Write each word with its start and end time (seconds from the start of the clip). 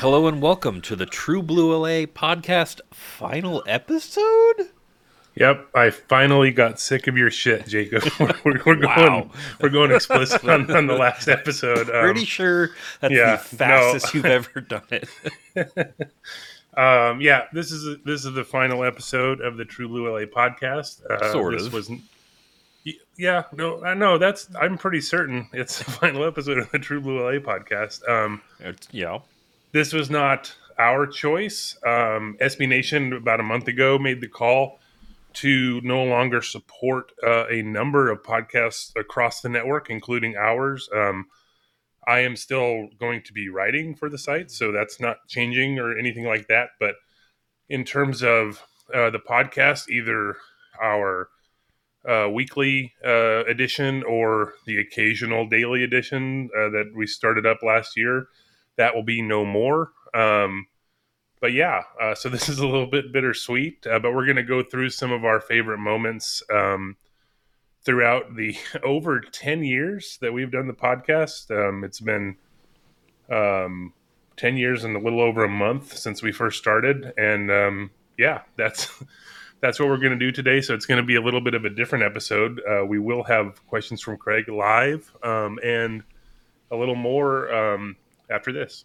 Hello 0.00 0.26
and 0.26 0.42
welcome 0.42 0.80
to 0.80 0.96
the 0.96 1.06
True 1.06 1.42
Blue 1.42 1.72
LA 1.72 2.06
podcast 2.06 2.80
final 2.90 3.62
episode. 3.68 4.70
Yep, 5.38 5.68
I 5.74 5.90
finally 5.90 6.50
got 6.50 6.80
sick 6.80 7.06
of 7.06 7.16
your 7.16 7.30
shit, 7.30 7.66
Jacob. 7.68 8.02
we're, 8.44 8.60
we're 8.66 8.80
Wow. 8.86 8.96
going, 8.96 9.30
we're 9.60 9.68
going 9.68 9.92
explicit 9.92 10.44
on, 10.48 10.68
on 10.74 10.86
the 10.88 10.94
last 10.94 11.28
episode. 11.28 11.88
Um, 11.90 12.02
Pretty 12.02 12.24
sure 12.24 12.70
that's 13.00 13.14
yeah, 13.14 13.36
the 13.36 13.38
fastest 13.56 14.06
no. 14.14 14.18
you've 14.18 14.26
ever 14.26 14.60
done 14.60 14.82
it. 14.90 15.08
um, 16.76 17.20
yeah, 17.20 17.44
this 17.52 17.70
is 17.70 17.98
this 18.04 18.24
is 18.24 18.34
the 18.34 18.44
final 18.44 18.82
episode 18.82 19.40
of 19.40 19.56
the 19.56 19.64
True 19.64 19.86
Blue 19.88 20.10
LA 20.12 20.26
podcast. 20.26 21.04
Uh, 21.08 21.30
Sort 21.30 21.52
this 21.56 21.66
of. 21.66 21.72
Was, 21.72 21.90
yeah, 23.16 23.44
no, 23.52 23.84
I 23.84 23.94
know 23.94 24.18
that's. 24.18 24.48
I'm 24.60 24.76
pretty 24.76 25.00
certain 25.00 25.48
it's 25.52 25.78
the 25.78 25.84
final 25.90 26.24
episode 26.24 26.58
of 26.58 26.70
the 26.72 26.78
True 26.80 27.00
Blue 27.00 27.20
LA 27.22 27.38
podcast. 27.38 28.08
Um, 28.08 28.40
It's, 28.58 28.88
yeah. 28.90 29.18
this 29.72 29.92
was 29.92 30.10
not 30.10 30.54
our 30.78 31.06
choice. 31.06 31.76
Um, 31.86 32.36
SB 32.40 32.68
Nation 32.68 33.12
about 33.12 33.38
a 33.40 33.44
month 33.44 33.68
ago 33.68 33.98
made 33.98 34.20
the 34.20 34.28
call 34.28 34.80
to 35.34 35.80
no 35.82 36.02
longer 36.04 36.42
support 36.42 37.12
uh, 37.26 37.46
a 37.48 37.62
number 37.62 38.10
of 38.10 38.22
podcasts 38.22 38.92
across 38.96 39.40
the 39.40 39.48
network, 39.48 39.90
including 39.90 40.36
ours. 40.36 40.88
Um, 40.94 41.26
I 42.06 42.20
am 42.20 42.36
still 42.36 42.88
going 42.98 43.22
to 43.24 43.32
be 43.32 43.48
writing 43.48 43.94
for 43.94 44.08
the 44.08 44.18
site, 44.18 44.50
so 44.50 44.72
that's 44.72 44.98
not 44.98 45.28
changing 45.28 45.78
or 45.78 45.96
anything 45.96 46.24
like 46.24 46.48
that. 46.48 46.70
But 46.80 46.94
in 47.68 47.84
terms 47.84 48.22
of 48.22 48.62
uh, 48.92 49.10
the 49.10 49.18
podcast, 49.18 49.88
either 49.90 50.36
our 50.80 51.28
uh, 52.08 52.28
weekly 52.32 52.94
uh, 53.04 53.44
edition 53.44 54.02
or 54.04 54.54
the 54.66 54.78
occasional 54.78 55.46
daily 55.46 55.84
edition 55.84 56.48
uh, 56.56 56.70
that 56.70 56.92
we 56.96 57.06
started 57.06 57.44
up 57.44 57.62
last 57.62 57.96
year, 57.96 58.28
that 58.76 58.94
will 58.94 59.02
be 59.02 59.20
no 59.20 59.44
more. 59.44 59.90
Um, 60.14 60.66
but 61.40 61.52
yeah, 61.52 61.82
uh, 62.00 62.14
so 62.14 62.28
this 62.28 62.48
is 62.48 62.58
a 62.58 62.66
little 62.66 62.86
bit 62.86 63.12
bittersweet, 63.12 63.86
uh, 63.86 63.98
but 63.98 64.14
we're 64.14 64.26
going 64.26 64.36
to 64.36 64.42
go 64.42 64.62
through 64.62 64.90
some 64.90 65.12
of 65.12 65.24
our 65.24 65.40
favorite 65.40 65.78
moments 65.78 66.42
um, 66.52 66.96
throughout 67.84 68.36
the 68.36 68.56
over 68.82 69.20
10 69.20 69.64
years 69.64 70.18
that 70.20 70.32
we've 70.32 70.50
done 70.50 70.66
the 70.66 70.74
podcast. 70.74 71.50
Um, 71.50 71.84
it's 71.84 72.00
been 72.00 72.36
um, 73.30 73.92
10 74.36 74.56
years 74.56 74.84
and 74.84 74.96
a 74.96 75.00
little 75.00 75.20
over 75.20 75.44
a 75.44 75.48
month 75.48 75.96
since 75.96 76.22
we 76.22 76.32
first 76.32 76.58
started. 76.58 77.12
And 77.16 77.50
um, 77.50 77.90
yeah, 78.16 78.42
that's. 78.56 78.92
That's 79.60 79.80
what 79.80 79.88
we're 79.88 79.96
going 79.96 80.12
to 80.12 80.16
do 80.16 80.30
today. 80.30 80.60
So 80.60 80.72
it's 80.72 80.86
going 80.86 81.00
to 81.00 81.04
be 81.04 81.16
a 81.16 81.20
little 81.20 81.40
bit 81.40 81.52
of 81.52 81.64
a 81.64 81.68
different 81.68 82.04
episode. 82.04 82.60
Uh, 82.64 82.86
we 82.86 83.00
will 83.00 83.24
have 83.24 83.66
questions 83.66 84.00
from 84.00 84.16
Craig 84.16 84.48
live 84.48 85.12
um, 85.24 85.58
and 85.64 86.04
a 86.70 86.76
little 86.76 86.94
more 86.94 87.52
um, 87.52 87.96
after 88.30 88.52
this. 88.52 88.84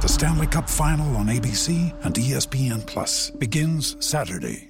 The 0.00 0.08
Stanley 0.08 0.46
Cup 0.46 0.66
Final 0.70 1.14
on 1.16 1.26
ABC 1.26 1.92
and 2.04 2.14
ESPN 2.14 2.86
Plus 2.86 3.28
begins 3.28 3.96
Saturday. 4.00 4.69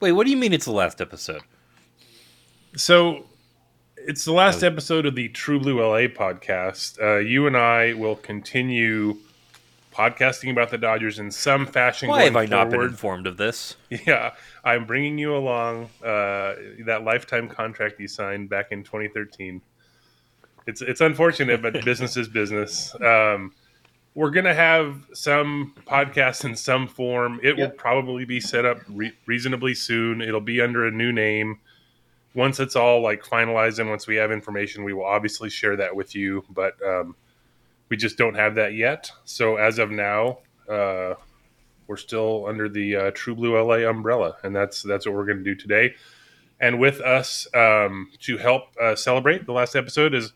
Wait, 0.00 0.12
what 0.12 0.24
do 0.24 0.30
you 0.30 0.36
mean 0.36 0.52
it's 0.52 0.64
the 0.64 0.72
last 0.72 1.00
episode? 1.00 1.42
So 2.76 3.26
it's 3.96 4.24
the 4.24 4.32
last 4.32 4.62
episode 4.62 5.06
of 5.06 5.16
the 5.16 5.28
True 5.28 5.58
Blue 5.58 5.80
LA 5.80 6.06
podcast. 6.06 7.00
Uh, 7.02 7.18
you 7.18 7.46
and 7.48 7.56
I 7.56 7.94
will 7.94 8.14
continue 8.14 9.16
podcasting 9.92 10.52
about 10.52 10.70
the 10.70 10.78
Dodgers 10.78 11.18
in 11.18 11.32
some 11.32 11.66
fashion. 11.66 12.08
Why 12.08 12.22
have 12.22 12.36
I 12.36 12.46
not 12.46 12.70
been 12.70 12.82
informed 12.82 13.26
of 13.26 13.36
this? 13.36 13.76
Yeah, 14.06 14.34
I'm 14.62 14.86
bringing 14.86 15.18
you 15.18 15.36
along 15.36 15.90
uh, 16.04 16.54
that 16.86 17.02
lifetime 17.04 17.48
contract 17.48 17.98
you 17.98 18.06
signed 18.06 18.48
back 18.48 18.70
in 18.70 18.84
2013. 18.84 19.60
It's 20.68 20.80
it's 20.80 21.00
unfortunate, 21.00 21.60
but 21.60 21.72
business 21.84 22.16
is 22.16 22.28
business. 22.28 22.94
Um, 23.00 23.52
we're 24.18 24.30
gonna 24.30 24.52
have 24.52 25.06
some 25.12 25.72
podcasts 25.86 26.44
in 26.44 26.56
some 26.56 26.88
form. 26.88 27.38
It 27.40 27.56
will 27.56 27.70
probably 27.70 28.24
be 28.24 28.40
set 28.40 28.64
up 28.64 28.78
re- 28.88 29.16
reasonably 29.26 29.74
soon. 29.74 30.20
It'll 30.20 30.40
be 30.40 30.60
under 30.60 30.88
a 30.88 30.90
new 30.90 31.12
name. 31.12 31.60
Once 32.34 32.58
it's 32.58 32.74
all 32.74 33.00
like 33.00 33.22
finalized 33.22 33.78
and 33.78 33.88
once 33.88 34.08
we 34.08 34.16
have 34.16 34.32
information, 34.32 34.82
we 34.82 34.92
will 34.92 35.04
obviously 35.04 35.48
share 35.48 35.76
that 35.76 35.94
with 35.94 36.16
you. 36.16 36.44
But 36.50 36.74
um, 36.84 37.14
we 37.90 37.96
just 37.96 38.18
don't 38.18 38.34
have 38.34 38.56
that 38.56 38.74
yet. 38.74 39.08
So 39.24 39.54
as 39.54 39.78
of 39.78 39.92
now, 39.92 40.38
uh, 40.68 41.14
we're 41.86 41.96
still 41.96 42.46
under 42.48 42.68
the 42.68 42.96
uh, 42.96 43.10
True 43.14 43.36
Blue 43.36 43.56
LA 43.56 43.88
umbrella, 43.88 44.36
and 44.42 44.54
that's 44.54 44.82
that's 44.82 45.06
what 45.06 45.14
we're 45.14 45.26
going 45.26 45.38
to 45.38 45.44
do 45.44 45.54
today. 45.54 45.94
And 46.58 46.80
with 46.80 47.00
us 47.02 47.46
um, 47.54 48.10
to 48.22 48.36
help 48.36 48.64
uh, 48.82 48.96
celebrate 48.96 49.46
the 49.46 49.52
last 49.52 49.76
episode 49.76 50.12
is 50.12 50.32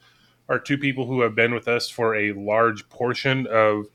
are 0.49 0.59
two 0.59 0.77
people 0.79 1.07
who 1.07 1.21
have 1.23 1.35
been 1.35 1.55
with 1.55 1.69
us 1.69 1.89
for 1.89 2.15
a 2.15 2.33
large 2.33 2.89
portion 2.89 3.47
of 3.47 3.87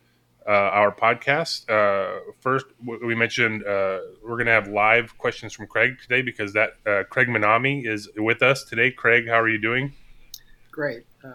uh, 0.48 0.52
our 0.52 0.96
podcast. 0.96 1.70
Uh, 1.70 2.22
first, 2.40 2.66
we 2.86 3.14
mentioned 3.14 3.64
uh, 3.64 4.00
we're 4.24 4.38
going 4.38 4.46
to 4.46 4.52
have 4.54 4.68
live 4.68 5.18
questions 5.18 5.52
from 5.54 5.68
Craig 5.68 5.98
today 6.02 6.22
because 6.22 6.54
that 6.54 6.76
uh, 6.86 7.04
Craig 7.10 7.28
Manami 7.28 7.86
is 7.86 8.10
with 8.16 8.42
us 8.42 8.64
today. 8.64 8.92
Craig, 8.92 9.28
how 9.28 9.40
are 9.42 9.50
you 9.50 9.60
doing? 9.60 9.94
great, 10.72 11.06
uh, 11.24 11.32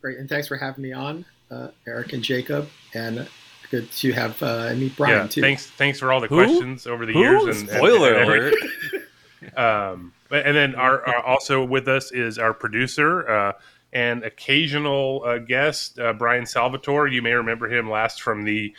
great, 0.00 0.16
and 0.16 0.26
thanks 0.26 0.48
for 0.48 0.56
having 0.56 0.82
me 0.82 0.90
on, 0.90 1.22
uh, 1.50 1.68
Eric 1.86 2.14
and 2.14 2.22
Jacob, 2.22 2.66
and 2.94 3.28
good 3.70 3.92
to 3.92 4.10
have 4.12 4.42
uh, 4.42 4.72
meet 4.74 4.96
Brian 4.96 5.18
yeah, 5.18 5.26
too. 5.26 5.42
thanks, 5.42 5.66
thanks 5.66 5.98
for 6.00 6.10
all 6.10 6.18
the 6.20 6.28
Who? 6.28 6.36
questions 6.36 6.86
over 6.86 7.04
the 7.04 7.12
Who? 7.12 7.18
years. 7.18 7.42
And, 7.42 7.68
and- 7.68 7.68
Spoiler 7.68 8.14
and 8.14 8.30
alert. 8.30 8.54
um, 9.56 10.12
and 10.30 10.56
then 10.56 10.74
our, 10.74 11.06
our 11.06 11.22
also 11.22 11.62
with 11.62 11.88
us 11.88 12.10
is 12.10 12.38
our 12.38 12.54
producer 12.54 13.28
uh, 13.28 13.52
and 13.96 14.24
occasional 14.24 15.22
uh, 15.24 15.38
guest 15.38 15.98
uh, 15.98 16.12
Brian 16.12 16.44
Salvatore. 16.44 17.08
You 17.08 17.22
may 17.22 17.32
remember 17.32 17.66
him 17.66 17.88
last 17.88 18.20
from 18.20 18.44
the 18.44 18.74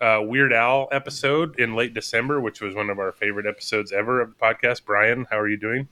uh, 0.00 0.20
Weird 0.22 0.52
Al 0.52 0.88
episode 0.92 1.58
in 1.58 1.74
late 1.74 1.92
December, 1.92 2.40
which 2.40 2.60
was 2.60 2.76
one 2.76 2.88
of 2.88 3.00
our 3.00 3.10
favorite 3.10 3.46
episodes 3.46 3.90
ever 3.90 4.20
of 4.20 4.30
the 4.30 4.36
podcast. 4.36 4.84
Brian, 4.84 5.26
how 5.28 5.40
are 5.40 5.48
you 5.48 5.56
doing? 5.56 5.88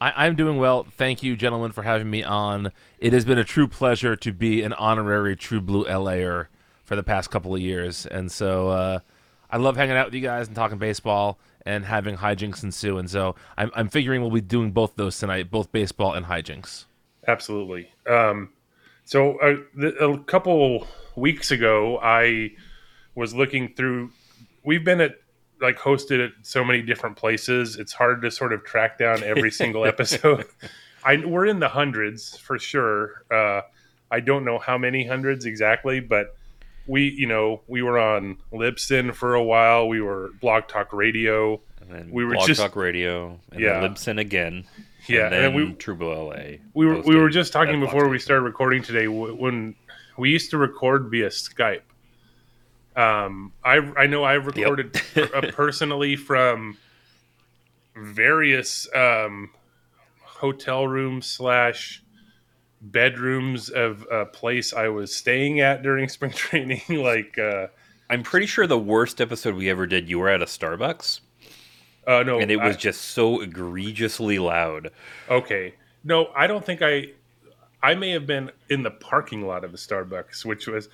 I, 0.00 0.26
I'm 0.26 0.34
doing 0.34 0.56
well. 0.56 0.88
Thank 0.96 1.22
you, 1.22 1.36
gentlemen, 1.36 1.70
for 1.70 1.84
having 1.84 2.10
me 2.10 2.24
on. 2.24 2.72
It 2.98 3.12
has 3.12 3.24
been 3.24 3.38
a 3.38 3.44
true 3.44 3.68
pleasure 3.68 4.16
to 4.16 4.32
be 4.32 4.62
an 4.62 4.72
honorary 4.72 5.36
True 5.36 5.60
Blue 5.60 5.84
LAer 5.84 6.48
for 6.84 6.96
the 6.96 7.04
past 7.04 7.30
couple 7.30 7.54
of 7.54 7.60
years. 7.60 8.06
And 8.06 8.32
so 8.32 8.70
uh, 8.70 8.98
I 9.52 9.58
love 9.58 9.76
hanging 9.76 9.96
out 9.96 10.06
with 10.06 10.14
you 10.14 10.20
guys 10.20 10.48
and 10.48 10.56
talking 10.56 10.78
baseball 10.78 11.38
and 11.64 11.84
having 11.84 12.16
hijinks 12.16 12.64
ensue. 12.64 12.98
And 12.98 13.08
so 13.08 13.36
I'm, 13.56 13.70
I'm 13.76 13.88
figuring 13.88 14.20
we'll 14.20 14.32
be 14.32 14.40
doing 14.40 14.72
both 14.72 14.96
those 14.96 15.16
tonight, 15.16 15.48
both 15.48 15.70
baseball 15.70 16.12
and 16.12 16.26
hijinks. 16.26 16.86
Absolutely. 17.26 17.90
Um, 18.08 18.50
so 19.04 19.38
uh, 19.40 19.56
th- 19.80 19.94
a 20.00 20.18
couple 20.26 20.86
weeks 21.16 21.50
ago, 21.50 21.98
I 22.02 22.52
was 23.14 23.34
looking 23.34 23.74
through. 23.74 24.10
We've 24.64 24.84
been 24.84 25.00
at 25.00 25.16
like 25.60 25.78
hosted 25.78 26.24
at 26.24 26.32
so 26.42 26.64
many 26.64 26.82
different 26.82 27.16
places. 27.16 27.76
It's 27.76 27.92
hard 27.92 28.20
to 28.22 28.30
sort 28.30 28.52
of 28.52 28.64
track 28.64 28.98
down 28.98 29.22
every 29.22 29.50
single 29.50 29.84
episode. 29.92 30.44
I 31.04 31.16
we're 31.24 31.46
in 31.46 31.60
the 31.60 31.68
hundreds 31.68 32.36
for 32.36 32.58
sure. 32.58 33.24
Uh, 33.30 33.62
I 34.10 34.20
don't 34.20 34.44
know 34.44 34.58
how 34.58 34.76
many 34.78 35.06
hundreds 35.06 35.46
exactly, 35.46 36.00
but 36.00 36.36
we 36.86 37.08
you 37.10 37.26
know 37.26 37.62
we 37.66 37.82
were 37.82 37.98
on 37.98 38.38
Libsyn 38.52 39.14
for 39.14 39.34
a 39.34 39.42
while. 39.42 39.88
We 39.88 40.00
were 40.00 40.30
Blog 40.40 40.68
Talk 40.68 40.92
Radio. 40.92 41.60
And 41.80 41.90
then 41.94 42.10
We 42.10 42.24
were 42.24 42.34
Blog 42.34 42.46
just- 42.48 42.60
Talk 42.60 42.74
Radio, 42.76 43.38
and 43.52 43.60
Yeah. 43.60 43.80
then 43.80 43.94
Libsyn 43.94 44.20
again. 44.20 44.64
Yeah, 45.08 45.26
and 45.26 45.34
and 45.34 45.54
we- 45.54 45.72
True 45.74 45.94
Blue 45.94 46.12
LA. 46.12 46.58
We 46.74 46.86
were 46.86 47.00
we 47.02 47.16
were 47.16 47.28
just 47.30 47.52
talking 47.52 47.80
before 47.80 48.08
we 48.08 48.18
started 48.18 48.42
recording 48.42 48.82
today 48.82 49.08
when 49.08 49.74
we 50.18 50.30
used 50.30 50.50
to 50.50 50.58
record 50.58 51.10
via 51.10 51.28
Skype. 51.28 51.82
Um, 52.96 53.52
I 53.64 53.76
I 53.96 54.06
know 54.06 54.24
I've 54.24 54.46
recorded 54.46 54.92
per- 55.14 55.30
uh, 55.34 55.50
personally 55.52 56.16
from 56.16 56.76
various 57.94 58.88
um, 58.94 59.50
hotel 60.22 60.86
rooms 60.86 61.26
slash 61.26 62.02
bedrooms 62.80 63.68
of 63.70 64.06
a 64.10 64.26
place 64.26 64.72
I 64.72 64.88
was 64.88 65.14
staying 65.14 65.60
at 65.60 65.82
during 65.82 66.08
spring 66.10 66.32
training. 66.32 66.82
like, 66.88 67.38
uh, 67.38 67.68
I'm 68.08 68.22
pretty 68.22 68.46
sure 68.46 68.66
the 68.66 68.78
worst 68.78 69.20
episode 69.20 69.54
we 69.54 69.68
ever 69.70 69.86
did, 69.86 70.08
you 70.08 70.18
were 70.18 70.28
at 70.28 70.42
a 70.42 70.46
Starbucks, 70.46 71.20
uh, 72.06 72.22
no, 72.22 72.38
and 72.40 72.50
it 72.50 72.56
was 72.56 72.76
I- 72.76 72.78
just 72.78 73.00
so 73.02 73.40
egregiously 73.40 74.38
loud. 74.38 74.90
Okay. 75.28 75.74
No, 76.04 76.30
I 76.36 76.46
don't 76.46 76.64
think 76.64 76.82
I. 76.82 77.08
I 77.82 77.94
may 77.94 78.10
have 78.10 78.26
been 78.26 78.50
in 78.70 78.82
the 78.82 78.90
parking 78.90 79.46
lot 79.46 79.62
of 79.64 79.70
the 79.72 79.78
Starbucks, 79.78 80.44
which 80.44 80.66
was 80.66 80.88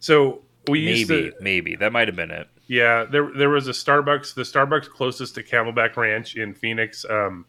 so 0.00 0.42
we 0.68 0.80
used 0.80 1.08
Maybe, 1.10 1.30
to. 1.30 1.36
maybe 1.40 1.76
that 1.76 1.92
might 1.92 2.08
have 2.08 2.16
been 2.16 2.30
it. 2.30 2.48
Yeah, 2.66 3.04
there 3.04 3.30
there 3.36 3.48
was 3.50 3.68
a 3.68 3.72
Starbucks. 3.72 4.34
The 4.34 4.42
Starbucks 4.42 4.88
closest 4.90 5.34
to 5.36 5.42
Camelback 5.42 5.96
Ranch 5.96 6.36
in 6.36 6.52
Phoenix. 6.54 7.04
Um, 7.08 7.46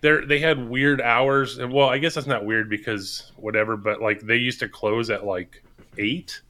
there 0.00 0.24
they 0.24 0.38
had 0.38 0.68
weird 0.68 1.00
hours. 1.00 1.58
and 1.58 1.72
Well, 1.72 1.88
I 1.88 1.98
guess 1.98 2.14
that's 2.14 2.26
not 2.26 2.44
weird 2.44 2.68
because 2.70 3.32
whatever. 3.36 3.76
But 3.76 4.00
like 4.00 4.20
they 4.20 4.36
used 4.36 4.60
to 4.60 4.68
close 4.68 5.10
at 5.10 5.24
like 5.26 5.62
eight 5.98 6.40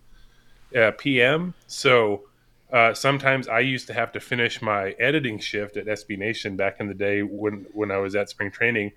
uh, 0.77 0.93
p.m. 0.99 1.55
So 1.67 2.28
uh, 2.73 2.95
sometimes 2.95 3.49
I 3.49 3.61
used 3.61 3.87
to 3.89 3.95
have 3.95 4.13
to 4.13 4.21
finish 4.21 4.61
my 4.61 4.91
editing 4.99 5.39
shift 5.39 5.77
at 5.77 5.87
SB 5.87 6.19
Nation 6.19 6.57
back 6.57 6.77
in 6.81 6.89
the 6.89 6.95
day 6.95 7.23
when 7.23 7.67
when 7.73 7.91
I 7.91 7.99
was 7.99 8.15
at 8.15 8.29
spring 8.29 8.51
training. 8.51 8.93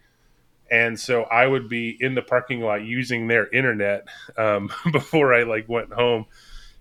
And 0.69 0.97
so 0.97 1.23
I 1.23 1.47
would 1.47 1.67
be 1.67 1.97
in 1.99 2.15
the 2.15 2.21
parking 2.21 2.61
lot 2.61 2.83
using 2.85 3.27
their 3.27 3.49
internet 3.49 4.07
um, 4.37 4.69
before 4.91 5.33
I 5.33 5.43
like 5.43 5.67
went 5.67 5.91
home 5.91 6.27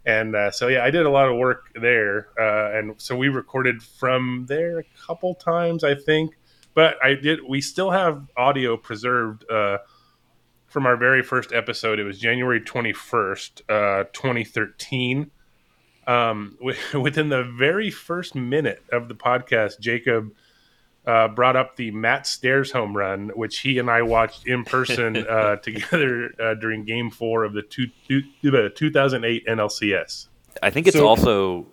and 0.04 0.34
uh, 0.34 0.50
so 0.50 0.69
yeah, 0.69 0.84
I 0.84 0.90
did 0.90 1.04
a 1.04 1.10
lot 1.10 1.28
of 1.28 1.37
work 1.37 1.70
there, 1.75 2.28
uh, 2.38 2.78
and 2.78 2.94
so 3.00 3.16
we 3.16 3.28
recorded 3.28 3.82
from 3.82 4.46
there 4.48 4.78
a 4.78 4.84
couple 5.06 5.34
times, 5.34 5.84
I 5.84 5.94
think. 5.94 6.36
But 6.75 6.96
I 7.02 7.14
did. 7.14 7.40
We 7.46 7.60
still 7.60 7.90
have 7.90 8.26
audio 8.36 8.76
preserved 8.76 9.44
uh, 9.50 9.78
from 10.66 10.86
our 10.86 10.96
very 10.96 11.22
first 11.22 11.52
episode. 11.52 11.98
It 11.98 12.04
was 12.04 12.19
January 12.19 12.60
twenty 12.60 12.93
first, 12.93 13.62
uh, 13.69 14.04
twenty 14.12 14.44
thirteen. 14.44 15.31
Um, 16.10 16.56
wi- 16.58 16.76
within 17.00 17.28
the 17.28 17.44
very 17.44 17.90
first 17.90 18.34
minute 18.34 18.82
of 18.92 19.08
the 19.08 19.14
podcast, 19.14 19.78
Jacob 19.80 20.32
uh, 21.06 21.28
brought 21.28 21.56
up 21.56 21.76
the 21.76 21.90
Matt 21.90 22.26
Stairs 22.26 22.70
home 22.72 22.96
run, 22.96 23.28
which 23.34 23.58
he 23.60 23.78
and 23.78 23.90
I 23.90 24.02
watched 24.02 24.46
in 24.46 24.64
person 24.64 25.16
uh, 25.28 25.56
together 25.56 26.30
uh, 26.42 26.54
during 26.54 26.84
Game 26.84 27.10
Four 27.10 27.44
of 27.44 27.52
the 27.52 27.62
two, 27.62 27.86
two, 28.08 28.22
the 28.42 28.70
2008 28.74 29.46
NLCS. 29.46 30.26
I 30.62 30.70
think 30.70 30.86
it's 30.86 30.96
So- 30.96 31.06
also 31.06 31.66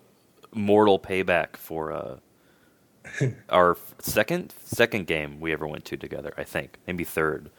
mortal 0.54 0.98
payback 1.00 1.58
for 1.58 1.92
uh, 1.92 2.18
our 3.50 3.78
second 4.00 4.54
second 4.64 5.08
game 5.08 5.40
we 5.40 5.52
ever 5.54 5.68
went 5.68 5.86
to 5.86 5.98
together. 5.98 6.34
I 6.38 6.44
think 6.44 6.78
maybe 6.88 7.04
third. 7.04 7.50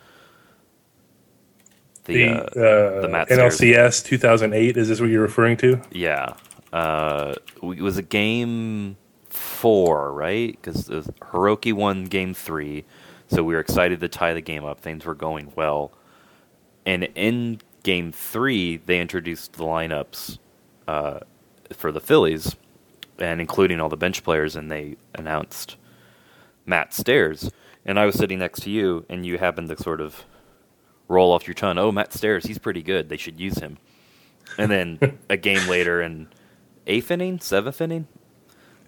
The, 2.05 2.15
The, 2.15 2.29
uh, 2.31 2.99
uh, 2.99 3.01
the 3.03 3.09
Matt 3.09 3.27
Stairs. 3.29 3.59
NLCS 3.61 4.05
2008 4.05 4.77
is 4.79 4.89
this 4.89 5.01
what 5.01 5.11
you're 5.11 5.21
referring 5.23 5.57
to? 5.59 5.81
yeah, 5.93 6.35
uh, 6.73 7.35
it 7.63 7.83
was 7.83 7.97
a 7.97 8.03
game 8.03 8.97
four, 9.29 10.13
right? 10.13 10.53
Because 10.53 10.89
Hiroki 10.89 11.73
won 11.73 12.05
game 12.05 12.35
three, 12.35 12.85
so 13.29 13.43
we 13.43 13.55
were 13.55 13.61
excited 13.61 14.01
to 14.01 14.09
tie 14.09 14.35
the 14.35 14.41
game 14.41 14.65
up. 14.65 14.81
Things 14.81 15.05
were 15.05 15.15
going 15.15 15.53
well, 15.57 15.93
and 16.85 17.05
in 17.15 17.61
game 17.83 18.13
three, 18.13 18.77
they 18.77 19.01
introduced 19.01 19.55
the 19.55 19.65
lineups 19.65 20.39
uh, 20.87 21.21
for 21.73 21.93
the 21.93 22.01
Phillies, 22.01 22.57
and 23.19 23.41
including 23.41 23.81
all 23.81 23.89
the 23.89 23.97
bench 23.97 24.23
players, 24.23 24.57
and 24.57 24.71
they 24.71 24.97
announced 25.15 25.77
Matt 26.67 26.93
Stairs. 26.93 27.51
And 27.85 27.99
I 27.99 28.05
was 28.05 28.17
sitting 28.17 28.39
next 28.39 28.63
to 28.65 28.71
you, 28.71 29.07
and 29.09 29.25
you 29.25 29.39
happened 29.39 29.69
to 29.71 29.77
sort 29.77 30.01
of 30.01 30.25
roll 31.09 31.33
off 31.33 31.47
your 31.47 31.55
tongue, 31.55 31.79
"Oh, 31.79 31.91
Matt 31.91 32.13
Stairs, 32.13 32.45
he's 32.45 32.59
pretty 32.59 32.83
good. 32.83 33.09
They 33.09 33.17
should 33.17 33.41
use 33.41 33.59
him." 33.59 33.79
And 34.59 34.71
then 34.71 35.19
a 35.31 35.37
game 35.39 35.67
later, 35.69 36.03
in 36.03 36.29
eighth 36.89 37.11
inning, 37.11 37.39
seventh 37.41 37.81
inning, 37.81 38.07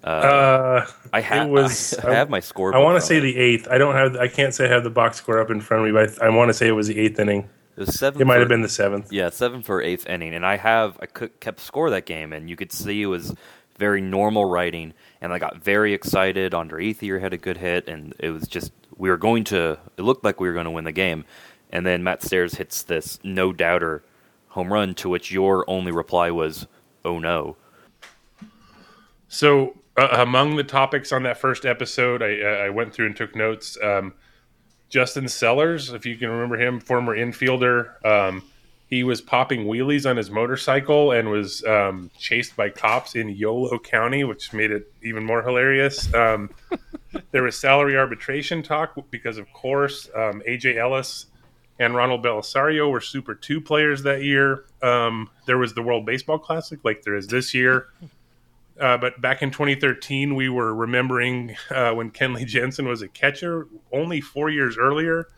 Uh, 0.03 0.87
I 1.13 1.21
have 1.21 1.49
was. 1.49 1.95
I, 2.05 2.15
have 2.15 2.31
my 2.31 2.41
score. 2.41 2.75
I 2.75 2.79
want 2.79 3.01
to 3.01 3.07
say 3.07 3.21
the 3.21 3.37
eighth. 3.37 3.69
I 3.71 3.79
don't 3.79 3.95
have. 3.95 4.17
I 4.17 4.29
can't 4.29 4.55
say 4.55 4.65
I 4.65 4.69
have 4.69 4.85
the 4.85 4.91
box 4.91 5.19
score 5.19 5.41
up 5.41 5.51
in 5.51 5.61
front 5.61 5.83
of 5.87 5.87
me, 5.87 5.93
but 5.93 6.23
I, 6.23 6.27
I 6.27 6.29
want 6.31 6.49
to 6.49 6.55
say 6.55 6.69
it 6.69 6.73
was 6.73 6.89
the 6.89 6.99
eighth 6.99 7.19
inning. 7.19 7.49
it 7.77 7.81
was 7.81 7.99
seven. 7.99 8.21
It 8.21 8.25
might 8.25 8.35
for- 8.35 8.41
have 8.41 8.49
been 8.49 8.63
the 8.63 8.69
seventh. 8.69 9.13
Yeah, 9.13 9.29
seven 9.31 9.63
for 9.63 9.83
eighth 9.83 10.07
inning, 10.09 10.35
and 10.35 10.45
I 10.47 10.57
have 10.57 10.99
I 11.01 11.07
kept 11.07 11.61
score 11.61 11.91
that 11.91 12.07
game, 12.07 12.33
and 12.33 12.49
you 12.49 12.57
could 12.57 12.73
see 12.73 13.03
it 13.03 13.07
was 13.07 13.35
very 13.79 14.01
normal 14.01 14.45
writing, 14.47 14.93
and 15.21 15.33
I 15.33 15.39
got 15.39 15.57
very 15.63 15.93
excited. 15.95 16.55
Andre 16.55 16.93
Ethier 16.93 17.21
had 17.21 17.33
a 17.33 17.39
good 17.39 17.59
hit, 17.59 17.87
and 17.89 18.15
it 18.19 18.31
was 18.31 18.47
just 18.49 18.73
we 18.97 19.11
were 19.11 19.19
going 19.19 19.45
to. 19.45 19.79
It 19.99 20.03
looked 20.03 20.25
like 20.25 20.41
we 20.41 20.49
were 20.49 20.55
going 20.55 20.65
to 20.65 20.71
win 20.71 20.85
the 20.85 20.93
game, 20.93 21.25
and 21.71 21.85
then 21.85 22.03
Matt 22.03 22.23
Stairs 22.23 22.55
hits 22.55 22.83
this 22.83 23.19
no 23.23 23.53
doubter 23.53 24.03
home 24.49 24.73
run, 24.73 24.95
to 24.97 25.09
which 25.11 25.31
your 25.31 25.69
only 25.69 25.93
reply 25.93 26.31
was, 26.31 26.67
"Oh 27.05 27.19
no." 27.19 27.57
So, 29.31 29.79
uh, 29.97 30.09
among 30.11 30.57
the 30.57 30.65
topics 30.65 31.13
on 31.13 31.23
that 31.23 31.39
first 31.39 31.65
episode, 31.65 32.21
I, 32.21 32.41
I 32.65 32.71
went 32.71 32.93
through 32.93 33.07
and 33.07 33.17
took 33.17 33.37
notes. 33.37 33.79
Um, 33.81 34.13
Justin 34.89 35.29
Sellers, 35.29 35.93
if 35.93 36.05
you 36.05 36.17
can 36.17 36.31
remember 36.31 36.61
him, 36.61 36.81
former 36.81 37.17
infielder, 37.17 38.05
um, 38.05 38.43
he 38.89 39.05
was 39.05 39.21
popping 39.21 39.67
wheelies 39.67 40.09
on 40.09 40.17
his 40.17 40.33
motorcycle 40.33 41.13
and 41.13 41.31
was 41.31 41.63
um, 41.63 42.11
chased 42.19 42.57
by 42.57 42.71
cops 42.71 43.15
in 43.15 43.29
Yolo 43.29 43.79
County, 43.79 44.25
which 44.25 44.53
made 44.53 44.73
it 44.73 44.93
even 45.05 45.25
more 45.25 45.45
hilarious. 45.45 46.13
Um, 46.13 46.51
there 47.31 47.45
was 47.45 47.57
salary 47.57 47.97
arbitration 47.97 48.65
talk 48.65 48.97
because, 49.13 49.39
of 49.39 49.51
course, 49.53 50.11
um, 50.17 50.43
AJ 50.49 50.77
Ellis 50.77 51.27
and 51.79 51.95
Ronald 51.95 52.25
Belisario 52.25 52.91
were 52.91 53.01
Super 53.01 53.37
2 53.37 53.61
players 53.61 54.03
that 54.03 54.25
year. 54.25 54.65
Um, 54.83 55.31
there 55.47 55.57
was 55.57 55.73
the 55.75 55.83
World 55.83 56.05
Baseball 56.05 56.41
Classic, 56.41 56.81
like 56.83 57.03
there 57.05 57.15
is 57.15 57.29
this 57.29 57.55
year. 57.55 57.87
Uh, 58.81 58.97
but 58.97 59.21
back 59.21 59.43
in 59.43 59.51
2013, 59.51 60.35
we 60.35 60.49
were 60.49 60.75
remembering 60.75 61.55
uh, 61.71 61.93
when 61.93 62.11
Kenley 62.11 62.47
Jansen 62.47 62.89
was 62.89 63.03
a 63.03 63.09
catcher 63.09 63.69
only 63.93 64.21
four 64.21 64.49
years 64.49 64.79
earlier. 64.79 65.29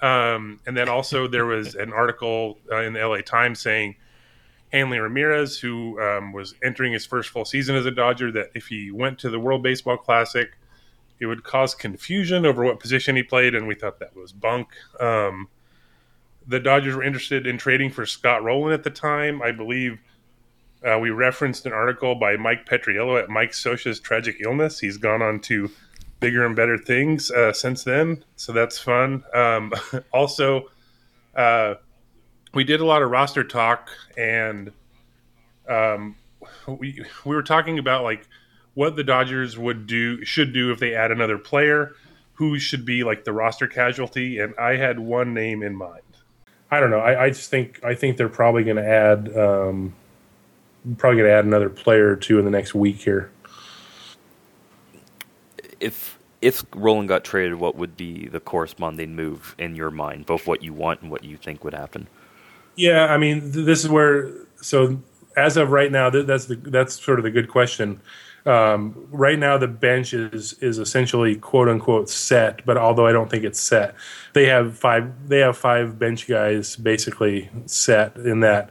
Um, 0.00 0.58
and 0.66 0.76
then 0.76 0.88
also 0.88 1.28
there 1.28 1.46
was 1.46 1.74
an 1.74 1.92
article 1.92 2.58
uh, 2.70 2.80
in 2.80 2.94
the 2.94 3.06
LA 3.06 3.18
Times 3.18 3.60
saying 3.60 3.96
Hanley 4.72 4.98
Ramirez, 4.98 5.58
who 5.58 6.00
um, 6.00 6.32
was 6.32 6.54
entering 6.64 6.92
his 6.92 7.04
first 7.04 7.28
full 7.28 7.44
season 7.44 7.76
as 7.76 7.86
a 7.86 7.90
Dodger, 7.90 8.32
that 8.32 8.50
if 8.54 8.66
he 8.66 8.90
went 8.90 9.18
to 9.20 9.30
the 9.30 9.38
World 9.38 9.62
Baseball 9.62 9.98
Classic, 9.98 10.48
it 11.20 11.26
would 11.26 11.44
cause 11.44 11.74
confusion 11.74 12.46
over 12.46 12.64
what 12.64 12.80
position 12.80 13.14
he 13.14 13.22
played, 13.22 13.54
and 13.54 13.68
we 13.68 13.74
thought 13.74 14.00
that 14.00 14.16
was 14.16 14.32
bunk. 14.32 14.68
Um, 14.98 15.48
the 16.48 16.58
Dodgers 16.58 16.96
were 16.96 17.04
interested 17.04 17.46
in 17.46 17.58
trading 17.58 17.90
for 17.90 18.06
Scott 18.06 18.42
Rowland 18.42 18.74
at 18.74 18.82
the 18.82 18.90
time. 18.90 19.40
I 19.42 19.52
believe 19.52 20.00
uh, 20.84 20.98
we 20.98 21.10
referenced 21.10 21.66
an 21.66 21.72
article 21.72 22.14
by 22.14 22.36
Mike 22.36 22.66
Petriello 22.66 23.22
at 23.22 23.28
Mike 23.28 23.52
Scioscia's 23.52 24.00
tragic 24.00 24.36
illness. 24.40 24.80
He's 24.80 24.96
gone 24.96 25.22
on 25.22 25.40
to 25.40 25.70
bigger 26.20 26.44
and 26.44 26.54
better 26.54 26.78
things 26.78 27.30
uh, 27.30 27.52
since 27.52 27.84
then, 27.84 28.24
so 28.36 28.52
that's 28.52 28.78
fun. 28.78 29.24
Um, 29.34 29.72
also, 30.12 30.70
uh, 31.34 31.74
we 32.54 32.64
did 32.64 32.80
a 32.80 32.84
lot 32.84 33.02
of 33.02 33.10
roster 33.10 33.44
talk, 33.44 33.90
and 34.16 34.72
um, 35.68 36.16
we 36.66 37.04
we 37.24 37.34
were 37.34 37.42
talking 37.42 37.78
about 37.78 38.02
like 38.02 38.26
what 38.74 38.96
the 38.96 39.04
Dodgers 39.04 39.58
would 39.58 39.86
do 39.86 40.24
should 40.24 40.52
do 40.52 40.72
if 40.72 40.78
they 40.78 40.94
add 40.94 41.10
another 41.10 41.38
player, 41.38 41.92
who 42.34 42.58
should 42.58 42.84
be 42.84 43.04
like 43.04 43.24
the 43.24 43.32
roster 43.32 43.66
casualty, 43.66 44.38
and 44.38 44.54
I 44.58 44.76
had 44.76 44.98
one 44.98 45.34
name 45.34 45.62
in 45.62 45.76
mind. 45.76 46.02
I 46.70 46.80
don't 46.80 46.90
know. 46.90 47.00
I, 47.00 47.24
I 47.24 47.28
just 47.28 47.50
think 47.50 47.80
I 47.84 47.94
think 47.94 48.16
they're 48.16 48.28
probably 48.28 48.64
going 48.64 48.76
to 48.76 48.86
add 48.86 49.36
um, 49.36 49.94
probably 50.98 51.18
going 51.18 51.30
to 51.30 51.34
add 51.34 51.44
another 51.44 51.68
player 51.68 52.10
or 52.10 52.16
two 52.16 52.38
in 52.38 52.44
the 52.44 52.50
next 52.50 52.74
week 52.74 52.96
here. 52.96 53.30
If 55.80 56.18
if 56.40 56.64
Rowland 56.74 57.08
got 57.08 57.24
traded, 57.24 57.54
what 57.54 57.76
would 57.76 57.96
be 57.96 58.26
the 58.26 58.40
corresponding 58.40 59.14
move 59.14 59.54
in 59.58 59.76
your 59.76 59.90
mind, 59.90 60.26
both 60.26 60.46
what 60.46 60.62
you 60.62 60.72
want 60.72 61.00
and 61.00 61.10
what 61.10 61.22
you 61.24 61.36
think 61.36 61.62
would 61.62 61.74
happen? 61.74 62.08
Yeah, 62.74 63.06
I 63.06 63.16
mean, 63.16 63.52
th- 63.52 63.64
this 63.64 63.84
is 63.84 63.88
where. 63.88 64.32
So 64.60 65.00
as 65.36 65.56
of 65.56 65.70
right 65.70 65.90
now, 65.90 66.10
th- 66.10 66.26
that's 66.26 66.46
the 66.46 66.56
that's 66.56 67.02
sort 67.02 67.18
of 67.18 67.22
the 67.22 67.30
good 67.30 67.48
question. 67.48 68.00
Um, 68.44 69.06
right 69.12 69.38
now, 69.38 69.56
the 69.56 69.68
bench 69.68 70.12
is 70.12 70.54
is 70.54 70.78
essentially 70.78 71.36
quote 71.36 71.68
unquote 71.68 72.08
set, 72.10 72.64
but 72.66 72.76
although 72.76 73.06
I 73.06 73.12
don't 73.12 73.30
think 73.30 73.44
it's 73.44 73.60
set, 73.60 73.94
they 74.32 74.46
have 74.46 74.76
five 74.76 75.28
they 75.28 75.38
have 75.38 75.56
five 75.56 75.98
bench 75.98 76.26
guys 76.26 76.76
basically 76.76 77.50
set 77.66 78.16
in 78.16 78.40
that. 78.40 78.70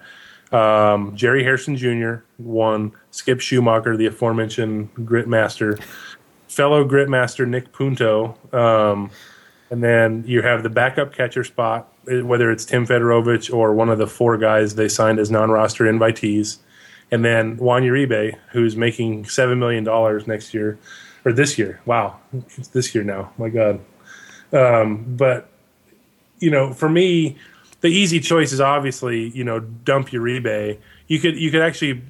Um, 0.51 1.15
Jerry 1.15 1.43
Hairston 1.43 1.77
Jr. 1.77 2.23
one, 2.37 2.91
Skip 3.11 3.39
Schumaker, 3.39 3.97
the 3.97 4.07
aforementioned 4.07 4.89
grit 5.05 5.27
master, 5.27 5.77
fellow 6.47 6.83
grit 6.83 7.09
master 7.09 7.45
Nick 7.45 7.71
Punto, 7.71 8.37
um, 8.51 9.09
and 9.69 9.81
then 9.81 10.23
you 10.27 10.41
have 10.41 10.63
the 10.63 10.69
backup 10.69 11.13
catcher 11.13 11.45
spot, 11.45 11.93
whether 12.05 12.51
it's 12.51 12.65
Tim 12.65 12.85
Federowicz 12.85 13.53
or 13.53 13.73
one 13.73 13.89
of 13.89 13.97
the 13.97 14.07
four 14.07 14.37
guys 14.37 14.75
they 14.75 14.89
signed 14.89 15.19
as 15.19 15.31
non-roster 15.31 15.85
invitees 15.85 16.57
and 17.11 17.25
then 17.25 17.57
Juan 17.57 17.83
Uribe, 17.83 18.35
who's 18.51 18.75
making 18.75 19.25
seven 19.25 19.59
million 19.59 19.83
dollars 19.83 20.25
next 20.25 20.53
year 20.53 20.79
or 21.25 21.33
this 21.33 21.57
year. 21.57 21.81
Wow, 21.85 22.19
it's 22.57 22.69
this 22.69 22.95
year 22.95 23.03
now. 23.03 23.31
My 23.37 23.49
God. 23.49 23.81
Um, 24.53 25.03
but 25.17 25.49
you 26.39 26.49
know, 26.49 26.73
for 26.73 26.89
me, 26.89 27.37
the 27.81 27.89
easy 27.89 28.19
choice 28.19 28.51
is 28.51 28.61
obviously 28.61 29.29
you 29.29 29.43
know 29.43 29.59
dump 29.59 30.09
Uribe. 30.09 30.77
You 31.07 31.19
could 31.19 31.37
you 31.37 31.51
could 31.51 31.61
actually 31.61 32.01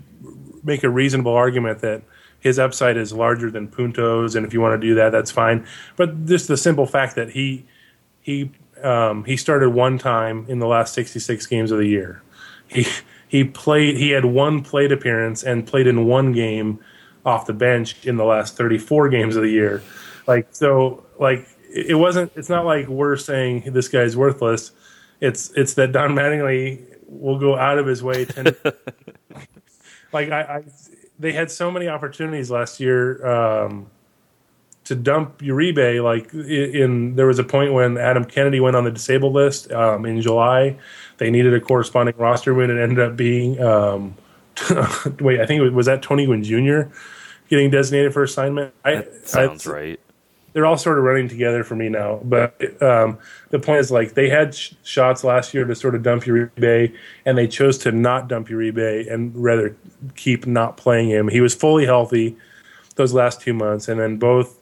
make 0.64 0.84
a 0.84 0.90
reasonable 0.90 1.34
argument 1.34 1.80
that 1.80 2.04
his 2.40 2.60
upside 2.60 2.98
is 2.98 3.14
larger 3.14 3.52
than 3.52 3.68
Punto's, 3.68 4.36
and 4.36 4.46
if 4.46 4.54
you 4.54 4.62
want 4.62 4.80
to 4.80 4.88
do 4.88 4.96
that, 4.96 5.12
that's 5.12 5.32
fine. 5.32 5.66
But 5.96 6.26
just 6.26 6.48
the 6.48 6.58
simple 6.58 6.86
fact 6.86 7.16
that 7.16 7.32
he 7.32 7.66
he 8.22 8.52
um, 8.84 9.26
he 9.26 9.38
started 9.38 9.70
one 9.70 9.98
time 9.98 10.46
in 10.48 10.60
the 10.60 10.68
last 10.68 10.94
66 10.94 11.46
games 11.48 11.72
of 11.72 11.78
the 11.78 11.88
year. 11.88 12.22
He 12.68 12.86
he 13.28 13.44
played 13.44 13.98
he 13.98 14.10
had 14.10 14.26
one 14.26 14.62
plate 14.62 14.92
appearance 14.92 15.44
and 15.44 15.66
played 15.66 15.88
in 15.88 16.06
one 16.06 16.32
game 16.34 16.80
off 17.26 17.46
the 17.46 17.54
bench 17.54 18.06
in 18.06 18.18
the 18.18 18.26
last 18.26 18.58
34 18.58 19.08
games 19.10 19.36
of 19.36 19.44
the 19.44 19.50
year 19.50 19.84
like 20.28 20.48
so 20.52 21.04
like 21.20 21.48
it 21.74 21.96
wasn't 21.98 22.32
it's 22.36 22.50
not 22.50 22.66
like 22.66 22.88
we're 22.88 23.16
saying 23.16 23.62
this 23.68 23.88
guy's 23.88 24.18
worthless 24.18 24.72
it's 25.22 25.52
it's 25.52 25.76
that 25.76 25.92
don 25.92 26.12
mattingly 26.12 26.84
will 27.08 27.40
go 27.40 27.58
out 27.58 27.78
of 27.78 27.86
his 27.86 28.04
way 28.04 28.26
to 28.26 28.56
like 30.12 30.32
I, 30.32 30.42
I 30.42 30.64
they 31.20 31.32
had 31.32 31.52
so 31.52 31.72
many 31.72 31.88
opportunities 31.88 32.50
last 32.50 32.80
year 32.80 33.26
um, 33.26 33.88
to 34.86 34.96
dump 34.96 35.40
Uribe. 35.40 36.04
Like 36.04 36.34
in, 36.34 36.76
in, 36.76 37.16
there 37.16 37.28
was 37.28 37.38
a 37.38 37.44
point 37.44 37.74
when 37.74 37.98
Adam 37.98 38.26
Kennedy 38.26 38.60
went 38.60 38.76
on 38.76 38.84
the 38.84 38.92
disabled 38.92 39.34
list 39.34 39.72
um, 39.72 40.06
in 40.06 40.20
July. 40.22 40.78
They 41.18 41.30
needed 41.30 41.54
a 41.54 41.62
corresponding 41.62 42.16
roster 42.18 42.56
win. 42.56 42.72
It 42.72 42.82
ended 42.82 43.00
up 43.00 43.16
being 43.16 43.62
um, 43.62 44.16
wait, 45.20 45.40
I 45.40 45.46
think 45.46 45.60
it 45.60 45.62
was, 45.62 45.72
was 45.72 45.86
that 45.86 46.02
Tony 46.02 46.26
Gwynn 46.26 46.44
Jr. 46.44 46.94
getting 47.50 47.70
designated 47.70 48.14
for 48.14 48.24
assignment. 48.24 48.74
That 48.84 49.08
I, 49.08 49.26
sounds 49.26 49.68
I, 49.68 49.72
right. 49.72 50.00
They're 50.54 50.66
all 50.66 50.78
sort 50.78 50.98
of 50.98 51.04
running 51.04 51.30
together 51.30 51.64
for 51.64 51.76
me 51.76 51.90
now. 51.90 52.20
But 52.24 52.82
um, 52.82 53.20
the 53.50 53.60
point 53.60 53.80
is, 53.80 53.92
like, 53.92 54.14
they 54.16 54.30
had 54.30 54.54
sh- 54.54 54.74
shots 54.84 55.24
last 55.24 55.54
year 55.54 55.66
to 55.66 55.76
sort 55.76 55.96
of 55.96 56.04
dump 56.04 56.24
Uribe, 56.24 56.94
and 57.26 57.38
they 57.38 57.48
chose 57.48 57.78
to 57.80 57.92
not 57.92 58.28
dump 58.28 58.50
Uribe 58.50 59.12
and 59.12 59.36
rather 59.36 59.76
keep 60.16 60.46
not 60.46 60.78
playing 60.78 61.10
him. 61.10 61.28
He 61.30 61.42
was 61.42 61.56
fully 61.56 61.86
healthy 61.86 62.36
those 62.96 63.14
last 63.14 63.42
two 63.42 63.54
months, 63.54 63.88
and 63.88 64.00
then 64.00 64.18
both 64.18 64.60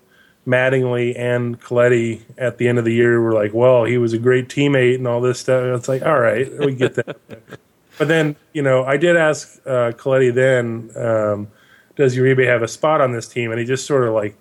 Mattingly 0.48 1.18
and 1.18 1.60
Colletti 1.62 2.22
at 2.38 2.58
the 2.58 2.68
end 2.68 2.80
of 2.80 2.86
the 2.86 2.94
year 2.94 3.22
were 3.22 3.34
like, 3.34 3.54
well, 3.54 3.84
he 3.84 3.98
was 3.98 4.14
a 4.14 4.18
great 4.18 4.48
teammate 4.50 4.96
and 4.96 5.08
all 5.08 5.22
this 5.22 5.40
stuff. 5.40 5.64
It's 5.78 5.88
like, 5.88 6.02
all 6.02 6.20
right, 6.20 6.52
we 6.60 6.74
get 6.74 6.96
that. 6.96 7.18
but 7.98 8.08
then, 8.08 8.36
you 8.54 8.62
know, 8.62 8.84
I 8.84 8.98
did 8.98 9.16
ask 9.16 9.60
uh, 9.66 9.92
Colletti 9.92 10.34
then, 10.34 10.92
um, 10.96 11.48
does 11.96 12.16
Uribe 12.16 12.48
have 12.48 12.64
a 12.64 12.68
spot 12.68 13.02
on 13.02 13.12
this 13.12 13.28
team? 13.28 13.52
And 13.52 13.60
he 13.60 13.66
just 13.66 13.86
sort 13.86 14.08
of 14.08 14.14
like, 14.14 14.36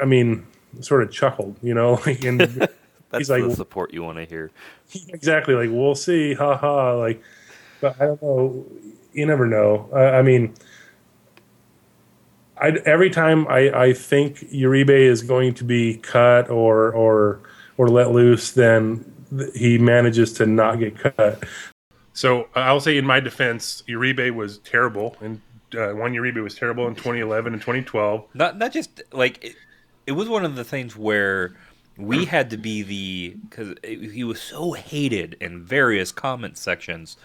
I 0.00 0.04
mean, 0.04 0.46
sort 0.82 1.02
of 1.02 1.10
chuckled, 1.10 1.56
you 1.62 1.74
know, 1.74 2.00
like, 2.06 2.24
and 2.24 2.40
That's 3.10 3.28
he's 3.28 3.30
like, 3.30 3.44
the 3.44 3.54
support 3.54 3.92
you 3.92 4.02
want 4.02 4.18
to 4.18 4.24
hear. 4.24 4.50
exactly, 5.08 5.54
like, 5.54 5.70
we'll 5.70 5.94
see, 5.94 6.34
ha 6.34 6.56
ha. 6.56 6.92
Like, 6.92 7.22
but 7.80 8.00
I 8.00 8.06
don't 8.06 8.22
know. 8.22 8.66
You 9.12 9.26
never 9.26 9.46
know. 9.46 9.88
I, 9.94 10.18
I 10.18 10.22
mean, 10.22 10.54
I, 12.56 12.70
every 12.84 13.10
time 13.10 13.46
I, 13.48 13.70
I 13.70 13.92
think 13.92 14.38
Uribe 14.50 14.90
is 14.90 15.22
going 15.22 15.54
to 15.54 15.64
be 15.64 15.98
cut 15.98 16.50
or 16.50 16.92
or 16.92 17.40
or 17.76 17.88
let 17.88 18.10
loose, 18.10 18.52
then 18.52 19.04
he 19.54 19.78
manages 19.78 20.32
to 20.34 20.46
not 20.46 20.78
get 20.78 20.98
cut. 20.98 21.44
So 22.12 22.48
I'll 22.54 22.80
say 22.80 22.96
in 22.96 23.04
my 23.04 23.20
defense, 23.20 23.82
Uribe 23.88 24.30
was 24.34 24.58
terrible, 24.58 25.16
and 25.20 25.40
uh, 25.76 25.92
one 25.92 26.12
Uribe 26.12 26.42
was 26.42 26.54
terrible 26.54 26.86
in 26.86 26.94
2011 26.94 27.52
and 27.52 27.60
2012. 27.60 28.24
Not 28.34 28.58
not 28.58 28.72
just 28.72 29.02
like 29.12 29.56
it, 30.06 30.10
it 30.10 30.12
was 30.12 30.28
one 30.28 30.44
of 30.44 30.56
the 30.56 30.64
things 30.64 30.96
where 30.96 31.54
we 31.96 32.24
had 32.24 32.50
to 32.50 32.56
be 32.56 32.82
the 32.82 33.36
because 33.48 33.74
he 33.82 34.24
was 34.24 34.40
so 34.40 34.72
hated 34.72 35.36
in 35.40 35.62
various 35.64 36.10
comment 36.10 36.58
sections 36.58 37.16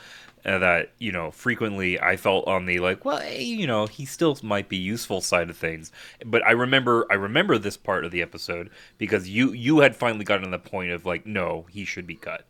uh, 0.46 0.60
that 0.60 0.92
you 1.00 1.12
know 1.12 1.32
frequently 1.32 2.00
I 2.00 2.16
felt 2.18 2.48
on 2.48 2.66
the 2.66 2.80
like 2.80 3.04
well 3.04 3.18
hey, 3.20 3.42
you 3.44 3.66
know 3.66 3.88
he 3.88 4.06
still 4.06 4.38
might 4.44 4.70
be 4.70 4.78
useful 4.78 5.22
side 5.22 5.50
of 5.50 5.58
things. 5.58 5.92
But 6.26 6.46
I 6.46 6.52
remember 6.52 7.06
I 7.10 7.16
remember 7.16 7.58
this 7.58 7.78
part 7.78 8.06
of 8.06 8.12
the 8.12 8.22
episode 8.22 8.70
because 8.98 9.28
you 9.28 9.52
you 9.54 9.80
had 9.80 9.96
finally 9.96 10.24
gotten 10.24 10.46
to 10.46 10.52
the 10.52 10.60
point 10.60 10.92
of 10.92 11.06
like 11.06 11.26
no 11.26 11.66
he 11.72 11.84
should 11.84 12.06
be 12.08 12.16
cut. 12.16 12.46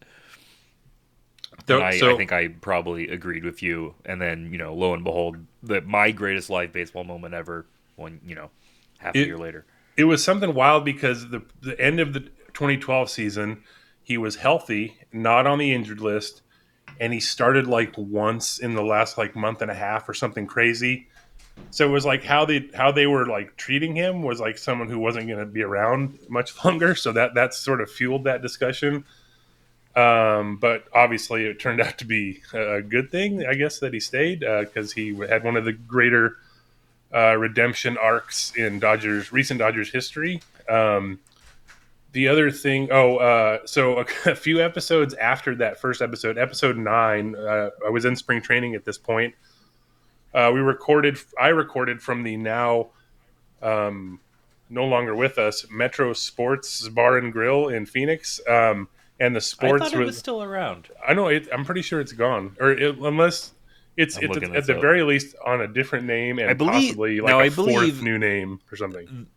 So- 1.67 1.75
and 1.77 1.83
I, 1.85 1.97
so- 1.99 2.13
I 2.13 2.17
think 2.17 2.31
I 2.31 2.47
probably 2.49 3.07
agreed 3.09 3.43
with 3.43 3.61
you. 3.63 3.95
And 4.05 4.21
then 4.21 4.51
you 4.51 4.57
know 4.57 4.73
lo 4.73 4.93
and 4.93 5.03
behold 5.03 5.37
the 5.63 5.81
my 5.81 6.11
greatest 6.11 6.49
live 6.49 6.71
baseball 6.73 7.03
moment 7.03 7.33
ever 7.33 7.65
when 7.95 8.19
you 8.25 8.35
know 8.35 8.49
half 8.99 9.15
a 9.15 9.19
year 9.25 9.37
later 9.37 9.65
It 9.99 10.05
was 10.05 10.23
something 10.23 10.53
wild 10.53 10.85
because 10.85 11.27
the 11.27 11.41
the 11.59 11.77
end 11.77 11.99
of 11.99 12.13
the 12.13 12.21
2012 12.21 13.09
season, 13.09 13.63
he 14.01 14.17
was 14.17 14.37
healthy, 14.37 14.97
not 15.11 15.45
on 15.45 15.59
the 15.59 15.73
injured 15.73 15.99
list, 15.99 16.41
and 17.01 17.11
he 17.11 17.19
started 17.19 17.67
like 17.67 17.97
once 17.97 18.59
in 18.59 18.75
the 18.75 18.81
last 18.81 19.17
like 19.17 19.35
month 19.35 19.61
and 19.61 19.69
a 19.69 19.73
half 19.73 20.07
or 20.07 20.13
something 20.13 20.47
crazy. 20.47 21.09
So 21.69 21.85
it 21.85 21.91
was 21.91 22.05
like 22.05 22.23
how 22.23 22.45
they 22.45 22.69
how 22.73 22.93
they 22.93 23.07
were 23.07 23.25
like 23.25 23.57
treating 23.57 23.93
him 23.93 24.23
was 24.23 24.39
like 24.39 24.57
someone 24.57 24.87
who 24.87 24.99
wasn't 24.99 25.27
going 25.27 25.39
to 25.39 25.45
be 25.45 25.63
around 25.63 26.17
much 26.29 26.53
longer. 26.63 26.95
So 26.95 27.11
that 27.11 27.33
that 27.33 27.53
sort 27.53 27.81
of 27.81 27.91
fueled 27.91 28.23
that 28.23 28.41
discussion. 28.41 29.03
Um, 29.97 30.59
but 30.61 30.85
obviously, 30.93 31.43
it 31.43 31.59
turned 31.59 31.81
out 31.85 31.97
to 31.97 32.05
be 32.05 32.41
a 32.53 32.81
good 32.81 33.11
thing, 33.11 33.45
I 33.45 33.55
guess, 33.55 33.79
that 33.79 33.93
he 33.93 33.99
stayed 33.99 34.39
because 34.39 34.93
he 34.93 35.13
had 35.13 35.43
one 35.43 35.57
of 35.57 35.65
the 35.65 35.73
greater 35.73 36.37
uh, 37.13 37.35
redemption 37.37 37.97
arcs 37.97 38.53
in 38.55 38.79
Dodgers 38.79 39.31
recent 39.31 39.59
Dodgers 39.59 39.91
history. 39.91 40.41
Um, 40.67 41.19
the 42.11 42.27
other 42.27 42.49
thing, 42.49 42.89
oh, 42.91 43.17
uh, 43.17 43.59
so 43.65 43.99
a, 43.99 44.05
a 44.31 44.35
few 44.35 44.61
episodes 44.61 45.13
after 45.15 45.55
that 45.55 45.79
first 45.79 46.01
episode, 46.01 46.37
episode 46.37 46.77
nine, 46.77 47.35
uh, 47.35 47.69
I 47.85 47.89
was 47.89 48.05
in 48.05 48.15
spring 48.15 48.41
training 48.41 48.75
at 48.75 48.85
this 48.85 48.97
point. 48.97 49.35
Uh, 50.33 50.51
we 50.53 50.59
recorded, 50.59 51.17
I 51.39 51.49
recorded 51.49 52.01
from 52.01 52.23
the 52.23 52.37
now 52.37 52.89
um, 53.61 54.19
no 54.69 54.85
longer 54.85 55.15
with 55.15 55.37
us 55.37 55.65
Metro 55.71 56.13
Sports 56.13 56.87
Bar 56.89 57.17
and 57.17 57.33
Grill 57.33 57.69
in 57.69 57.85
Phoenix. 57.85 58.39
Um, 58.47 58.87
and 59.19 59.35
the 59.35 59.41
sports 59.41 59.81
I 59.81 59.89
thought 59.89 60.01
it 60.01 60.05
was 60.05 60.17
still 60.17 60.41
around 60.41 60.87
I 61.05 61.13
know 61.13 61.27
it, 61.27 61.49
I'm 61.51 61.65
pretty 61.65 61.81
sure 61.81 61.99
it's 61.99 62.13
gone, 62.13 62.55
or 62.59 62.71
it, 62.71 62.97
unless 62.99 63.51
it's 63.99 64.17
I'm 64.17 64.23
it's 64.25 64.33
looking 64.33 64.49
at 64.49 64.53
this 64.61 64.67
the 64.67 64.75
up. 64.75 64.81
very 64.81 65.03
least 65.03 65.35
on 65.45 65.61
a 65.61 65.67
different 65.67 66.05
name 66.05 66.39
and 66.39 66.49
I 66.49 66.53
believe- 66.53 66.73
possibly 66.95 67.19
like 67.19 67.29
now, 67.31 67.39
a 67.39 67.43
I 67.43 67.49
fourth 67.49 67.67
believe- 67.67 68.01
new 68.01 68.17
name 68.17 68.59
or 68.71 68.77
something. 68.77 69.27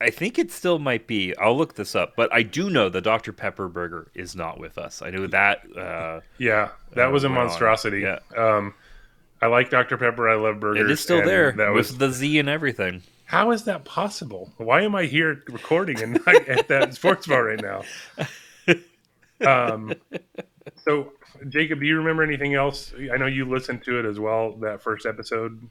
I 0.00 0.10
think 0.10 0.36
it 0.38 0.50
still 0.50 0.80
might 0.80 1.06
be. 1.06 1.32
I'll 1.36 1.56
look 1.56 1.74
this 1.76 1.94
up, 1.94 2.14
but 2.16 2.32
I 2.32 2.42
do 2.42 2.68
know 2.70 2.88
the 2.88 3.00
Dr 3.00 3.32
Pepper 3.32 3.68
burger 3.68 4.08
is 4.14 4.34
not 4.34 4.58
with 4.58 4.76
us. 4.76 5.00
I 5.00 5.10
know 5.10 5.28
that. 5.28 5.60
Uh, 5.76 6.20
Yeah, 6.38 6.70
that 6.94 7.06
uh, 7.06 7.10
was 7.10 7.22
a 7.22 7.28
went 7.28 7.38
on. 7.38 7.46
monstrosity. 7.46 8.00
Yeah. 8.00 8.18
Um, 8.36 8.74
I 9.40 9.46
like 9.46 9.70
Dr 9.70 9.96
Pepper. 9.96 10.28
I 10.28 10.34
love 10.34 10.58
burgers. 10.58 10.84
it 10.84 10.90
is 10.90 10.98
still 11.00 11.24
there 11.24 11.52
That 11.52 11.68
with 11.68 11.76
was 11.90 11.98
the 11.98 12.10
Z 12.10 12.36
and 12.40 12.48
everything. 12.48 13.02
how 13.26 13.52
is 13.52 13.62
that 13.64 13.84
possible? 13.84 14.52
Why 14.56 14.82
am 14.82 14.94
I 14.96 15.04
here 15.04 15.42
recording 15.48 16.02
and 16.02 16.20
not 16.26 16.48
at 16.48 16.66
that 16.68 16.94
sports 16.94 17.26
bar 17.28 17.44
right 17.44 17.60
now? 17.62 17.82
Um, 19.40 19.92
so 20.84 21.12
Jacob, 21.48 21.80
do 21.80 21.86
you 21.86 21.96
remember 21.96 22.22
anything 22.22 22.54
else? 22.54 22.92
I 23.12 23.16
know 23.16 23.26
you 23.26 23.44
listened 23.44 23.84
to 23.84 23.98
it 23.98 24.06
as 24.06 24.18
well. 24.18 24.52
That 24.56 24.82
first 24.82 25.06
episode. 25.06 25.68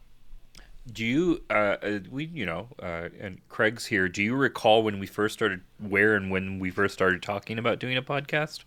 Do 0.91 1.05
you, 1.05 1.43
uh, 1.49 1.77
uh, 1.83 1.99
we, 2.09 2.25
you 2.25 2.45
know, 2.45 2.67
uh, 2.81 3.09
and 3.19 3.39
Craig's 3.49 3.85
here. 3.85 4.09
Do 4.09 4.23
you 4.23 4.35
recall 4.35 4.81
when 4.81 4.99
we 4.99 5.05
first 5.05 5.33
started, 5.33 5.61
where 5.77 6.15
and 6.15 6.31
when 6.31 6.59
we 6.59 6.71
first 6.71 6.93
started 6.93 7.21
talking 7.21 7.59
about 7.59 7.79
doing 7.79 7.97
a 7.97 8.01
podcast? 8.01 8.63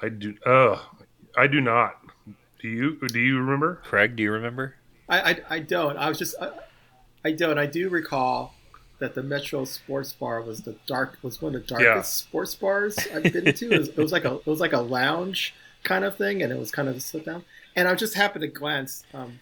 I 0.00 0.08
do. 0.08 0.36
Uh, 0.46 0.78
I 1.36 1.46
do 1.46 1.60
not. 1.60 1.96
Do 2.60 2.68
you? 2.68 2.98
Do 3.08 3.18
you 3.18 3.38
remember? 3.38 3.82
Craig, 3.84 4.14
do 4.14 4.22
you 4.22 4.32
remember? 4.32 4.76
I, 5.08 5.20
I, 5.20 5.40
I 5.50 5.58
don't. 5.60 5.96
I 5.96 6.08
was 6.08 6.18
just 6.18 6.36
I, 6.40 6.50
I 7.24 7.32
don't. 7.32 7.58
I 7.58 7.66
do 7.66 7.88
recall 7.88 8.54
that 8.98 9.14
the 9.14 9.22
Metro 9.22 9.64
Sports 9.64 10.12
Bar 10.12 10.40
was 10.42 10.62
the 10.62 10.74
dark 10.86 11.18
was 11.22 11.42
one 11.42 11.54
of 11.54 11.62
the 11.62 11.68
darkest 11.68 11.86
Yeah. 11.86 12.02
sports 12.02 12.54
bars 12.54 12.98
I've 13.14 13.22
been 13.24 13.52
to. 13.52 13.70
It 13.72 13.78
was, 13.78 13.88
it 13.88 13.96
was 13.98 14.12
like 14.12 14.24
a 14.24 14.34
it 14.36 14.46
was 14.46 14.60
like 14.60 14.72
a 14.72 14.80
lounge 14.80 15.54
kind 15.82 16.04
of 16.04 16.16
thing, 16.16 16.42
and 16.42 16.52
it 16.52 16.58
was 16.58 16.70
kind 16.70 16.88
of 16.88 16.96
a 16.96 17.00
sit 17.00 17.24
down. 17.24 17.44
And 17.74 17.86
I 17.88 17.94
just 17.94 18.14
happened 18.14 18.42
to 18.42 18.48
glance. 18.48 19.04
Um, 19.12 19.40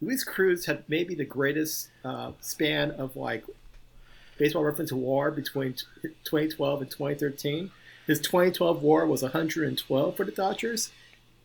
Luis 0.00 0.24
Cruz 0.24 0.66
had 0.66 0.84
maybe 0.88 1.14
the 1.14 1.24
greatest 1.24 1.88
uh, 2.04 2.32
span 2.40 2.90
of 2.92 3.14
like 3.16 3.44
baseball 4.38 4.64
reference 4.64 4.92
WAR 4.92 5.30
between 5.30 5.74
t- 5.74 5.84
2012 6.24 6.82
and 6.82 6.90
2013. 6.90 7.70
His 8.06 8.20
2012 8.20 8.82
WAR 8.82 9.06
was 9.06 9.22
112 9.22 10.16
for 10.16 10.24
the 10.24 10.32
Dodgers, 10.32 10.90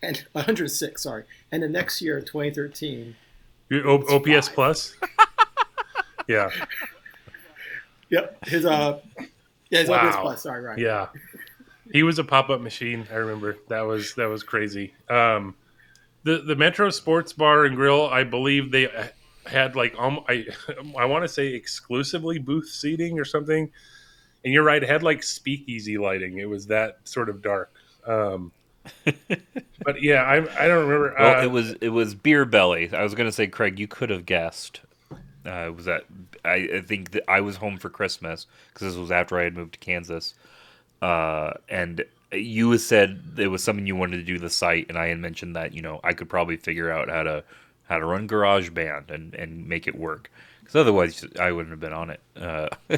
and 0.01 0.17
106. 0.31 1.03
Sorry, 1.03 1.23
and 1.51 1.61
the 1.61 1.67
next 1.69 2.01
year, 2.01 2.21
2013. 2.21 3.15
You- 3.69 3.83
O- 3.83 4.15
OPS 4.15 4.47
plus. 4.49 4.95
yeah. 6.27 6.49
Yep. 8.11 8.45
His 8.47 8.65
uh 8.65 8.99
yeah, 9.69 9.79
his 9.79 9.89
Wow. 9.89 10.07
OPS 10.07 10.17
plus, 10.17 10.43
sorry, 10.43 10.61
right. 10.63 10.77
Yeah. 10.77 11.07
He 11.91 12.03
was 12.03 12.19
a 12.19 12.23
pop 12.23 12.49
up 12.49 12.61
machine. 12.61 13.07
I 13.11 13.15
remember 13.15 13.57
that 13.69 13.81
was 13.81 14.13
that 14.15 14.27
was 14.27 14.43
crazy. 14.43 14.93
Um, 15.09 15.55
the 16.23 16.39
the 16.39 16.55
Metro 16.55 16.89
Sports 16.89 17.33
Bar 17.33 17.65
and 17.65 17.75
Grill, 17.75 18.07
I 18.07 18.23
believe 18.23 18.71
they 18.71 18.87
had 19.45 19.75
like 19.75 19.95
um, 19.97 20.21
I 20.29 20.45
I 20.97 21.05
want 21.05 21.23
to 21.23 21.27
say 21.27 21.47
exclusively 21.47 22.37
booth 22.39 22.69
seating 22.69 23.19
or 23.19 23.25
something. 23.25 23.69
And 24.43 24.53
you're 24.53 24.63
right, 24.63 24.81
it 24.81 24.89
had 24.89 25.03
like 25.03 25.21
speakeasy 25.21 25.97
lighting. 25.97 26.37
It 26.39 26.49
was 26.49 26.67
that 26.67 26.99
sort 27.03 27.29
of 27.29 27.41
dark. 27.41 27.71
Um, 28.07 28.51
but 29.05 30.01
yeah, 30.01 30.23
I 30.23 30.37
I 30.37 30.67
don't 30.67 30.87
remember. 30.87 31.15
Well, 31.17 31.39
uh, 31.39 31.43
it 31.43 31.51
was 31.51 31.73
it 31.81 31.89
was 31.89 32.15
Beer 32.15 32.45
Belly. 32.45 32.89
I 32.93 33.03
was 33.03 33.15
gonna 33.15 33.31
say, 33.31 33.47
Craig, 33.47 33.79
you 33.79 33.87
could 33.87 34.09
have 34.09 34.25
guessed. 34.25 34.81
Uh, 35.45 35.71
was 35.75 35.85
that 35.85 36.03
I, 36.45 36.69
I 36.75 36.81
think 36.81 37.11
that 37.11 37.23
I 37.29 37.41
was 37.41 37.55
home 37.55 37.77
for 37.77 37.89
Christmas 37.89 38.45
because 38.73 38.93
this 38.93 38.99
was 38.99 39.11
after 39.11 39.39
I 39.39 39.43
had 39.43 39.55
moved 39.55 39.73
to 39.73 39.79
Kansas, 39.79 40.35
uh, 41.01 41.53
and 41.67 42.05
you 42.31 42.77
said 42.77 43.21
it 43.37 43.47
was 43.47 43.63
something 43.63 43.87
you 43.87 43.95
wanted 43.95 44.17
to 44.17 44.23
do 44.23 44.37
the 44.39 44.49
site, 44.49 44.87
and 44.89 44.97
I 44.97 45.07
had 45.07 45.19
mentioned 45.19 45.55
that 45.55 45.73
you 45.73 45.81
know 45.81 45.99
I 46.03 46.13
could 46.13 46.29
probably 46.29 46.57
figure 46.57 46.91
out 46.91 47.09
how 47.09 47.23
to 47.23 47.43
how 47.83 47.97
to 47.97 48.05
run 48.05 48.27
GarageBand 48.27 49.09
and 49.09 49.33
and 49.33 49.67
make 49.67 49.87
it 49.87 49.95
work 49.95 50.29
because 50.59 50.75
otherwise 50.75 51.25
I 51.39 51.51
wouldn't 51.51 51.71
have 51.71 51.79
been 51.79 51.93
on 51.93 52.09
it. 52.11 52.19
Uh, 52.35 52.69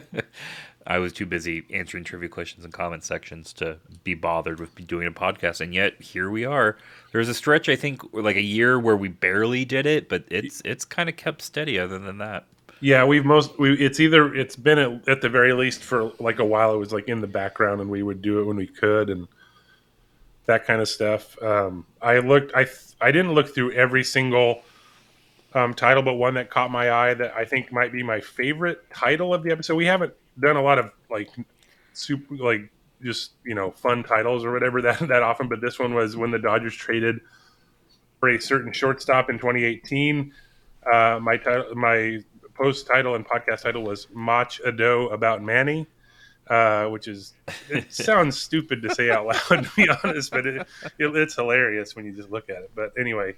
I 0.85 0.99
was 0.99 1.13
too 1.13 1.25
busy 1.25 1.63
answering 1.71 2.03
trivia 2.03 2.29
questions 2.29 2.65
and 2.65 2.73
comment 2.73 3.03
sections 3.03 3.53
to 3.53 3.77
be 4.03 4.13
bothered 4.15 4.59
with 4.59 4.75
doing 4.87 5.07
a 5.07 5.11
podcast, 5.11 5.61
and 5.61 5.73
yet 5.73 6.01
here 6.01 6.29
we 6.29 6.45
are. 6.45 6.77
There 7.11 7.19
was 7.19 7.29
a 7.29 7.33
stretch, 7.33 7.69
I 7.69 7.75
think, 7.75 8.01
like 8.13 8.35
a 8.35 8.41
year 8.41 8.79
where 8.79 8.98
we 8.98 9.07
barely 9.07 9.65
did 9.65 9.85
it, 9.85 10.09
but 10.09 10.25
it's 10.29 10.61
it's 10.65 10.85
kind 10.85 11.09
of 11.09 11.15
kept 11.15 11.41
steady. 11.41 11.79
Other 11.79 12.00
than 12.00 12.17
that, 12.19 12.46
Yeah, 12.79 13.05
we've 13.05 13.24
most 13.25 13.57
we 13.57 13.74
it's 13.79 14.00
either 14.00 14.33
it's 14.35 14.55
been 14.57 14.77
at, 14.77 15.07
at 15.07 15.22
the 15.22 15.29
very 15.29 15.53
least 15.53 15.81
for 15.83 16.11
like 16.19 16.39
a 16.39 16.46
while. 16.46 16.74
It 16.74 16.77
was 16.77 16.91
like 16.91 17.07
in 17.07 17.22
the 17.22 17.27
background, 17.27 17.79
and 17.81 17.89
we 17.89 18.03
would 18.03 18.22
do 18.22 18.39
it 18.41 18.46
when 18.46 18.57
we 18.57 18.67
could, 18.67 19.09
and 19.09 19.27
that 20.46 20.65
kind 20.65 20.81
of 20.81 20.89
stuff. 20.89 21.41
Um, 21.41 21.85
I 22.01 22.19
looked, 22.19 22.53
I 22.55 22.65
I 23.00 23.11
didn't 23.11 23.33
look 23.33 23.53
through 23.55 23.72
every 23.74 24.03
single 24.03 24.63
um, 25.53 25.74
title, 25.74 26.03
but 26.03 26.15
one 26.15 26.33
that 26.33 26.50
caught 26.50 26.72
my 26.72 26.91
eye 26.91 27.13
that 27.13 27.33
I 27.35 27.46
think 27.46 27.72
might 27.72 27.91
be 27.93 28.03
my 28.03 28.19
favorite 28.19 28.89
title 28.89 29.33
of 29.33 29.43
the 29.43 29.51
episode. 29.51 29.75
We 29.75 29.85
haven't 29.85 30.13
done 30.39 30.55
a 30.55 30.61
lot 30.61 30.79
of 30.79 30.91
like 31.09 31.29
super 31.93 32.35
like 32.35 32.69
just 33.01 33.31
you 33.46 33.53
know 33.53 33.72
fun 33.72 34.03
titles 34.03 34.43
or 34.46 34.51
whatever 34.51 34.81
that 34.81 35.00
that 35.07 35.24
often, 35.24 35.48
but 35.48 35.61
this 35.61 35.79
one 35.79 35.93
was 35.93 36.15
when 36.15 36.31
the 36.31 36.39
Dodgers 36.39 36.75
traded 36.75 37.19
for 38.19 38.29
a 38.29 38.39
certain 38.39 38.72
shortstop 38.72 39.29
in 39.29 39.37
2018. 39.37 40.33
Uh, 40.91 41.19
my 41.22 41.37
title, 41.37 41.75
my 41.75 42.19
post 42.53 42.87
title 42.87 43.15
and 43.15 43.27
podcast 43.27 43.63
title 43.63 43.83
was 43.83 44.07
"Mach 44.13 44.53
Ado 44.65 45.09
about 45.09 45.43
Manny," 45.43 45.87
uh, 46.48 46.85
which 46.85 47.07
is 47.07 47.33
it 47.69 47.91
sounds 47.93 48.41
stupid 48.41 48.81
to 48.81 48.93
say 48.96 49.09
out 49.09 49.25
loud, 49.25 49.63
to 49.65 49.72
be 49.75 49.89
honest, 50.03 50.31
but 50.31 50.46
it, 50.46 50.67
it, 51.00 51.15
it's 51.15 51.35
hilarious 51.35 51.96
when 51.96 52.05
you 52.05 52.11
just 52.13 52.31
look 52.31 52.50
at 52.50 52.57
it. 52.57 52.72
But 52.75 52.93
anyway, 53.00 53.35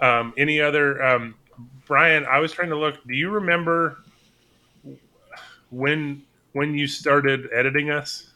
um, 0.00 0.32
any 0.36 0.60
other 0.60 1.02
um, 1.02 1.34
Brian? 1.86 2.24
I 2.26 2.38
was 2.38 2.52
trying 2.52 2.70
to 2.70 2.78
look. 2.78 2.96
Do 3.06 3.14
you 3.14 3.30
remember 3.30 3.98
when 5.72 6.22
when 6.52 6.74
you 6.76 6.86
started 6.86 7.48
editing 7.52 7.90
us? 7.90 8.30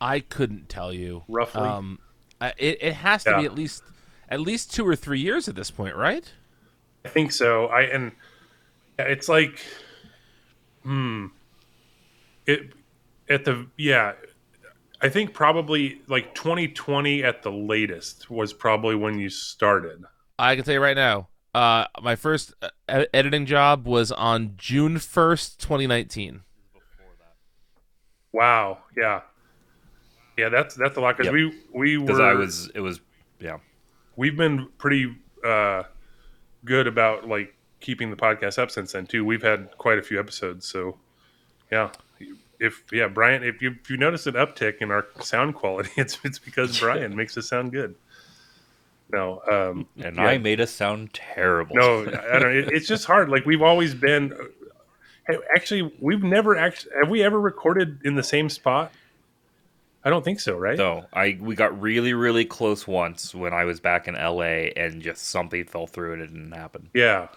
I 0.00 0.20
couldn't 0.20 0.68
tell 0.68 0.92
you 0.92 1.24
Roughly. 1.28 1.68
Um, 1.68 1.98
it 2.40 2.78
it 2.80 2.94
has 2.94 3.24
to 3.24 3.30
Yeah. 3.30 3.40
be 3.40 3.44
at 3.46 3.54
least 3.54 3.82
at 4.28 4.40
least 4.40 4.72
two 4.72 4.86
or 4.86 4.96
three 4.96 5.20
years 5.20 5.48
at 5.48 5.56
this 5.56 5.70
point, 5.70 5.96
right? 5.96 6.32
I 7.04 7.08
think 7.08 7.32
so. 7.32 7.66
I 7.66 7.82
and 7.82 8.12
it's 8.98 9.28
like, 9.28 9.60
hmm, 10.82 11.26
it 12.46 12.72
at 13.28 13.44
the 13.44 13.66
yeah. 13.76 14.12
I 15.02 15.08
think 15.08 15.32
probably 15.32 16.02
like 16.08 16.34
2020 16.34 17.24
at 17.24 17.42
the 17.42 17.50
latest 17.50 18.30
was 18.30 18.52
probably 18.52 18.94
when 18.94 19.18
you 19.18 19.30
started. 19.30 20.04
I 20.38 20.56
can 20.56 20.64
tell 20.64 20.74
you 20.74 20.80
right 20.80 20.96
now. 20.96 21.28
Uh, 21.54 21.86
my 22.00 22.14
first 22.16 22.54
uh, 22.62 22.68
ed- 22.88 23.08
editing 23.12 23.44
job 23.46 23.86
was 23.86 24.12
on 24.12 24.54
June 24.56 24.98
first, 24.98 25.60
twenty 25.60 25.86
nineteen. 25.86 26.42
Wow. 28.32 28.78
Yeah. 28.96 29.22
Yeah, 30.36 30.48
that's 30.48 30.74
that's 30.74 30.96
a 30.96 31.00
lot 31.00 31.16
because 31.16 31.32
Yep. 31.32 31.34
we 31.34 31.62
we 31.74 31.96
because 31.98 32.18
were 32.18 32.24
I 32.24 32.34
was 32.34 32.70
it 32.74 32.80
was 32.80 33.00
yeah. 33.40 33.58
we've 34.16 34.36
been 34.36 34.68
pretty 34.78 35.14
uh, 35.44 35.82
good 36.64 36.86
about 36.86 37.28
like 37.28 37.54
keeping 37.80 38.10
the 38.10 38.16
podcast 38.16 38.58
up 38.58 38.70
since 38.70 38.92
then 38.92 39.06
too. 39.06 39.24
We've 39.24 39.42
had 39.42 39.76
quite 39.78 39.98
a 39.98 40.02
few 40.02 40.18
episodes, 40.18 40.66
so 40.66 40.98
yeah. 41.70 41.90
If 42.58 42.84
yeah, 42.92 43.08
Brian, 43.08 43.42
if 43.42 43.60
you 43.60 43.76
if 43.82 43.90
you 43.90 43.96
notice 43.96 44.26
an 44.26 44.34
uptick 44.34 44.78
in 44.80 44.90
our 44.90 45.06
sound 45.20 45.54
quality, 45.56 45.90
it's 45.96 46.18
it's 46.24 46.38
because 46.38 46.78
Brian 46.80 47.16
makes 47.16 47.36
us 47.36 47.48
sound 47.48 47.72
good. 47.72 47.94
No, 49.12 49.40
um, 49.50 49.86
And 50.04 50.16
yeah. 50.16 50.24
I 50.24 50.38
made 50.38 50.60
us 50.60 50.70
sound 50.70 51.12
terrible. 51.12 51.76
no, 51.76 52.00
I 52.32 52.38
don't. 52.38 52.56
It, 52.56 52.72
it's 52.72 52.86
just 52.86 53.04
hard. 53.06 53.28
Like 53.28 53.44
we've 53.44 53.62
always 53.62 53.94
been. 53.94 54.34
Actually, 55.54 55.92
we've 56.00 56.22
never 56.24 56.56
actually 56.56 56.92
have 57.00 57.08
we 57.08 57.22
ever 57.22 57.40
recorded 57.40 58.00
in 58.04 58.16
the 58.16 58.22
same 58.22 58.48
spot? 58.48 58.90
I 60.02 60.10
don't 60.10 60.24
think 60.24 60.40
so, 60.40 60.56
right? 60.56 60.78
No, 60.78 61.04
I 61.12 61.38
we 61.40 61.54
got 61.54 61.80
really 61.80 62.14
really 62.14 62.44
close 62.44 62.86
once 62.86 63.34
when 63.34 63.52
I 63.52 63.64
was 63.64 63.80
back 63.80 64.08
in 64.08 64.16
L.A. 64.16 64.72
and 64.72 65.02
just 65.02 65.28
something 65.28 65.64
fell 65.66 65.86
through 65.86 66.14
and 66.14 66.22
it 66.22 66.26
didn't 66.28 66.52
happen. 66.52 66.88
Yeah. 66.94 67.28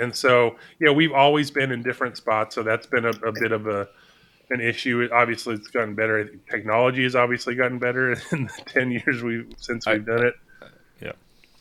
And 0.00 0.16
so, 0.16 0.56
yeah, 0.80 0.90
we've 0.90 1.12
always 1.12 1.50
been 1.50 1.70
in 1.70 1.82
different 1.82 2.16
spots. 2.16 2.54
So 2.54 2.62
that's 2.62 2.86
been 2.86 3.04
a, 3.04 3.10
a 3.10 3.32
bit 3.32 3.52
of 3.52 3.66
a 3.66 3.88
an 4.50 4.60
issue. 4.60 5.08
Obviously, 5.12 5.54
it's 5.54 5.68
gotten 5.68 5.94
better. 5.94 6.24
Technology 6.50 7.02
has 7.02 7.14
obviously 7.14 7.54
gotten 7.54 7.78
better 7.78 8.12
in 8.32 8.44
the 8.44 8.62
10 8.66 8.90
years 8.92 9.22
we 9.22 9.46
since 9.58 9.86
we've 9.86 10.06
done 10.06 10.26
it. 10.26 10.34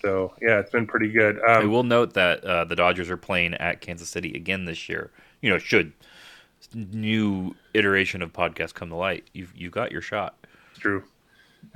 Yeah. 0.04 0.10
So, 0.10 0.34
yeah, 0.42 0.60
it's 0.60 0.72
been 0.72 0.88
pretty 0.88 1.10
good. 1.12 1.40
I 1.48 1.56
Um, 1.62 1.72
will 1.72 1.84
note 1.84 2.14
that 2.14 2.44
uh, 2.44 2.66
the 2.66 2.76
Dodgers 2.76 3.10
are 3.10 3.18
playing 3.18 3.54
at 3.56 3.82
Kansas 3.82 4.10
City 4.10 4.34
again 4.34 4.66
this 4.66 4.90
year. 4.90 5.12
You 5.42 5.50
know, 5.50 5.58
should 5.58 5.94
new 6.74 7.56
iteration 7.74 8.22
of 8.22 8.32
podcast 8.34 8.74
come 8.74 8.90
to 8.90 8.96
light, 8.96 9.26
you've 9.34 9.52
you 9.56 9.70
got 9.70 9.92
your 9.92 10.02
shot. 10.02 10.36
true. 10.78 11.04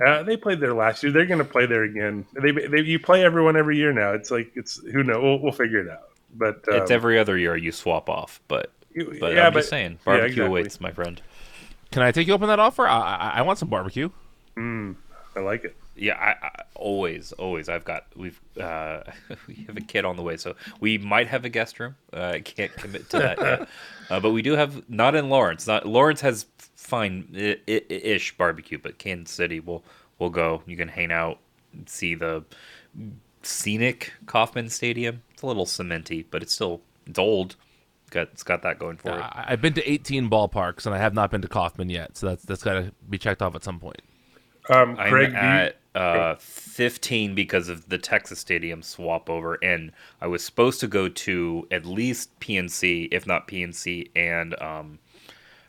Uh, 0.04 0.22
they 0.24 0.36
played 0.36 0.58
there 0.58 0.74
last 0.74 1.02
year. 1.04 1.12
They're 1.12 1.26
going 1.26 1.38
to 1.38 1.44
play 1.44 1.64
there 1.66 1.84
again. 1.84 2.26
They, 2.34 2.50
they 2.50 2.80
you 2.80 2.98
play 2.98 3.24
everyone 3.24 3.56
every 3.56 3.76
year 3.76 3.92
now. 3.92 4.12
It's 4.14 4.32
like 4.32 4.50
it's 4.56 4.78
who 4.78 5.04
knows. 5.04 5.22
We'll, 5.22 5.38
we'll 5.38 5.52
figure 5.52 5.78
it 5.78 5.88
out. 5.88 6.08
But 6.34 6.56
um, 6.68 6.82
it's 6.82 6.90
every 6.90 7.18
other 7.20 7.38
year 7.38 7.56
you 7.56 7.70
swap 7.70 8.08
off, 8.08 8.40
but 8.48 8.72
but 9.20 9.32
yeah, 9.34 9.46
I'm 9.46 9.52
but- 9.52 9.60
just 9.60 9.70
saying, 9.70 9.92
yeah, 9.92 9.98
barbecue 10.04 10.26
exactly. 10.26 10.46
awaits, 10.46 10.80
my 10.80 10.90
friend. 10.90 11.22
Can 11.92 12.02
I 12.02 12.10
take 12.10 12.26
you 12.26 12.34
up 12.34 12.42
on 12.42 12.48
that 12.48 12.58
offer? 12.58 12.86
I, 12.86 12.98
I, 12.98 13.28
I 13.36 13.42
want 13.42 13.60
some 13.60 13.68
barbecue. 13.68 14.08
I 14.58 15.40
like 15.40 15.64
it. 15.64 15.76
Yeah, 15.96 16.14
I, 16.18 16.46
I 16.46 16.62
always, 16.74 17.32
always. 17.32 17.68
I've 17.68 17.84
got 17.84 18.04
we've 18.14 18.40
uh, 18.60 19.00
we 19.48 19.64
have 19.66 19.76
a 19.76 19.80
kid 19.80 20.04
on 20.04 20.16
the 20.16 20.22
way, 20.22 20.36
so 20.36 20.54
we 20.80 20.98
might 20.98 21.26
have 21.28 21.44
a 21.44 21.48
guest 21.48 21.80
room. 21.80 21.96
Uh, 22.12 22.32
I 22.34 22.40
can't 22.40 22.72
commit 22.74 23.08
to 23.10 23.18
that, 23.18 23.38
yet. 23.38 23.68
Uh, 24.08 24.20
but 24.20 24.30
we 24.30 24.40
do 24.40 24.52
have 24.52 24.88
not 24.88 25.16
in 25.16 25.28
Lawrence. 25.28 25.66
Not 25.66 25.84
Lawrence 25.84 26.20
has 26.20 26.46
fine 26.76 27.26
i- 27.36 27.58
i- 27.66 27.82
ish 27.90 28.36
barbecue, 28.36 28.78
but 28.78 28.98
Kansas 28.98 29.34
City 29.34 29.58
we'll 29.58 29.82
we'll 30.20 30.30
go. 30.30 30.62
You 30.64 30.76
can 30.76 30.86
hang 30.86 31.10
out, 31.10 31.38
see 31.86 32.14
the 32.14 32.44
scenic 33.42 34.12
Kauffman 34.26 34.68
Stadium. 34.68 35.22
It's 35.32 35.42
a 35.42 35.46
little 35.46 35.66
cementy, 35.66 36.24
but 36.30 36.42
it's 36.42 36.52
still 36.52 36.82
it's 37.06 37.18
old. 37.18 37.56
Got 38.10 38.28
it's 38.32 38.42
got 38.44 38.62
that 38.62 38.78
going 38.78 38.96
for 38.96 39.10
it. 39.10 39.20
I- 39.20 39.46
I've 39.48 39.60
been 39.60 39.74
to 39.74 39.90
18 39.90 40.30
ballparks 40.30 40.86
and 40.86 40.94
I 40.94 40.98
have 40.98 41.14
not 41.14 41.30
been 41.30 41.42
to 41.42 41.48
Kauffman 41.48 41.90
yet, 41.90 42.16
so 42.16 42.28
that's 42.28 42.44
that's 42.44 42.62
got 42.62 42.74
to 42.74 42.92
be 43.10 43.18
checked 43.18 43.42
off 43.42 43.54
at 43.56 43.64
some 43.64 43.80
point. 43.80 44.00
Um, 44.68 44.96
I'm 44.98 45.10
do 45.10 45.34
at 45.34 45.76
uh, 45.96 46.36
15 46.38 47.34
because 47.34 47.68
of 47.68 47.88
the 47.88 47.98
Texas 47.98 48.38
Stadium 48.38 48.82
swap 48.82 49.30
over, 49.30 49.54
and 49.62 49.92
I 50.20 50.26
was 50.26 50.44
supposed 50.44 50.80
to 50.80 50.86
go 50.86 51.08
to 51.08 51.66
at 51.70 51.84
least 51.84 52.38
PNC, 52.40 53.08
if 53.10 53.26
not 53.26 53.48
PNC, 53.48 54.10
and 54.14 54.60
um, 54.60 54.98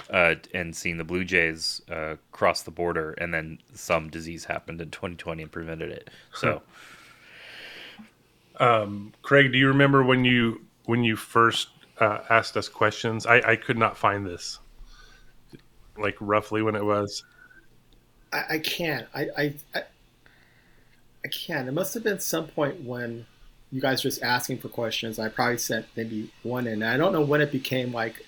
uh, 0.09 0.35
and 0.53 0.75
seeing 0.75 0.97
the 0.97 1.03
Blue 1.03 1.23
Jays 1.23 1.81
uh, 1.89 2.15
cross 2.31 2.63
the 2.63 2.71
border, 2.71 3.11
and 3.13 3.33
then 3.33 3.59
some 3.73 4.09
disease 4.09 4.45
happened 4.45 4.81
in 4.81 4.91
2020 4.91 5.43
and 5.43 5.51
prevented 5.51 5.91
it. 5.91 6.09
So 6.33 6.61
um, 8.59 9.13
Craig, 9.21 9.51
do 9.51 9.57
you 9.57 9.67
remember 9.67 10.03
when 10.03 10.25
you 10.25 10.61
when 10.85 11.03
you 11.03 11.15
first 11.15 11.69
uh, 11.99 12.19
asked 12.29 12.57
us 12.57 12.67
questions? 12.67 13.25
I, 13.25 13.41
I 13.51 13.55
could 13.55 13.77
not 13.77 13.97
find 13.97 14.25
this, 14.25 14.59
like 15.97 16.15
roughly 16.19 16.61
when 16.61 16.75
it 16.75 16.83
was. 16.83 17.23
I, 18.33 18.43
I 18.51 18.59
can't. 18.59 19.07
I, 19.13 19.27
I, 19.37 19.53
I 19.75 19.81
I 21.25 21.29
can't. 21.29 21.67
It 21.67 21.73
must 21.73 21.93
have 21.93 22.03
been 22.03 22.19
some 22.19 22.47
point 22.47 22.83
when 22.83 23.25
you 23.71 23.81
guys 23.81 24.03
were 24.03 24.09
just 24.09 24.23
asking 24.23 24.59
for 24.59 24.69
questions. 24.69 25.19
I 25.19 25.29
probably 25.29 25.57
sent 25.57 25.85
maybe 25.95 26.31
one 26.43 26.67
in. 26.67 26.83
I 26.83 26.97
don't 26.97 27.13
know 27.13 27.21
when 27.21 27.41
it 27.41 27.51
became 27.51 27.91
like 27.91 28.25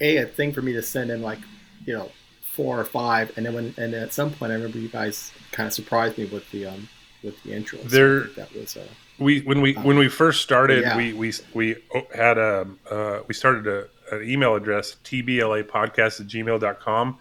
a 0.00 0.18
a 0.18 0.26
thing 0.26 0.52
for 0.52 0.62
me 0.62 0.72
to 0.74 0.82
send 0.82 1.10
in 1.10 1.22
like 1.22 1.40
you 1.84 1.94
know 1.94 2.10
four 2.42 2.78
or 2.78 2.84
five, 2.84 3.32
and 3.36 3.44
then 3.46 3.54
when 3.54 3.66
and 3.76 3.92
then 3.92 4.02
at 4.02 4.12
some 4.12 4.30
point 4.30 4.52
I 4.52 4.56
remember 4.56 4.78
you 4.78 4.88
guys 4.88 5.32
kind 5.52 5.66
of 5.66 5.72
surprised 5.72 6.18
me 6.18 6.26
with 6.26 6.48
the 6.50 6.66
um 6.66 6.88
with 7.22 7.42
the 7.42 7.52
intro. 7.52 7.78
There- 7.80 8.24
think 8.24 8.36
that 8.36 8.54
was 8.54 8.76
uh, 8.76 8.86
We 9.18 9.40
when 9.40 9.60
we 9.60 9.74
when 9.74 9.98
we 9.98 10.08
first 10.08 10.42
started, 10.42 10.82
yeah. 10.82 10.96
we 10.96 11.12
we 11.12 11.32
we 11.52 11.76
had 12.14 12.38
a 12.38 12.66
uh, 12.90 13.20
we 13.26 13.34
started 13.34 13.66
a, 13.66 14.14
an 14.14 14.28
email 14.28 14.54
address 14.54 14.96
tblapodcast 15.04 16.20
at 16.20 16.26
gmail.com 16.26 17.18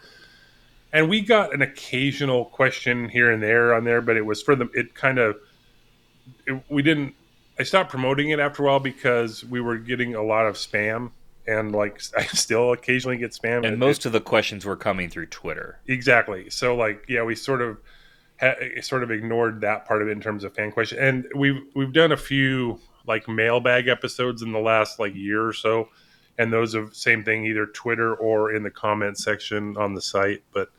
and 0.94 1.10
we 1.10 1.22
got 1.22 1.54
an 1.54 1.62
occasional 1.62 2.46
question 2.46 3.10
here 3.10 3.32
and 3.32 3.42
there 3.42 3.74
on 3.74 3.84
there, 3.84 4.00
but 4.00 4.16
it 4.16 4.26
was 4.26 4.42
for 4.42 4.56
the 4.56 4.70
it 4.74 4.94
kind 4.94 5.18
of 5.18 5.38
it, 6.46 6.64
we 6.70 6.82
didn't. 6.82 7.16
I 7.60 7.64
stopped 7.64 7.90
promoting 7.90 8.30
it 8.30 8.40
after 8.40 8.64
a 8.64 8.66
while 8.68 8.80
because 8.80 9.44
we 9.44 9.60
were 9.60 9.78
getting 9.78 10.16
a 10.16 10.24
lot 10.24 10.46
of 10.46 10.56
spam 10.56 11.12
and 11.48 11.72
like 11.74 12.02
I 12.18 12.24
still 12.26 12.72
occasionally 12.72 13.18
get 13.18 13.32
spam 13.32 13.66
and 13.66 13.78
most 13.80 14.06
of 14.06 14.12
the 14.12 14.22
questions 14.22 14.66
were 14.66 14.76
coming 14.76 15.10
through 15.10 15.28
Twitter. 15.28 15.80
Exactly. 15.88 16.50
So 16.52 16.76
like 16.76 17.04
yeah, 17.10 17.24
we 17.24 17.36
sort 17.36 17.62
of 17.62 17.78
ha- 18.40 18.56
sort 18.82 19.04
of 19.04 19.12
ignored 19.12 19.62
that 19.62 19.86
part 19.86 20.02
of 20.04 20.08
it 20.08 20.12
in 20.12 20.22
terms 20.22 20.44
of 20.44 20.54
fan 20.54 20.72
question, 20.72 21.00
and 21.00 21.26
we've 21.36 21.62
we've 21.76 21.94
done 21.94 22.12
a 22.12 22.18
few 22.18 22.80
like 23.08 23.28
mailbag 23.28 23.88
episodes 23.88 24.44
in 24.44 24.52
the 24.52 24.60
last 24.60 25.00
like 25.00 25.16
year 25.16 25.46
or 25.46 25.54
so, 25.54 25.90
and 26.38 26.54
those 26.54 26.76
are 26.76 26.88
same 26.94 27.24
thing 27.24 27.46
either 27.46 27.66
Twitter 27.66 28.14
or 28.14 28.54
in 28.56 28.62
the 28.62 28.72
comment 28.72 29.18
section 29.18 29.76
on 29.76 29.96
the 29.96 30.02
site. 30.02 30.44
But 30.54 30.70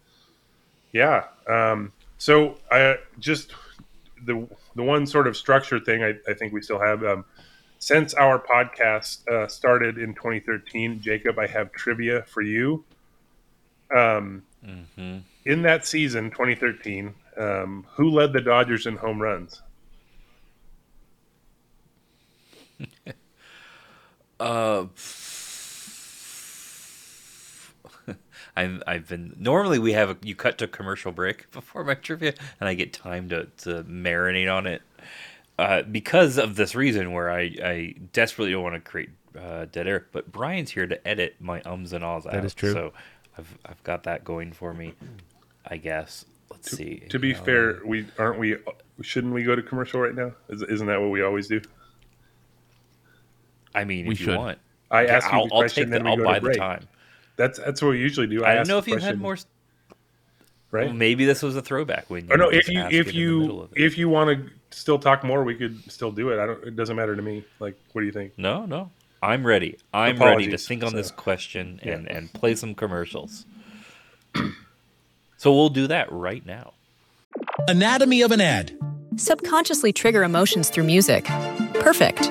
yeah, 0.94 1.24
um, 1.48 1.92
so 2.18 2.59
I 2.72 2.98
just 3.20 3.52
the 4.24 4.48
the 4.76 4.83
one 4.85 5.07
sort 5.07 5.28
of 5.28 5.37
structure 5.37 5.80
thing 5.80 6.04
I, 6.04 6.14
I 6.28 6.35
think 6.35 6.54
we 6.54 6.62
still 6.62 6.80
have. 6.80 7.04
Um, 7.04 7.26
since 7.80 8.14
our 8.14 8.38
podcast 8.40 9.28
uh, 9.28 9.48
started 9.48 9.98
in 9.98 10.14
2013, 10.14 11.00
Jacob, 11.02 11.38
I 11.38 11.46
have 11.48 11.72
trivia 11.72 12.24
for 12.24 12.42
you. 12.42 12.85
Um, 13.94 14.44
Mm-hmm. 14.66 15.18
in 15.46 15.62
that 15.62 15.87
season, 15.87 16.30
2013, 16.30 17.14
um, 17.38 17.87
who 17.96 18.11
led 18.11 18.33
the 18.33 18.40
Dodgers 18.42 18.87
in 18.87 18.96
home 18.96 19.22
runs? 19.22 19.62
Uh, 24.40 24.87
I've 28.57 28.83
I've 28.87 29.09
been 29.09 29.35
normally 29.38 29.79
we 29.79 29.93
have 29.93 30.11
a, 30.11 30.17
you 30.23 30.35
cut 30.35 30.59
to 30.59 30.69
commercial 30.69 31.12
break 31.12 31.51
before 31.53 31.85
my 31.85 31.95
trivia, 31.95 32.35
and 32.61 32.69
I 32.69 32.75
get 32.75 32.93
time 32.93 33.29
to 33.31 33.47
to 33.59 33.85
marinate 33.85 34.53
on 34.55 34.67
it. 34.67 34.83
Uh, 35.59 35.83
because 35.83 36.37
of 36.38 36.57
this 36.57 36.75
reason, 36.75 37.12
where 37.12 37.31
I 37.31 37.43
I 37.64 37.95
desperately 38.12 38.53
don't 38.53 38.62
want 38.62 38.75
to 38.77 38.81
create 38.81 39.11
uh, 39.38 39.67
dead 39.67 39.87
air, 39.87 40.07
but 40.12 40.33
Brian's 40.33 40.73
here 40.73 40.87
to 40.87 41.09
edit 41.09 41.37
my 41.40 41.62
ums 41.62 41.93
and 41.93 42.05
ahs 42.05 42.27
out. 42.27 42.45
is 42.45 42.55
true. 42.55 42.81
So 42.81 42.93
I've 43.38 43.59
I've 43.64 43.83
got 43.85 44.05
that 44.05 44.25
going 44.25 44.53
for 44.53 44.75
me. 44.75 44.95
I 45.67 45.77
guess. 45.79 46.25
Let's 46.51 46.69
To, 46.69 46.77
see. 46.77 47.11
to 47.11 47.19
be 47.19 47.35
Um, 47.35 47.35
fair, 47.35 47.81
we 47.85 48.07
aren't 48.19 48.38
we 48.38 48.57
shouldn't 49.03 49.35
we 49.35 49.43
go 49.45 49.55
to 49.55 49.62
commercial 49.62 50.01
right 50.01 50.14
now? 50.14 50.33
Is, 50.49 50.62
isn't 50.62 50.87
that 50.87 51.01
what 51.01 51.11
we 51.11 51.23
always 51.23 51.49
do? 51.49 51.61
I 53.75 53.85
mean, 53.85 54.07
We 54.07 54.14
if 54.14 54.21
you 54.21 54.29
should. 54.29 54.31
want, 54.31 54.59
I 54.90 55.07
Okay, 55.09 55.17
ask 55.17 55.33
you 55.33 55.40
I'll, 55.40 55.43
the 55.43 55.51
I'll 55.53 55.64
question, 55.64 55.64
take 55.64 55.90
then 55.90 56.03
the, 56.03 56.03
we 56.05 56.11
I'll 56.11 56.17
go 56.17 56.25
buy 56.25 56.38
to 56.38 56.40
the 56.40 56.51
time. 56.51 56.88
That's 57.37 57.59
that's 57.59 57.83
what 57.83 57.90
we 57.90 57.99
usually 57.99 58.27
do. 58.27 58.44
I, 58.44 58.55
don't 58.55 58.68
know 58.68 58.79
if 58.79 58.87
you 58.87 58.97
had 58.99 59.20
more. 59.20 59.37
right? 60.70 60.87
Well, 60.87 60.94
maybe 60.94 61.25
this 61.25 61.42
was 61.42 61.57
a 61.57 61.62
throwback 61.62 62.09
when 62.09 62.27
you 62.27 62.33
Or 62.33 62.37
no, 62.37 62.51
just 62.53 62.68
if 62.68 62.75
you 62.75 62.81
if 62.81 62.92
in 63.09 63.14
the 63.16 63.38
middle 63.40 63.68
you 63.75 63.85
if 63.85 63.99
you 63.99 64.09
want 64.09 64.31
to 64.31 64.51
still 64.77 64.99
talk 64.99 65.25
more, 65.25 65.42
we 65.44 65.55
could 65.55 65.90
still 65.90 66.12
do 66.12 66.31
it. 66.31 66.38
I 66.40 66.47
don't. 66.47 66.64
It 66.64 66.77
doesn't 66.77 66.94
matter 66.97 67.16
to 67.16 67.23
me. 67.23 67.44
Like, 67.61 67.77
what 67.92 68.03
do 68.03 68.07
you 68.07 68.12
think? 68.12 68.33
No, 68.38 68.66
no. 68.66 68.90
I'm 69.23 69.47
ready. 69.47 69.79
I'm 69.94 70.18
ready 70.18 70.49
to 70.51 70.59
think 70.59 70.85
on 70.85 70.94
this 70.94 71.09
So- 71.09 71.14
question 71.14 71.81
Yeah. 71.83 71.92
and, 71.94 72.11
and 72.11 72.33
play 72.33 72.55
some 72.55 72.75
commercials. 72.75 73.47
so 75.38 75.53
we'll 75.53 75.70
do 75.70 75.87
that 75.87 76.12
right 76.12 76.44
now. 76.44 76.75
Anatomy 77.66 78.20
of 78.23 78.33
an 78.33 78.40
ad. 78.42 78.77
Subconsciously 79.16 79.92
trigger 79.94 80.25
emotions 80.25 80.68
through 80.68 80.85
music. 80.85 81.25
Perfect. 81.75 82.31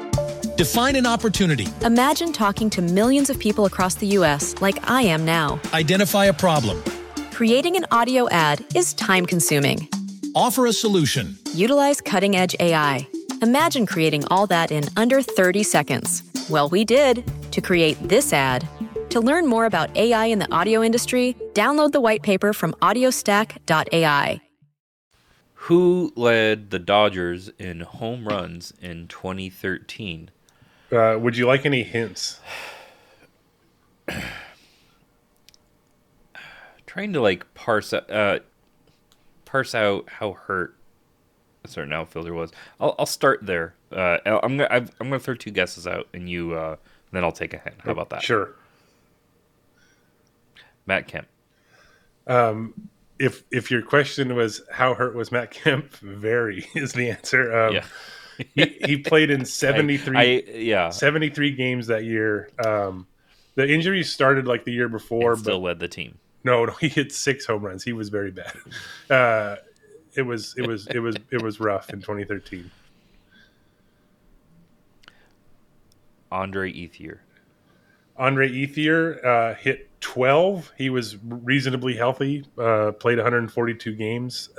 Define 0.61 0.95
an 0.95 1.07
opportunity. 1.07 1.65
Imagine 1.83 2.31
talking 2.31 2.69
to 2.69 2.83
millions 2.83 3.31
of 3.31 3.39
people 3.39 3.65
across 3.65 3.95
the 3.95 4.05
U.S. 4.17 4.53
like 4.61 4.77
I 4.87 5.01
am 5.01 5.25
now. 5.25 5.59
Identify 5.73 6.25
a 6.25 6.33
problem. 6.33 6.83
Creating 7.31 7.75
an 7.77 7.87
audio 7.89 8.29
ad 8.29 8.63
is 8.75 8.93
time 8.93 9.25
consuming. 9.25 9.89
Offer 10.35 10.67
a 10.67 10.71
solution. 10.73 11.35
Utilize 11.55 11.99
cutting 11.99 12.35
edge 12.35 12.55
AI. 12.59 13.07
Imagine 13.41 13.87
creating 13.87 14.23
all 14.27 14.45
that 14.45 14.71
in 14.71 14.83
under 14.95 15.23
30 15.23 15.63
seconds. 15.63 16.21
Well, 16.47 16.69
we 16.69 16.85
did 16.85 17.23
to 17.53 17.59
create 17.59 17.97
this 18.07 18.31
ad. 18.31 18.67
To 19.09 19.19
learn 19.19 19.47
more 19.47 19.65
about 19.65 19.97
AI 19.97 20.25
in 20.27 20.37
the 20.37 20.53
audio 20.53 20.83
industry, 20.83 21.35
download 21.53 21.91
the 21.91 22.01
white 22.01 22.21
paper 22.21 22.53
from 22.53 22.73
audiostack.ai. 22.83 24.41
Who 25.55 26.13
led 26.15 26.69
the 26.69 26.77
Dodgers 26.77 27.49
in 27.57 27.79
home 27.79 28.27
runs 28.27 28.73
in 28.79 29.07
2013? 29.07 30.29
Uh, 30.91 31.17
would 31.19 31.37
you 31.37 31.45
like 31.47 31.65
any 31.65 31.83
hints? 31.83 32.39
Trying 36.85 37.13
to 37.13 37.21
like 37.21 37.51
parse 37.53 37.93
out, 37.93 38.09
uh, 38.11 38.39
parse 39.45 39.73
out 39.73 40.09
how 40.09 40.33
hurt 40.33 40.75
a 41.63 41.67
certain 41.67 41.93
outfielder 41.93 42.33
was. 42.33 42.51
I'll, 42.79 42.95
I'll 42.99 43.05
start 43.05 43.39
there. 43.45 43.75
Uh, 43.91 44.17
I'm 44.25 44.57
gonna 44.57 44.67
I've, 44.69 44.89
I'm 44.99 45.07
gonna 45.07 45.19
throw 45.19 45.35
two 45.35 45.51
guesses 45.51 45.87
out, 45.87 46.07
and 46.13 46.29
you 46.29 46.53
uh, 46.53 46.75
then 47.11 47.23
I'll 47.23 47.31
take 47.31 47.53
a 47.53 47.57
hint. 47.57 47.75
How 47.83 47.91
about 47.91 48.09
that? 48.09 48.23
Sure. 48.23 48.55
Matt 50.85 51.07
Kemp. 51.07 51.27
Um, 52.27 52.73
if 53.19 53.43
if 53.51 53.71
your 53.71 53.81
question 53.81 54.35
was 54.35 54.61
how 54.71 54.93
hurt 54.93 55.15
was 55.15 55.31
Matt 55.31 55.51
Kemp, 55.51 55.93
very 55.97 56.67
is 56.75 56.93
the 56.93 57.09
answer. 57.09 57.55
Um, 57.57 57.75
Yeah. 57.75 57.85
He, 58.55 58.77
he 58.85 58.97
played 58.97 59.29
in 59.31 59.45
73, 59.45 60.17
I, 60.17 60.21
I- 60.21 60.43
yeah. 60.57 60.89
73 60.89 61.51
games 61.51 61.87
that 61.87 62.03
year. 62.03 62.49
Um, 62.65 63.07
the 63.55 63.67
injuries 63.69 64.11
started 64.11 64.47
like 64.47 64.63
the 64.65 64.71
year 64.71 64.87
before, 64.89 65.33
and 65.33 65.43
but 65.43 65.49
still 65.51 65.61
led 65.61 65.79
the 65.79 65.87
team. 65.87 66.17
no, 66.43 66.65
no, 66.65 66.73
he 66.79 66.87
hit 66.87 67.11
six 67.11 67.45
home 67.45 67.63
runs. 67.63 67.83
He 67.83 67.93
was 67.93 68.09
very 68.09 68.31
bad. 68.31 68.53
Uh, 69.09 69.55
it 70.15 70.21
was 70.23 70.53
it 70.57 70.67
was 70.67 70.87
it 70.87 70.99
was 70.99 71.15
it 71.31 71.41
was 71.41 71.59
rough 71.59 71.89
in 71.91 71.99
2013. 71.99 72.69
Andre 76.31 76.71
Ethier. 76.71 77.19
Andre 78.17 78.49
Ethier 78.49 79.23
uh, 79.25 79.55
hit 79.55 79.89
12. 80.01 80.71
He 80.77 80.89
was 80.89 81.17
reasonably 81.23 81.95
healthy. 81.95 82.45
Uh, 82.57 82.91
played 82.93 83.17
142 83.17 83.95
games. 83.95 84.49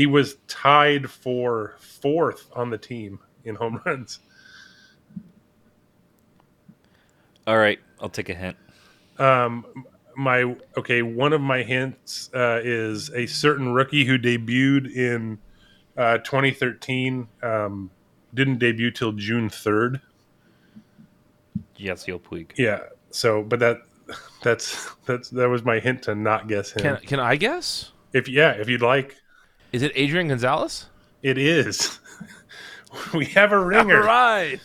He 0.00 0.06
was 0.06 0.36
tied 0.48 1.10
for 1.10 1.76
fourth 1.78 2.48
on 2.56 2.70
the 2.70 2.78
team 2.78 3.18
in 3.44 3.54
home 3.54 3.82
runs. 3.86 4.20
All 7.46 7.58
right, 7.58 7.78
I'll 8.00 8.08
take 8.08 8.30
a 8.30 8.34
hint. 8.34 8.56
Um, 9.18 9.66
my 10.16 10.56
okay, 10.78 11.02
one 11.02 11.34
of 11.34 11.42
my 11.42 11.62
hints 11.62 12.30
uh, 12.32 12.62
is 12.64 13.10
a 13.10 13.26
certain 13.26 13.74
rookie 13.74 14.06
who 14.06 14.18
debuted 14.18 14.90
in 14.90 15.38
uh, 15.98 16.16
2013. 16.16 17.28
Um, 17.42 17.90
didn't 18.32 18.58
debut 18.58 18.90
till 18.90 19.12
June 19.12 19.50
3rd. 19.50 20.00
Yasiel 21.78 22.22
Puig. 22.22 22.52
Yeah. 22.56 22.84
So, 23.10 23.42
but 23.42 23.58
that 23.58 23.82
that's 24.42 24.92
that's 25.04 25.28
that 25.28 25.50
was 25.50 25.62
my 25.62 25.78
hint 25.78 26.04
to 26.04 26.14
not 26.14 26.48
guess 26.48 26.70
him. 26.70 26.80
Can 26.80 26.96
can 27.06 27.20
I 27.20 27.36
guess? 27.36 27.92
if 28.12 28.28
yeah, 28.28 28.52
if 28.52 28.68
you'd 28.68 28.82
like, 28.82 29.16
Is 29.72 29.82
it 29.82 29.92
Adrian 29.94 30.28
Gonzalez? 30.28 30.86
it 31.22 31.36
is. 31.38 31.98
we 33.14 33.26
have 33.26 33.52
a 33.52 33.58
ringer. 33.58 34.02
right. 34.02 34.58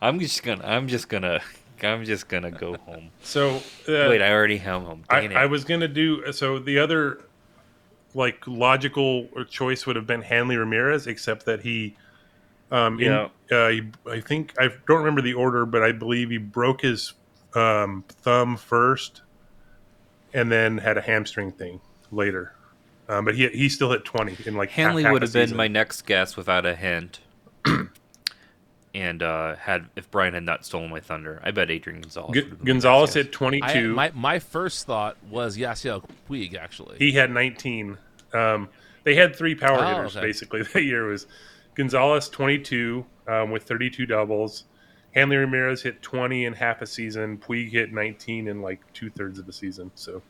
I'm 0.00 0.20
just 0.20 0.42
gonna. 0.42 0.64
I'm 0.64 0.86
just 0.88 1.08
gonna. 1.08 1.40
I'm 1.82 2.04
just 2.04 2.28
gonna 2.28 2.50
go 2.50 2.76
home. 2.76 3.10
So 3.22 3.56
uh, 3.56 3.60
Wait, 4.08 4.22
I 4.22 4.30
already 4.32 4.58
have 4.58 4.82
home. 4.82 5.04
I, 5.10 5.26
I 5.28 5.46
was 5.46 5.64
gonna 5.64 5.88
do 5.88 6.30
so. 6.32 6.58
The 6.58 6.78
other 6.78 7.20
like 8.14 8.46
logical 8.46 9.28
choice 9.50 9.86
would 9.86 9.96
have 9.96 10.06
been 10.06 10.22
Hanley 10.22 10.56
Ramirez, 10.56 11.08
except 11.08 11.44
that 11.46 11.60
he, 11.62 11.96
um, 12.70 13.00
in- 13.00 13.10
Yeah. 13.10 13.28
uh, 13.50 13.68
he, 13.70 13.82
I 14.08 14.20
think 14.20 14.54
I 14.58 14.68
don't 14.86 14.98
remember 14.98 15.20
the 15.20 15.34
order, 15.34 15.66
but 15.66 15.82
I 15.82 15.90
believe 15.90 16.30
he 16.30 16.38
broke 16.38 16.82
his 16.82 17.14
um, 17.56 18.04
thumb 18.22 18.56
first, 18.56 19.22
and 20.32 20.50
then 20.52 20.78
had 20.78 20.96
a 20.96 21.00
hamstring 21.00 21.50
thing 21.50 21.80
later. 22.12 22.54
Um, 23.08 23.24
but 23.24 23.34
he 23.34 23.48
he 23.48 23.68
still 23.68 23.90
hit 23.92 24.04
twenty 24.04 24.36
in 24.46 24.54
like 24.56 24.70
Hanley 24.70 25.02
half 25.02 25.12
would 25.12 25.22
have 25.22 25.32
been 25.32 25.46
season. 25.48 25.56
my 25.56 25.68
next 25.68 26.02
guess 26.02 26.36
without 26.36 26.64
a 26.64 26.74
hint. 26.74 27.20
and 28.94 29.22
uh, 29.22 29.56
had 29.56 29.88
if 29.96 30.10
Brian 30.10 30.34
had 30.34 30.44
not 30.44 30.64
stolen 30.64 30.90
my 30.90 31.00
thunder, 31.00 31.40
I 31.42 31.50
bet 31.50 31.70
Adrian 31.70 32.00
Gonzalez. 32.02 32.30
G- 32.34 32.40
would 32.42 32.50
have 32.50 32.60
my 32.60 32.64
Gonzalez 32.66 33.08
next 33.10 33.26
hit 33.26 33.32
twenty 33.32 33.60
two. 33.72 33.92
My 33.94 34.12
my 34.14 34.38
first 34.38 34.86
thought 34.86 35.16
was 35.28 35.56
Yasiel 35.58 36.04
Puig 36.30 36.56
actually. 36.56 36.96
He 36.98 37.12
had 37.12 37.30
19. 37.30 37.98
Um, 38.32 38.68
they 39.04 39.14
had 39.14 39.36
three 39.36 39.54
power 39.54 39.78
Oh, 39.84 39.86
hitters 39.86 40.16
okay. 40.16 40.26
basically 40.26 40.62
that 40.72 40.82
year. 40.82 41.08
It 41.08 41.12
was 41.12 41.26
Gonzalez 41.74 42.28
22 42.28 43.04
um, 43.28 43.50
with 43.50 43.64
32 43.64 44.06
doubles. 44.06 44.64
Hanley 45.14 45.36
Ramirez 45.36 45.82
hit 45.82 46.02
20 46.02 46.46
in 46.46 46.52
half 46.54 46.80
a 46.82 46.86
season. 46.86 47.38
Puig 47.38 47.70
hit 47.70 47.92
19 47.92 48.48
in 48.48 48.62
like 48.62 48.80
two 48.92 49.10
thirds 49.10 49.38
of 49.38 49.48
a 49.48 49.52
season. 49.52 49.90
So 49.94 50.22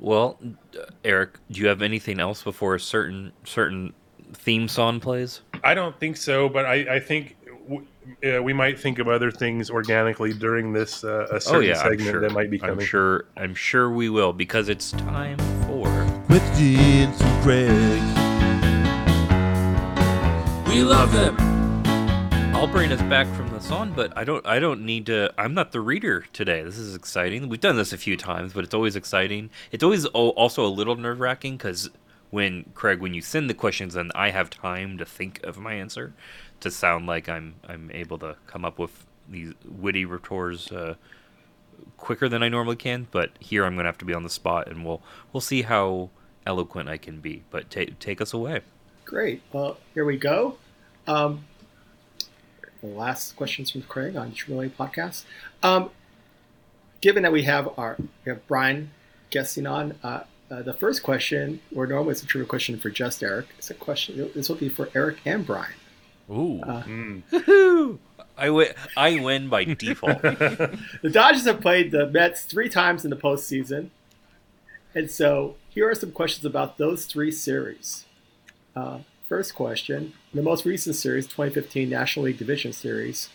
Well, 0.00 0.38
uh, 0.74 0.84
Eric, 1.04 1.38
do 1.50 1.60
you 1.60 1.68
have 1.68 1.82
anything 1.82 2.18
else 2.20 2.42
before 2.42 2.74
a 2.74 2.80
certain 2.80 3.32
certain 3.44 3.92
theme 4.32 4.66
song 4.66 4.98
plays? 4.98 5.42
I 5.62 5.74
don't 5.74 5.98
think 6.00 6.16
so, 6.16 6.48
but 6.48 6.64
I, 6.64 6.96
I 6.96 7.00
think 7.00 7.36
w- 7.68 7.86
uh, 8.24 8.42
we 8.42 8.54
might 8.54 8.80
think 8.80 8.98
of 8.98 9.08
other 9.08 9.30
things 9.30 9.70
organically 9.70 10.32
during 10.32 10.72
this 10.72 11.04
uh, 11.04 11.26
a 11.30 11.40
certain 11.40 11.56
oh 11.56 11.60
yeah, 11.60 11.80
I'm 11.80 11.90
segment 11.90 12.10
sure. 12.10 12.20
that 12.22 12.32
might 12.32 12.50
be 12.50 12.58
coming. 12.58 12.78
I'm 12.78 12.84
sure. 12.84 13.26
I'm 13.36 13.54
sure 13.54 13.90
we 13.90 14.08
will 14.08 14.32
because 14.32 14.70
it's 14.70 14.92
time 14.92 15.38
for. 15.66 15.88
with 16.30 16.42
Jens 16.56 17.20
and 17.20 17.42
Craig. 17.42 18.00
We 20.68 20.82
love 20.82 21.12
them. 21.12 21.49
I'll 22.60 22.66
bring 22.66 22.92
us 22.92 23.00
back 23.04 23.26
from 23.36 23.48
the 23.48 23.58
song, 23.58 23.94
but 23.96 24.14
I 24.18 24.22
don't. 24.22 24.46
I 24.46 24.58
don't 24.58 24.84
need 24.84 25.06
to. 25.06 25.32
I'm 25.38 25.54
not 25.54 25.72
the 25.72 25.80
reader 25.80 26.26
today. 26.34 26.62
This 26.62 26.76
is 26.76 26.94
exciting. 26.94 27.48
We've 27.48 27.58
done 27.58 27.76
this 27.76 27.94
a 27.94 27.96
few 27.96 28.18
times, 28.18 28.52
but 28.52 28.64
it's 28.64 28.74
always 28.74 28.96
exciting. 28.96 29.48
It's 29.72 29.82
always 29.82 30.04
also 30.04 30.66
a 30.66 30.68
little 30.68 30.94
nerve 30.94 31.20
wracking 31.20 31.56
because 31.56 31.88
when 32.28 32.70
Craig, 32.74 33.00
when 33.00 33.14
you 33.14 33.22
send 33.22 33.48
the 33.48 33.54
questions, 33.54 33.96
and 33.96 34.12
I 34.14 34.28
have 34.28 34.50
time 34.50 34.98
to 34.98 35.06
think 35.06 35.42
of 35.42 35.56
my 35.56 35.72
answer, 35.72 36.12
to 36.60 36.70
sound 36.70 37.06
like 37.06 37.30
I'm 37.30 37.54
I'm 37.66 37.90
able 37.94 38.18
to 38.18 38.36
come 38.46 38.66
up 38.66 38.78
with 38.78 39.06
these 39.26 39.54
witty 39.64 40.04
retorts 40.04 40.70
uh, 40.70 40.96
quicker 41.96 42.28
than 42.28 42.42
I 42.42 42.50
normally 42.50 42.76
can. 42.76 43.08
But 43.10 43.30
here 43.40 43.64
I'm 43.64 43.72
going 43.72 43.84
to 43.84 43.88
have 43.88 43.96
to 43.98 44.04
be 44.04 44.12
on 44.12 44.22
the 44.22 44.28
spot, 44.28 44.68
and 44.68 44.84
we'll 44.84 45.00
we'll 45.32 45.40
see 45.40 45.62
how 45.62 46.10
eloquent 46.44 46.90
I 46.90 46.98
can 46.98 47.20
be. 47.20 47.42
But 47.50 47.70
take 47.70 47.98
take 47.98 48.20
us 48.20 48.34
away. 48.34 48.60
Great. 49.06 49.40
Well, 49.50 49.78
here 49.94 50.04
we 50.04 50.18
go. 50.18 50.58
Um, 51.06 51.44
last 52.82 53.36
questions 53.36 53.70
from 53.70 53.82
Craig 53.82 54.16
on 54.16 54.32
True 54.32 54.70
podcast. 54.70 55.24
Um, 55.62 55.90
given 57.00 57.22
that 57.22 57.32
we 57.32 57.44
have 57.44 57.68
our 57.78 57.96
we 57.98 58.30
have 58.30 58.46
Brian 58.46 58.90
guesting 59.30 59.66
on 59.66 59.98
uh, 60.02 60.24
uh, 60.50 60.62
the 60.62 60.74
first 60.74 61.02
question, 61.02 61.60
or 61.74 61.86
normally 61.86 62.12
it's 62.12 62.22
a 62.22 62.26
true 62.26 62.44
question 62.44 62.78
for 62.78 62.90
just 62.90 63.22
Eric. 63.22 63.46
It's 63.58 63.70
a 63.70 63.74
question. 63.74 64.30
This 64.34 64.48
will 64.48 64.56
be 64.56 64.68
for 64.68 64.88
Eric 64.94 65.18
and 65.24 65.46
Brian. 65.46 65.74
Ooh. 66.30 66.60
Uh, 66.62 67.96
I 68.36 68.50
win. 68.50 68.68
I 68.96 69.20
win 69.20 69.48
by 69.48 69.64
default. 69.64 70.22
the 70.22 71.10
Dodgers 71.10 71.44
have 71.44 71.60
played 71.60 71.90
the 71.90 72.06
Mets 72.06 72.44
three 72.44 72.68
times 72.68 73.04
in 73.04 73.10
the 73.10 73.16
postseason, 73.16 73.90
and 74.94 75.10
so 75.10 75.56
here 75.68 75.88
are 75.88 75.94
some 75.94 76.12
questions 76.12 76.44
about 76.44 76.78
those 76.78 77.06
three 77.06 77.30
series. 77.30 78.06
Uh, 78.74 79.00
first 79.30 79.54
question: 79.54 80.12
the 80.34 80.42
most 80.42 80.66
recent 80.66 80.96
series, 80.96 81.24
2015 81.26 81.88
National 81.88 82.26
League 82.26 82.36
Division 82.36 82.74
Series. 82.74 83.30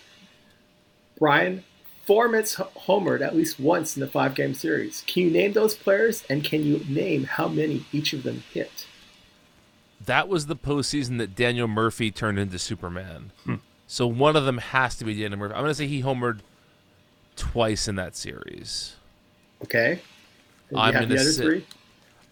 Brian, 1.17 1.63
four 2.05 2.27
Mets 2.27 2.57
homered 2.57 3.21
at 3.21 3.35
least 3.35 3.59
once 3.59 3.95
in 3.95 4.01
the 4.01 4.07
five-game 4.07 4.53
series. 4.53 5.03
Can 5.07 5.23
you 5.23 5.31
name 5.31 5.53
those 5.53 5.73
players, 5.73 6.23
and 6.29 6.43
can 6.43 6.63
you 6.63 6.83
name 6.87 7.23
how 7.23 7.47
many 7.47 7.85
each 7.93 8.11
of 8.13 8.23
them 8.23 8.43
hit? 8.53 8.85
That 10.05 10.27
was 10.27 10.45
the 10.47 10.57
postseason 10.57 11.17
that 11.19 11.33
Daniel 11.33 11.69
Murphy 11.69 12.11
turned 12.11 12.37
into 12.37 12.59
Superman. 12.59 13.31
Hmm. 13.45 13.55
So 13.87 14.05
one 14.05 14.35
of 14.35 14.45
them 14.45 14.57
has 14.57 14.97
to 14.97 15.05
be 15.05 15.13
Daniel 15.13 15.39
Murphy. 15.39 15.55
I'm 15.55 15.61
going 15.61 15.71
to 15.71 15.75
say 15.75 15.87
he 15.87 16.03
homered 16.03 16.41
twice 17.37 17.87
in 17.87 17.95
that 17.95 18.15
series. 18.15 18.97
Okay. 19.63 20.01
I'm 20.75 20.93
gonna 20.93 21.17
say- 21.19 21.63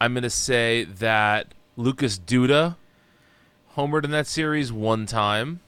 I'm 0.02 0.14
going 0.14 0.24
to 0.24 0.30
say 0.30 0.84
that 0.84 1.48
Lucas 1.78 2.20
Duda 2.20 2.76
homered 3.76 4.04
in 4.04 4.12
that 4.12 4.28
series 4.28 4.72
one 4.72 5.06
time. 5.06 5.62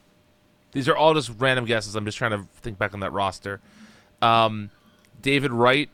These 0.72 0.88
are 0.88 0.96
all 0.96 1.14
just 1.14 1.30
random 1.38 1.64
guesses. 1.64 1.94
I'm 1.94 2.04
just 2.04 2.18
trying 2.18 2.32
to 2.32 2.46
think 2.60 2.78
back 2.78 2.94
on 2.94 3.00
that 3.00 3.12
roster. 3.12 3.60
Um, 4.20 4.70
David 5.20 5.52
Wright 5.52 5.88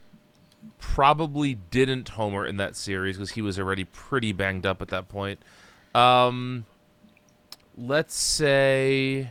probably 0.78 1.54
didn't 1.54 2.10
homer 2.10 2.46
in 2.46 2.56
that 2.56 2.76
series 2.76 3.16
because 3.16 3.30
he 3.32 3.42
was 3.42 3.58
already 3.58 3.84
pretty 3.84 4.32
banged 4.32 4.66
up 4.66 4.82
at 4.82 4.88
that 4.88 5.08
point. 5.08 5.40
Um, 5.94 6.66
let's 7.76 8.14
say 8.14 9.30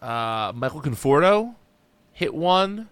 uh, 0.00 0.52
Michael 0.54 0.80
Conforto 0.80 1.54
hit 2.12 2.34
one. 2.34 2.88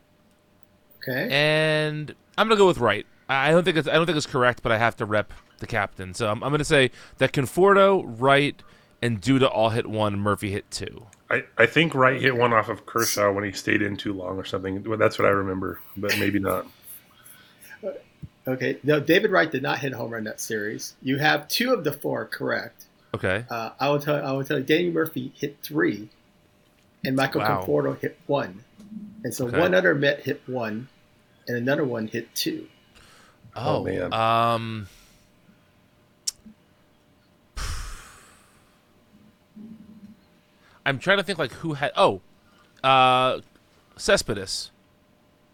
Okay. 1.03 1.29
And 1.31 2.15
I'm 2.37 2.49
gonna 2.49 2.59
go 2.59 2.67
with 2.67 2.79
Wright. 2.79 3.07
I 3.29 3.49
I 3.49 3.51
don't 3.51 3.65
think 3.65 3.77
it's 3.77 3.89
I 3.89 3.95
don't 3.95 4.07
think 4.07 4.17
it's 4.17 4.27
correct, 4.27 4.63
but 4.63 4.73
I 4.73 4.79
have 4.79 4.97
to 4.97 5.05
rep 5.05 5.33
the 5.59 5.67
captain. 5.67 6.15
So 6.15 6.29
I'm, 6.31 6.43
I'm 6.43 6.51
gonna 6.51 6.65
say 6.65 6.91
that 7.19 7.33
Conforto, 7.33 8.05
Wright, 8.19 8.61
and 9.03 9.21
Duda 9.21 9.51
all 9.53 9.71
hit 9.71 9.87
one. 9.87 10.19
Murphy 10.19 10.51
hit 10.51 10.71
two. 10.71 11.07
I, 11.31 11.45
I 11.59 11.67
think 11.67 11.95
Wright 11.95 12.21
hit 12.21 12.37
one 12.37 12.53
off 12.55 12.69
of 12.69 12.87
Kershaw 12.87 13.31
when 13.33 13.45
he 13.45 13.53
stayed 13.53 13.83
in 13.83 13.97
too 13.97 14.13
long 14.15 14.39
or 14.39 14.45
something. 14.45 14.83
Well, 14.85 14.97
That's 14.99 15.19
what 15.19 15.27
I 15.27 15.31
remember, 15.31 15.81
but 15.97 16.19
maybe 16.19 16.39
not. 16.39 16.67
Okay. 18.47 18.79
No, 18.83 18.99
David 18.99 19.31
Wright 19.31 19.51
did 19.51 19.63
not 19.63 19.79
hit 19.81 19.93
a 19.93 19.97
homer 19.97 20.17
in 20.17 20.25
that 20.25 20.41
series. 20.41 20.95
You 21.03 21.19
have 21.19 21.49
two 21.49 21.73
of 21.73 21.85
the 21.85 21.93
four 21.93 22.25
correct. 22.25 22.87
Okay. 23.15 23.45
Uh, 23.51 23.71
I 23.79 23.89
will 23.91 24.01
tell. 24.01 24.25
I 24.25 24.33
will 24.33 24.45
tell 24.45 24.59
you. 24.59 24.65
Danny 24.65 24.91
Murphy 24.91 25.33
hit 25.35 25.59
three, 25.63 26.09
and 27.05 27.15
Michael 27.17 27.41
Wow. 27.43 27.63
Conforto 27.65 27.99
hit 27.99 28.19
one, 28.27 28.65
and 29.25 29.35
so 29.35 29.49
Okay. 29.49 29.59
one 29.59 29.75
other 29.75 29.95
Met 29.95 30.21
hit 30.21 30.43
one, 30.47 30.89
and 31.47 31.57
another 31.57 31.85
one 31.85 32.07
hit 32.07 32.35
two. 32.35 32.69
Oh, 33.57 33.83
man. 33.83 34.13
Um. 34.13 34.89
I'm 40.89 40.99
trying 40.99 41.19
to 41.19 41.23
think 41.23 41.39
like 41.39 41.53
who 41.53 41.75
had. 41.75 41.93
Oh, 41.97 42.23
uh, 42.83 43.41
Cespedes 43.97 44.71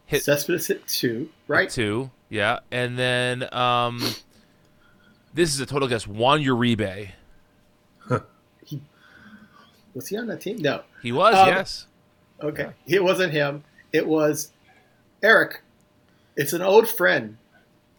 hit 0.06 0.22
Cespedes 0.22 0.68
hit 0.68 0.86
two, 0.86 1.28
right? 1.48 1.68
two. 1.68 2.10
Yeah, 2.28 2.60
and 2.70 2.96
then 2.96 3.52
um, 3.52 4.00
this 5.34 5.52
is 5.52 5.60
a 5.60 5.66
total 5.66 5.88
guess. 5.88 6.06
Juan 6.06 6.40
Uribe. 6.40 7.10
He 8.64 8.80
was 9.92 10.08
he 10.08 10.16
on 10.16 10.28
that 10.28 10.40
team? 10.40 10.58
No. 10.58 10.82
He 11.02 11.10
was 11.10 11.34
Um, 11.34 11.48
yes. 11.48 11.86
Okay. 12.40 12.70
It 12.86 13.02
wasn't 13.02 13.32
him. 13.32 13.64
It 13.92 14.06
was 14.06 14.52
Eric. 15.22 15.62
It's 16.36 16.52
an 16.52 16.62
old 16.62 16.88
friend. 16.88 17.38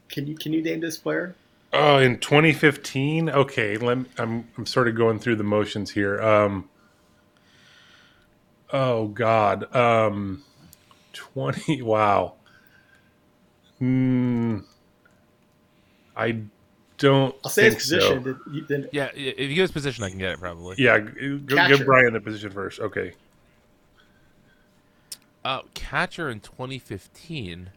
Can 0.08 0.26
you 0.28 0.36
can 0.36 0.54
you 0.54 0.62
name 0.62 0.80
this 0.80 0.98
player? 0.98 1.36
Oh, 1.74 1.98
in 1.98 2.20
2015. 2.20 3.30
Okay, 3.30 3.76
let 3.76 3.98
me, 3.98 4.06
I'm 4.18 4.48
I'm 4.58 4.66
sort 4.66 4.88
of 4.88 4.96
going 4.96 5.20
through 5.20 5.36
the 5.36 5.44
motions 5.44 5.92
here. 5.92 6.22
Um. 6.22 6.70
Oh 8.72 9.08
God. 9.08 9.74
Um. 9.76 10.44
20. 11.14 11.82
Wow. 11.82 12.34
Hmm. 13.80 14.60
I 16.16 16.44
don't 16.98 17.36
I'll 17.44 17.50
say 17.52 17.66
his 17.66 17.74
think 17.74 17.82
so. 17.82 17.96
position. 17.98 18.24
Then, 18.24 18.40
you- 18.54 18.66
then 18.68 18.90
Yeah, 18.94 19.10
if 19.14 19.50
you 19.50 19.56
give 19.56 19.66
us 19.66 19.72
position, 19.72 20.04
I 20.04 20.10
can 20.10 20.18
get 20.18 20.32
it 20.32 20.40
probably. 20.40 20.76
Yeah, 20.78 21.00
g- 21.00 21.40
g- 21.46 21.56
give 21.68 21.86
Brian 21.86 22.14
the 22.14 22.22
position 22.22 22.52
first. 22.52 22.80
Okay. 22.80 23.14
Uh, 25.44 25.62
catcher 25.74 26.30
in 26.30 26.40
2015. 26.40 27.70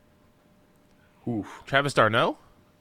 Oof. 1.26 1.62
Travis 1.66 1.92
d'Arnaud. 1.94 2.38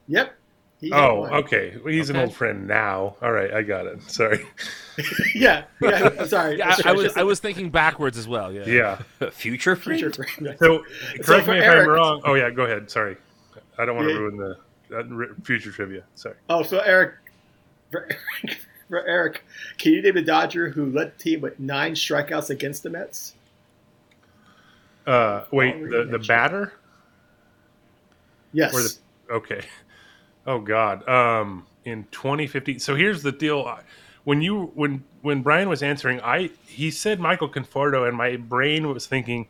Yep. 0.07 0.37
He 0.79 0.91
had 0.91 0.99
Oh, 1.03 1.21
one. 1.21 1.33
okay. 1.35 1.75
Well, 1.83 1.91
he's 1.91 2.09
an 2.11 2.17
old 2.17 2.35
friend 2.35 2.67
now. 2.67 3.15
All 3.21 3.31
right, 3.31 3.51
I 3.51 3.63
got 3.63 3.87
it. 3.87 3.99
Sorry. 4.03 4.45
yeah. 5.35 5.63
Yeah. 5.81 6.09
I'm 6.19 6.27
sorry. 6.27 6.59
Yeah, 6.59 6.75
I, 6.85 6.89
I 6.89 6.93
was 6.93 7.17
I 7.17 7.23
was 7.23 7.39
thinking 7.39 7.71
backwards 7.71 8.15
as 8.17 8.27
well. 8.27 8.51
Yeah. 8.53 8.65
Yeah. 9.19 9.29
Future 9.31 9.75
friend. 9.75 9.99
future 9.99 10.23
friend. 10.23 10.55
So, 10.59 10.83
correct 11.23 11.45
for 11.45 11.51
me 11.53 11.57
if 11.57 11.63
Eric- 11.63 11.87
I'm 11.87 11.93
wrong. 11.93 12.21
Oh 12.25 12.35
yeah, 12.35 12.51
go 12.51 12.63
ahead. 12.63 12.91
Sorry, 12.91 13.17
I 13.79 13.85
don't 13.85 13.95
want 13.95 14.09
to 14.09 14.19
ruin 14.19 14.37
the 14.37 14.57
uh, 14.95 15.33
future 15.43 15.71
trivia. 15.71 16.03
Sorry. 16.13 16.35
Oh, 16.49 16.61
so 16.61 16.77
Eric, 16.79 17.15
for 17.91 18.03
Eric, 18.43 18.57
for 18.87 19.07
Eric, 19.07 19.43
can 19.79 19.93
you 19.93 20.01
name 20.03 20.15
a 20.17 20.21
Dodger 20.21 20.69
who 20.69 20.85
led 20.91 21.13
the 21.17 21.23
team 21.23 21.41
with 21.41 21.59
nine 21.59 21.93
strikeouts 21.93 22.51
against 22.51 22.83
the 22.83 22.91
Mets? 22.91 23.33
Uh, 25.07 25.43
wait, 25.51 25.89
the 25.89 26.05
the 26.05 26.19
batter 26.19 26.73
Yes. 28.53 28.73
or 28.75 28.81
the 28.83 29.35
okay? 29.35 29.61
Oh 30.47 30.59
God. 30.59 31.07
Um, 31.07 31.67
in 31.83 32.05
2015. 32.11 32.79
So 32.79 32.95
here's 32.95 33.21
the 33.21 33.31
deal. 33.31 33.79
When 34.23 34.41
you 34.41 34.71
when 34.75 35.03
when 35.21 35.41
Brian 35.41 35.69
was 35.69 35.83
answering, 35.83 36.21
I 36.21 36.49
he 36.65 36.89
said 36.89 37.19
Michael 37.19 37.49
Conforto, 37.49 38.07
and 38.07 38.17
my 38.17 38.37
brain 38.37 38.91
was 38.91 39.05
thinking. 39.05 39.47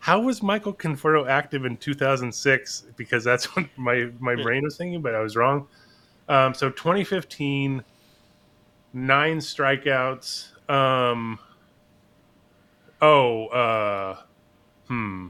How 0.00 0.20
was 0.20 0.42
Michael 0.42 0.74
Conforto 0.74 1.26
active 1.26 1.64
in 1.64 1.78
2006? 1.78 2.84
Because 2.94 3.24
that's 3.24 3.44
what 3.56 3.64
my, 3.78 4.10
my 4.20 4.34
brain 4.34 4.62
was 4.62 4.76
thinking, 4.76 5.00
but 5.00 5.14
I 5.14 5.20
was 5.20 5.34
wrong. 5.34 5.66
Um, 6.28 6.52
so 6.52 6.68
2015, 6.68 7.82
nine 8.92 9.38
strikeouts. 9.38 10.70
Um, 10.70 11.38
oh, 13.00 13.46
uh, 13.46 14.16
hmm. 14.88 15.28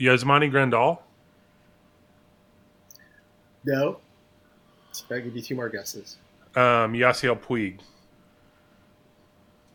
Yasmani 0.00 0.50
Grandal? 0.50 1.00
No. 3.64 3.98
So 4.92 5.04
I 5.10 5.20
give 5.20 5.34
you 5.34 5.42
two 5.42 5.54
more 5.54 5.68
guesses. 5.68 6.18
Um, 6.54 6.92
Yasiel 6.92 7.38
Puig. 7.40 7.80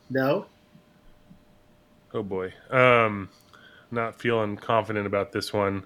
No. 0.09 0.45
Oh 2.13 2.23
boy. 2.23 2.53
Um, 2.69 3.29
not 3.91 4.19
feeling 4.19 4.57
confident 4.57 5.07
about 5.07 5.31
this 5.31 5.51
one. 5.51 5.83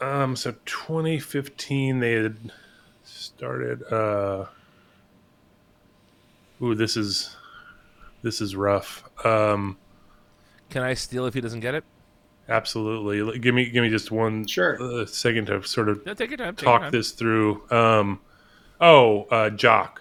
Um, 0.00 0.34
so 0.36 0.52
2015 0.64 2.00
they 2.00 2.12
had 2.12 2.36
started. 3.04 3.82
Uh, 3.92 4.46
ooh, 6.62 6.74
this 6.74 6.96
is 6.96 7.36
this 8.22 8.40
is 8.40 8.56
rough. 8.56 9.04
Um, 9.24 9.76
Can 10.70 10.82
I 10.82 10.94
steal 10.94 11.26
if 11.26 11.34
he 11.34 11.40
doesn't 11.40 11.60
get 11.60 11.74
it? 11.74 11.84
Absolutely. 12.48 13.38
Give 13.38 13.54
me 13.54 13.70
give 13.70 13.82
me 13.82 13.88
just 13.90 14.10
one 14.10 14.46
Sure. 14.46 14.76
uh, 14.82 15.06
second 15.06 15.46
to 15.46 15.62
sort 15.62 15.88
of 15.88 16.04
No, 16.04 16.14
take 16.14 16.30
your 16.30 16.36
time. 16.36 16.54
Talk 16.56 16.82
time. 16.82 16.90
this 16.92 17.12
through. 17.12 17.62
Um, 17.70 18.20
oh, 18.80 19.22
uh, 19.30 19.50
Joc. 19.50 19.98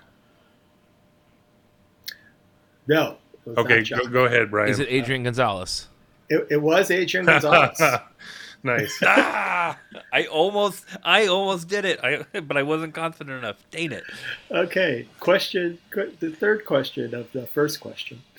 No. 2.88 3.18
Okay, 3.48 3.84
go, 3.84 4.06
go 4.08 4.26
ahead, 4.26 4.52
Brian. 4.52 4.70
Is 4.70 4.80
it 4.80 4.88
Adrian 4.90 5.24
Gonzalez? 5.24 5.88
It, 6.30 6.48
it 6.50 6.62
was 6.62 6.90
Adrian 6.92 7.26
Gonzalez. 7.26 7.78
nice. 8.64 8.98
ah, 9.06 9.78
I 10.14 10.26
almost, 10.26 10.86
I 11.04 11.28
almost 11.28 11.68
did 11.68 11.84
it. 11.86 12.00
I, 12.04 12.24
but 12.40 12.56
I 12.58 12.64
wasn't 12.64 12.94
confident 12.94 13.38
enough. 13.38 13.58
Dang 13.72 13.92
it. 13.92 14.04
okay. 14.52 15.08
Question. 15.20 15.78
qu- 15.92 16.14
The 16.20 16.30
third 16.32 16.66
question 16.66 17.14
of 17.14 17.32
the 17.32 17.48
first 17.48 17.80
question. 17.80 18.22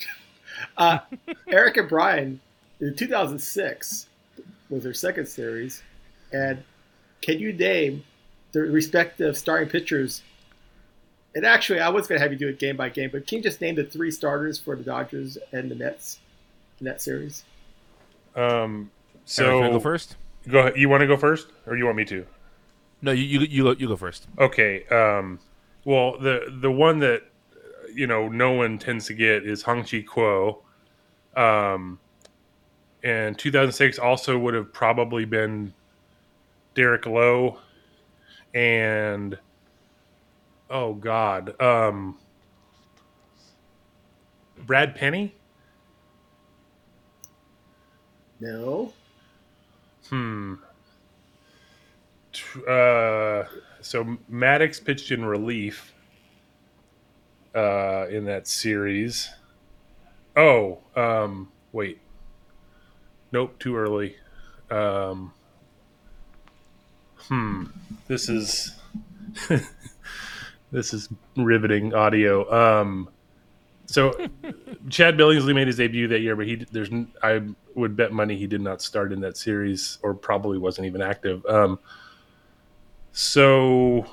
Uh, 0.77 0.99
Eric 1.49 1.75
and 1.75 1.89
Brian 1.89 2.39
in 2.79 2.95
2006 2.95 4.07
was 4.69 4.83
their 4.83 4.93
second 4.93 5.27
series, 5.27 5.83
and 6.31 6.63
can 7.21 7.39
you 7.39 7.53
name 7.53 8.03
the 8.51 8.61
respective 8.61 9.37
starting 9.37 9.69
pitchers? 9.69 10.23
And 11.33 11.45
actually, 11.45 11.79
I 11.79 11.89
was 11.89 12.07
going 12.07 12.19
to 12.19 12.23
have 12.23 12.31
you 12.31 12.37
do 12.37 12.47
it 12.47 12.59
game 12.59 12.77
by 12.77 12.89
game, 12.89 13.09
but 13.11 13.27
can 13.27 13.37
you 13.37 13.43
just 13.43 13.59
name 13.61 13.75
the 13.75 13.83
three 13.83 14.11
starters 14.11 14.57
for 14.57 14.75
the 14.75 14.83
Dodgers 14.83 15.37
and 15.51 15.69
the 15.69 15.75
Mets 15.75 16.19
in 16.79 16.85
that 16.85 17.01
series? 17.01 17.43
Um, 18.35 18.91
so 19.25 19.59
can 19.59 19.69
I 19.69 19.71
go 19.71 19.79
first? 19.79 20.15
Go 20.47 20.59
ahead. 20.59 20.77
You 20.77 20.89
want 20.89 21.01
to 21.01 21.07
go 21.07 21.17
first, 21.17 21.47
or 21.65 21.75
you 21.75 21.85
want 21.85 21.97
me 21.97 22.05
to? 22.05 22.25
No, 23.01 23.11
you 23.11 23.23
you 23.23 23.39
you 23.41 23.63
go, 23.63 23.71
you 23.71 23.87
go 23.87 23.95
first. 23.95 24.27
Okay. 24.39 24.85
Um, 24.87 25.39
well, 25.83 26.17
the 26.17 26.55
the 26.61 26.71
one 26.71 26.99
that 26.99 27.23
you 27.93 28.07
know 28.07 28.27
no 28.27 28.51
one 28.51 28.77
tends 28.77 29.05
to 29.07 29.13
get 29.13 29.45
is 29.45 29.61
Hong-Chih 29.61 30.05
Kuo. 30.05 30.57
Um, 31.35 31.99
and 33.05 33.37
2006 33.37 33.99
also 33.99 34.37
would 34.37 34.55
have 34.55 34.73
probably 34.73 35.25
been 35.25 35.71
Derek 36.73 37.05
Lowe, 37.05 37.59
and 38.53 39.37
oh 40.71 40.95
god, 40.95 41.61
um, 41.61 42.17
Brad 44.65 44.95
Penny. 44.95 45.35
No. 48.39 48.91
Hmm. 50.09 50.55
Uh, 52.67 53.43
so 53.81 54.17
Maddux 54.29 54.83
pitched 54.83 55.11
in 55.11 55.23
relief 55.23 55.93
uh, 57.53 58.07
in 58.09 58.25
that 58.25 58.47
series. 58.47 59.29
Oh, 60.35 60.79
um, 60.95 61.51
wait. 61.71 61.99
Nope, 63.35 63.59
too 63.59 63.75
early. 63.75 64.15
Um, 64.71 65.33
hmm. 67.17 67.65
This 68.07 68.29
is 68.29 68.79
this 70.71 70.93
is 70.93 71.09
riveting 71.35 71.93
audio. 71.93 72.49
Um, 72.49 73.09
so 73.87 74.13
Chad 74.89 75.17
Billingsley 75.17 75.53
made 75.53 75.67
his 75.67 75.75
debut 75.75 76.07
that 76.07 76.21
year, 76.21 76.37
but 76.37 76.47
he 76.47 76.65
there's 76.71 76.89
I 77.21 77.41
would 77.73 77.97
bet 77.97 78.13
money 78.13 78.37
he 78.37 78.47
did 78.47 78.61
not 78.61 78.81
start 78.81 79.11
in 79.11 79.19
that 79.19 79.35
series, 79.35 79.97
or 80.01 80.13
probably 80.13 80.57
wasn't 80.57 80.87
even 80.87 81.01
active. 81.01 81.45
Um, 81.45 81.77
so 83.11 84.05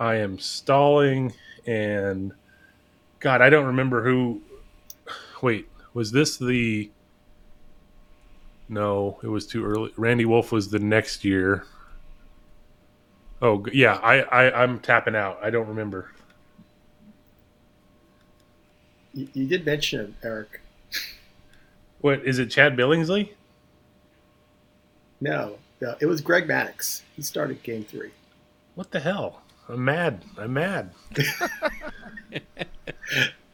I 0.00 0.14
am 0.14 0.38
stalling, 0.38 1.34
and 1.66 2.32
God, 3.20 3.42
I 3.42 3.50
don't 3.50 3.66
remember 3.66 4.02
who. 4.02 4.40
Wait, 5.42 5.68
was 5.92 6.10
this 6.10 6.38
the? 6.38 6.90
No, 8.68 9.18
it 9.22 9.28
was 9.28 9.46
too 9.46 9.64
early. 9.64 9.92
Randy 9.96 10.24
Wolf 10.24 10.52
was 10.52 10.68
the 10.68 10.78
next 10.78 11.24
year. 11.24 11.64
Oh 13.40 13.64
yeah, 13.72 13.94
I, 13.94 14.20
I 14.20 14.62
I'm 14.62 14.80
tapping 14.80 15.14
out. 15.16 15.38
I 15.42 15.50
don't 15.50 15.68
remember. 15.68 16.10
You, 19.14 19.28
you 19.32 19.46
did 19.46 19.64
mention 19.64 20.00
him, 20.00 20.16
Eric. 20.22 20.60
What 22.00 22.24
is 22.24 22.38
it? 22.38 22.46
Chad 22.46 22.76
Billingsley? 22.76 23.30
No, 25.20 25.58
no, 25.80 25.96
it 26.00 26.06
was 26.06 26.20
Greg 26.20 26.46
Maddux. 26.46 27.02
He 27.16 27.22
started 27.22 27.62
game 27.62 27.84
three. 27.84 28.10
What 28.74 28.90
the 28.90 29.00
hell? 29.00 29.42
I'm 29.68 29.84
mad. 29.84 30.24
I'm 30.36 30.52
mad. 30.52 30.92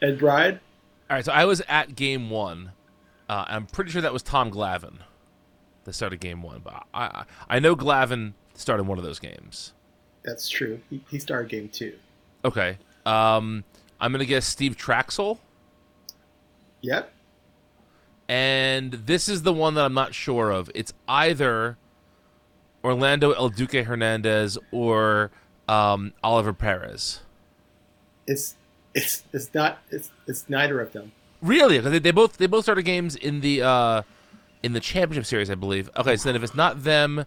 And 0.05 0.19
Brian? 0.19 0.61
All 1.09 1.17
right, 1.17 1.25
so 1.25 1.33
I 1.33 1.47
was 1.47 1.63
at 1.67 1.95
game 1.97 2.29
one. 2.29 2.73
Uh, 3.27 3.47
I'm 3.49 3.65
pretty 3.65 3.91
sure 3.91 4.03
that 4.03 4.13
was 4.13 4.23
Tom 4.23 4.51
Glavine 4.51 4.99
that 5.85 5.93
started 5.95 6.21
game 6.21 6.43
one, 6.43 6.61
but 6.65 6.87
I 6.93 7.25
I, 7.49 7.59
know 7.59 7.77
Glavine 7.77 8.33
started 8.55 8.85
one 8.87 8.99
of 8.99 9.05
those 9.05 9.19
games. 9.19 9.73
That's 10.25 10.49
true. 10.49 10.81
He, 10.91 11.03
he 11.11 11.19
started 11.19 11.51
game 11.51 11.69
two. 11.69 11.95
Okay, 12.45 12.79
um, 13.07 13.65
I'm 14.01 14.13
gonna 14.13 14.25
guess 14.25 14.47
Steve 14.47 14.77
Trachsel, 14.77 15.39
Yep. 16.83 17.11
and 18.29 18.93
this 18.93 19.29
is 19.29 19.43
the 19.43 19.53
one 19.53 19.75
that 19.75 19.85
I'm 19.85 19.95
not 19.95 20.15
sure 20.15 20.51
of. 20.51 20.71
It's 20.75 20.93
either 21.09 21.77
Orlando 22.83 23.33
El 23.33 23.49
Duque 23.51 23.85
Hernandez 23.85 24.59
or 24.71 25.31
um, 25.69 26.13
Oliver 26.23 26.53
Perez. 26.53 27.21
It's 28.27 28.55
it's 28.95 29.25
it's 29.33 29.53
not 29.55 29.79
it's 29.91 30.11
it's 30.27 30.49
neither 30.49 30.81
of 30.81 30.93
them. 30.93 31.13
Really? 31.43 31.79
They, 31.79 31.99
they 31.99 32.11
both 32.11 32.39
they 32.39 32.47
both 32.47 32.65
started 32.65 32.85
games 32.85 33.17
in 33.17 33.41
the 33.41 33.63
uh, 33.63 34.03
in 34.65 34.73
the 34.73 34.81
championship 34.81 35.27
series, 35.27 35.51
I 35.51 35.57
believe. 35.57 35.91
Okay, 35.95 36.17
so 36.17 36.31
then 36.31 36.37
if 36.37 36.43
it's 36.43 36.55
not 36.55 36.85
them, 36.85 37.27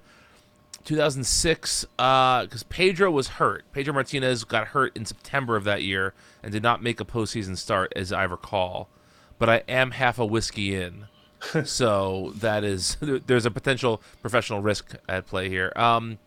2006, 0.86 1.86
because 1.96 2.64
Pedro 2.68 3.12
was 3.12 3.28
hurt. 3.28 3.64
Pedro 3.74 3.94
Martinez 3.94 4.44
got 4.44 4.70
hurt 4.70 4.98
in 4.98 5.06
September 5.06 5.56
of 5.56 5.64
that 5.64 5.84
year 5.84 6.16
and 6.42 6.52
did 6.52 6.64
not 6.64 6.82
make 6.82 7.00
a 7.00 7.06
postseason 7.06 7.56
start, 7.56 7.94
as 7.96 8.12
I 8.12 8.24
recall. 8.24 8.90
But 9.38 9.50
I 9.50 9.64
am 9.68 9.92
half 9.92 10.18
a 10.18 10.26
whiskey 10.26 10.74
in, 10.74 11.06
so 11.64 12.34
that 12.38 12.64
is 12.64 12.98
there's 13.28 13.46
a 13.46 13.52
potential 13.52 14.02
professional 14.20 14.62
risk 14.62 14.96
at 15.08 15.28
play 15.28 15.48
here. 15.48 15.72
Um, 15.76 16.18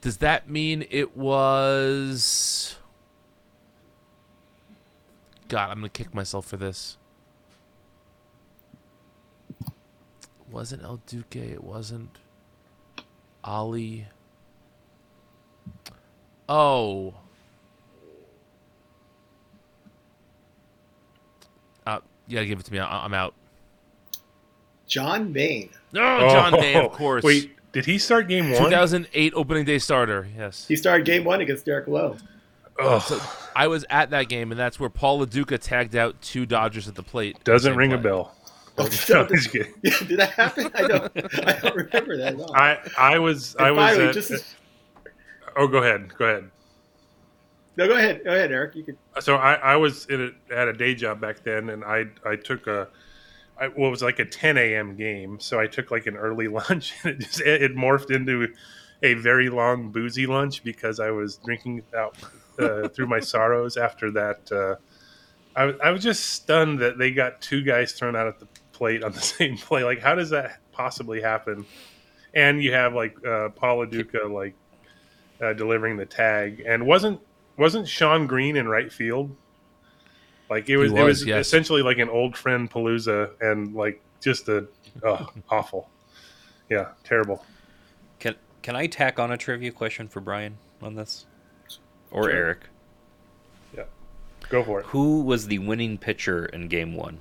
does 0.00 0.16
that 0.18 0.48
mean 0.48 0.86
it 0.90 1.18
was? 1.18 2.76
God, 5.48 5.68
I'm 5.68 5.76
gonna 5.76 5.90
kick 5.90 6.14
myself 6.14 6.46
for 6.46 6.56
this. 6.56 6.96
Wasn't 10.50 10.82
El 10.82 11.00
Duque. 11.06 11.36
It 11.36 11.62
wasn't 11.62 12.18
Ali. 13.44 14.06
Oh. 16.48 17.14
Uh, 21.86 22.00
yeah, 22.26 22.44
give 22.44 22.58
it 22.60 22.66
to 22.66 22.72
me. 22.72 22.78
I- 22.78 23.04
I'm 23.04 23.14
out. 23.14 23.34
John 24.86 25.32
Maine. 25.32 25.68
No, 25.92 26.00
John 26.30 26.52
Maine, 26.52 26.76
of 26.84 26.92
course. 26.94 27.22
Oh, 27.24 27.26
Wait, 27.26 27.50
did 27.72 27.84
he 27.84 27.98
start 27.98 28.26
game 28.28 28.50
one? 28.50 28.64
2008 28.64 29.32
opening 29.36 29.64
day 29.66 29.78
starter. 29.78 30.26
Yes. 30.36 30.66
He 30.66 30.76
started 30.76 31.04
game 31.06 31.24
one 31.24 31.40
against 31.42 31.66
Derek 31.66 31.86
Lowe. 31.88 32.16
Oh, 32.78 32.98
So 33.00 33.20
I 33.56 33.66
was 33.66 33.84
at 33.90 34.10
that 34.10 34.28
game, 34.28 34.50
and 34.50 34.58
that's 34.58 34.78
where 34.80 34.88
Paul 34.88 35.18
Lo 35.18 35.24
Duca 35.26 35.58
tagged 35.58 35.94
out 35.96 36.20
two 36.22 36.46
Dodgers 36.46 36.88
at 36.88 36.94
the 36.94 37.02
plate. 37.02 37.42
doesn't 37.44 37.72
Same 37.72 37.78
ring 37.78 37.92
a 37.92 37.98
bell. 37.98 38.34
Oh, 38.78 38.84
No, 39.10 39.26
just. 39.26 39.54
Yeah, 39.54 39.64
did 39.82 40.18
that 40.18 40.30
happen? 40.30 40.70
I 40.74 40.82
don't. 40.86 41.12
I 41.46 41.58
don't 41.60 41.76
remember 41.76 42.16
that 42.18 42.34
at 42.34 42.40
all. 42.40 42.54
I 42.56 42.78
I 42.96 43.18
was 43.18 43.56
I 43.58 43.68
And 43.68 43.76
was 43.76 43.98
at, 43.98 44.14
just 44.14 44.30
as- 44.30 44.54
oh 45.56 45.66
go 45.66 45.78
ahead 45.78 46.12
go 46.16 46.24
ahead. 46.26 46.50
no, 47.76 47.88
go 47.88 47.96
ahead. 47.96 48.22
Go 48.24 48.30
ahead, 48.32 48.52
Eric. 48.52 48.74
You 48.76 48.84
could. 48.84 48.98
So 49.20 49.36
I, 49.36 49.54
I 49.54 49.76
was 49.76 50.06
in 50.06 50.32
a, 50.50 50.54
at 50.54 50.68
a 50.68 50.72
day 50.72 50.94
job 50.94 51.20
back 51.20 51.42
then, 51.42 51.70
and 51.70 51.84
I 51.84 52.04
I 52.24 52.36
took 52.36 52.66
a 52.66 52.88
I, 53.60 53.68
well, 53.68 53.88
it 53.88 53.90
was 53.90 54.02
like 54.02 54.20
a 54.20 54.24
10 54.24 54.56
a.m. 54.56 54.94
game, 54.94 55.40
so 55.40 55.58
I 55.58 55.66
took 55.66 55.90
like 55.90 56.06
an 56.06 56.16
early 56.16 56.46
lunch, 56.60 56.94
and 57.02 57.14
it 57.14 57.18
just 57.20 57.40
it, 57.40 57.62
it 57.62 57.76
morphed 57.76 58.10
into 58.14 58.46
a 59.02 59.14
very 59.14 59.48
long 59.48 59.90
boozy 59.90 60.26
lunch 60.26 60.62
because 60.62 61.00
I 61.00 61.10
was 61.10 61.36
drinking 61.38 61.82
out 61.96 62.16
uh, 62.58 62.88
through 62.88 63.06
my 63.08 63.20
sorrows 63.20 63.76
after 63.76 64.10
that. 64.12 64.50
Uh, 64.52 64.76
I, 65.56 65.64
was- 65.64 65.76
I 65.82 65.90
was 65.90 66.02
just 66.04 66.24
stunned 66.30 66.78
that 66.80 66.98
they 66.98 67.10
got 67.10 67.40
two 67.40 67.62
guys 67.62 67.92
thrown 67.92 68.14
out 68.14 68.28
at 68.28 68.38
the 68.38 68.46
plate 68.78 69.02
on 69.02 69.12
the 69.12 69.20
same 69.36 69.58
play. 69.58 69.84
Like, 69.84 70.00
how 70.00 70.14
does 70.14 70.30
that 70.30 70.60
possibly 70.72 71.20
happen? 71.20 71.66
And 72.32 72.62
you 72.62 72.72
have 72.72 72.94
like 72.94 73.16
uh, 73.26 73.50
Paul 73.50 73.78
Lo 73.78 73.86
Duca 73.86 74.26
like 74.26 74.54
uh, 75.42 75.52
delivering 75.52 75.96
the 75.96 76.06
tag, 76.06 76.62
and 76.66 76.86
wasn't 76.86 77.20
wasn't 77.56 77.88
Shawn 77.88 78.26
Green 78.26 78.56
in 78.56 78.68
right 78.68 78.92
field? 78.92 79.34
Like 80.48 80.68
it 80.68 80.76
was, 80.76 80.92
it 80.92 80.94
was, 80.94 81.02
was 81.02 81.26
yes. 81.26 81.46
essentially 81.46 81.82
like 81.82 81.98
an 81.98 82.08
old 82.08 82.36
friend 82.36 82.70
Palooza, 82.70 83.30
and 83.40 83.74
like 83.74 84.00
just 84.20 84.48
a 84.48 84.66
oh, 85.02 85.28
awful, 85.50 85.90
yeah, 86.70 86.88
terrible. 87.02 87.44
Can 88.20 88.36
can 88.62 88.76
I 88.76 88.86
tack 88.86 89.18
on 89.18 89.32
a 89.32 89.36
trivia 89.36 89.72
question 89.72 90.06
for 90.08 90.20
Brian 90.20 90.56
on 90.82 90.94
this, 90.94 91.26
or 92.10 92.24
Sure. 92.24 92.32
Eric? 92.32 92.58
Yeah, 93.76 93.84
go 94.48 94.62
for 94.62 94.80
it. 94.80 94.86
Who 94.86 95.22
was 95.22 95.46
the 95.46 95.58
winning 95.58 95.98
pitcher 95.98 96.46
in 96.46 96.68
Game 96.68 96.94
One 96.94 97.20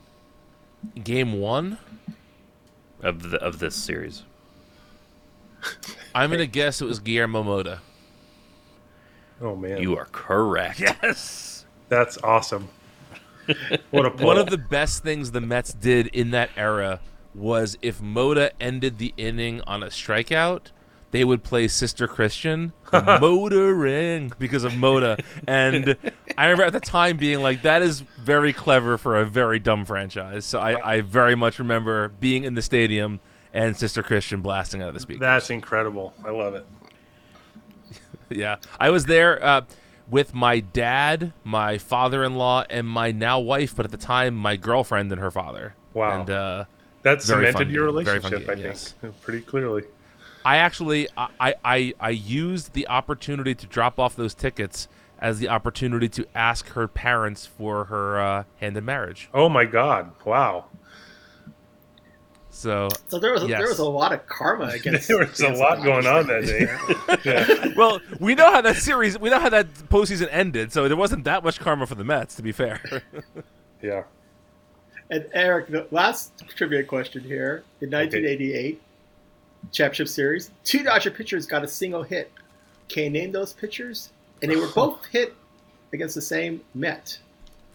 Game 1.04 1.40
one. 1.40 1.78
of 3.02 3.30
the 3.32 3.38
of 3.38 3.60
this 3.60 3.76
series? 3.76 4.24
I'm 6.14 6.32
gonna 6.32 6.46
guess 6.46 6.82
it 6.82 6.86
was 6.86 7.00
Guillermo 7.00 7.44
Mota. 7.44 7.80
Oh 9.42 9.56
man, 9.56 9.82
You 9.82 9.98
are 9.98 10.08
correct. 10.12 10.80
Yes. 10.80 11.66
that's 11.90 12.18
awesome. 12.24 12.70
What 13.92 14.06
a. 14.06 14.10
One 14.26 14.38
of 14.38 14.50
the 14.50 14.58
best 14.58 15.04
things 15.04 15.32
the 15.32 15.42
Mets 15.42 15.74
did 15.74 16.08
in 16.08 16.32
that 16.32 16.50
era 16.58 17.00
was 17.34 17.78
if 17.82 18.02
Mota 18.02 18.52
ended 18.60 18.98
the 18.98 19.14
inning 19.16 19.62
on 19.68 19.84
a 19.84 19.88
strikeout, 19.88 20.72
they 21.12 21.24
would 21.24 21.44
play 21.44 21.68
Sister 21.68 22.08
Christian 22.08 22.74
motoring 22.94 24.32
because 24.40 24.64
of 24.64 24.76
Mota. 24.76 25.18
And 25.48 25.96
I 26.38 26.46
remember 26.46 26.64
at 26.64 26.74
the 26.74 26.80
time 26.80 27.18
being 27.18 27.42
like, 27.42 27.62
that 27.62 27.82
is 27.82 28.02
very 28.02 28.54
clever 28.54 28.98
for 28.98 29.18
a 29.18 29.26
very 29.26 29.60
dumb 29.60 29.86
franchise. 29.86 30.46
So 30.46 30.60
I, 30.60 30.96
I 30.96 31.02
very 31.02 31.36
much 31.36 31.60
remember 31.60 32.10
being 32.10 32.44
in 32.44 32.56
the 32.56 32.62
stadium 32.62 33.20
and 33.54 33.76
Sister 33.78 34.04
Christian 34.04 34.42
blasting 34.42 34.82
out 34.82 34.90
of 34.90 34.94
the 34.94 35.00
speakers. 35.00 35.22
That's 35.22 35.50
incredible. 35.50 36.14
I 36.26 36.32
love 36.32 36.56
it. 36.56 36.66
Yeah, 38.30 38.58
I 38.78 38.90
was 38.90 39.06
there 39.06 39.42
uh, 39.42 39.62
with 40.10 40.34
my 40.34 40.60
dad, 40.60 41.32
my 41.46 41.78
father-in-law, 41.78 42.66
and 42.70 42.86
my 42.86 43.14
now 43.14 43.40
wife, 43.40 43.74
but 43.74 43.86
at 43.86 43.92
the 43.92 43.98
time 43.98 44.36
my 44.36 44.58
girlfriend 44.58 45.10
and 45.14 45.22
her 45.22 45.32
father. 45.32 45.76
Wow. 45.94 46.20
And 46.20 46.30
uh, 46.30 46.66
That 47.04 47.22
cemented 47.22 47.72
your 47.72 47.88
game. 47.88 47.96
Relationship, 47.96 48.50
I 48.50 48.56
think, 48.56 48.66
yes. 48.66 48.96
pretty 49.22 49.40
clearly. 49.40 49.84
I 50.48 50.58
actually 50.58 51.08
I, 51.18 51.28
I- 51.40 51.56
I 51.66 51.94
I 52.00 52.10
used 52.12 52.74
the 52.74 52.88
opportunity 52.88 53.54
to 53.56 53.66
drop 53.68 54.00
off 54.00 54.16
those 54.16 54.34
tickets 54.34 54.88
as 55.20 55.40
the 55.40 55.50
opportunity 55.50 56.08
to 56.10 56.26
ask 56.36 56.70
her 56.70 56.88
parents 56.88 57.46
for 57.46 57.86
her 57.86 58.20
uh, 58.22 58.44
hand 58.62 58.78
in 58.78 58.86
marriage. 58.86 59.30
Oh 59.34 59.50
my 59.50 59.66
God! 59.66 60.12
Wow. 60.26 60.66
So 62.50 62.88
So 63.08 63.20
there 63.20 63.34
was 63.34 63.44
Yes. 63.44 63.60
there 63.60 63.68
was 63.68 63.80
a 63.80 63.86
lot 63.86 64.14
of 64.14 64.26
karma 64.28 64.66
against. 64.74 65.08
There 65.08 65.18
was 65.20 65.40
a 65.42 65.50
lot 65.50 65.84
going 65.84 66.08
on 66.08 66.28
Dodgers. 66.28 66.50
that 67.08 67.24
day. 67.24 67.32
Yeah. 67.68 67.74
well, 67.76 68.00
we 68.20 68.36
know 68.36 68.52
how 68.52 68.62
that 68.62 68.78
series, 68.78 69.20
we 69.20 69.30
know 69.30 69.40
how 69.40 69.50
that 69.50 69.68
postseason 69.90 70.28
ended. 70.32 70.72
So 70.72 70.88
there 70.88 70.98
wasn't 70.98 71.24
that 71.26 71.44
much 71.44 71.60
karma 71.60 71.86
for 71.86 71.96
the 71.96 72.04
Mets, 72.04 72.36
to 72.36 72.42
be 72.42 72.52
fair. 72.52 72.82
Yeah. 73.82 74.04
And 75.12 75.28
Eric, 75.34 75.68
the 75.68 75.86
last 75.92 76.32
trivia 76.56 76.84
question 76.84 77.24
here 77.24 77.64
in 77.80 77.92
1988 77.92 78.82
championship 79.72 80.08
series, 80.08 80.52
two 80.64 80.84
Dodger 80.84 81.12
pitchers 81.12 81.46
got 81.46 81.64
a 81.64 81.68
single 81.68 82.04
hit. 82.04 82.32
Can 82.88 83.06
you 83.06 83.10
name 83.10 83.32
those 83.32 83.54
pitchers? 83.54 84.12
And 84.42 84.52
they 84.52 84.56
were 84.56 84.68
both 84.76 85.06
hit 85.06 85.36
against 85.94 86.16
the 86.16 86.22
same 86.22 86.62
Met. 86.74 87.18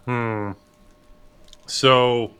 Hmm. 0.05 0.51
So, 1.65 2.31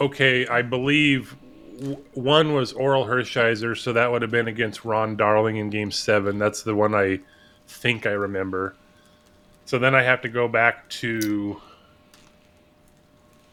okay, 0.00 0.46
I 0.46 0.62
believe 0.62 1.36
w- 1.78 2.02
one 2.14 2.54
was 2.54 2.72
Orel 2.72 3.06
Hershiser, 3.06 3.76
so 3.76 3.92
that 3.92 4.10
would 4.10 4.22
have 4.22 4.30
been 4.30 4.48
against 4.48 4.84
Ron 4.84 5.16
Darling 5.16 5.56
in 5.56 5.68
Game 5.70 5.90
Seven. 5.90 6.38
That's 6.38 6.62
the 6.62 6.74
one 6.74 6.94
I 6.94 7.20
think 7.66 8.06
I 8.06 8.10
remember. 8.10 8.74
So 9.66 9.78
then 9.78 9.94
I 9.94 10.02
have 10.02 10.22
to 10.22 10.28
go 10.28 10.48
back 10.48 10.88
to. 10.90 11.60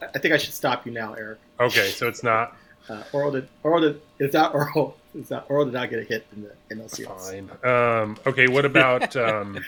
I 0.01 0.17
think 0.19 0.33
I 0.33 0.37
should 0.37 0.53
stop 0.53 0.85
you 0.85 0.93
now, 0.93 1.13
Eric. 1.13 1.39
Okay, 1.59 1.89
so 1.89 2.07
it's 2.07 2.23
not 2.23 2.55
Uh, 2.87 3.03
Orel 3.11 3.31
did 3.31 3.47
Orel 3.63 3.81
did 3.81 4.01
it's 4.19 4.33
not 4.33 4.53
Orel 4.53 4.93
it's 5.15 5.29
not 5.29 5.47
Orel 5.47 5.65
did 5.65 5.73
not 5.73 5.89
get 5.89 5.99
a 5.99 6.03
hit 6.03 6.25
in 6.35 6.43
the 6.43 6.75
NLCS. 6.75 7.49
fine. 7.61 7.71
Um, 7.71 8.17
okay, 8.25 8.47
what 8.47 8.65
about 8.65 9.15
um, 9.15 9.59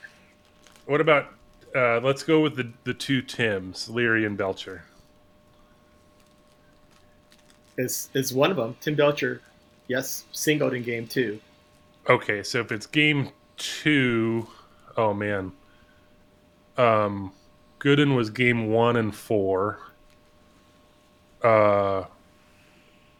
what 0.86 1.00
about? 1.00 1.28
Uh, 1.74 2.00
let's 2.00 2.22
go 2.22 2.40
with 2.40 2.56
the 2.56 2.70
the 2.84 2.94
two 2.94 3.22
Tims, 3.22 3.88
Leary 3.88 4.24
and 4.24 4.36
Belcher. 4.36 4.84
Is 7.78 8.08
is 8.14 8.34
one 8.34 8.50
of 8.50 8.56
them 8.56 8.76
Tim 8.80 8.94
Belcher? 8.94 9.40
Yes, 9.88 10.24
singled 10.32 10.74
in 10.74 10.82
game 10.82 11.06
two. 11.06 11.40
Okay, 12.08 12.42
so 12.42 12.60
if 12.60 12.72
it's 12.72 12.86
game 12.86 13.30
two, 13.56 14.46
oh 14.96 15.14
man. 15.14 15.52
Um 16.76 17.32
Gooden 17.80 18.16
was 18.16 18.30
game 18.30 18.70
one 18.70 18.96
and 18.96 19.14
four. 19.14 19.78
Uh 21.42 22.04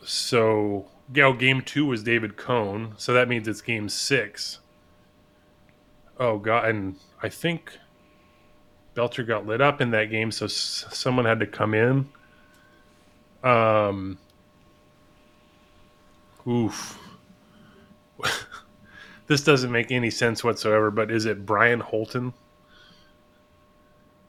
so 0.05 0.87
yeah, 1.15 1.25
oh, 1.25 1.33
game 1.33 1.63
two 1.63 1.87
was 1.87 2.03
David 2.03 2.37
Cone, 2.37 2.95
so 2.97 3.13
that 3.13 3.29
means 3.29 3.49
it's 3.49 3.61
game 3.61 3.89
six. 3.89 4.59
Oh 6.19 6.39
god, 6.39 6.69
and 6.69 6.97
I 7.23 7.29
think 7.29 7.79
Belcher 8.95 9.23
got 9.23 9.47
lit 9.47 9.61
up 9.61 9.81
in 9.81 9.91
that 9.91 10.11
game, 10.11 10.31
so 10.31 10.47
s- 10.47 10.85
someone 10.91 11.25
had 11.25 11.41
to 11.41 11.47
come 11.47 11.75
in. 11.75 12.09
Um 13.43 14.19
Oof. 16.47 16.99
this 19.27 19.43
doesn't 19.43 19.71
make 19.71 19.91
any 19.91 20.11
sense 20.11 20.43
whatsoever, 20.43 20.91
but 20.91 21.11
is 21.11 21.25
it 21.27 21.47
Brian 21.47 21.81
Holton? 21.81 22.33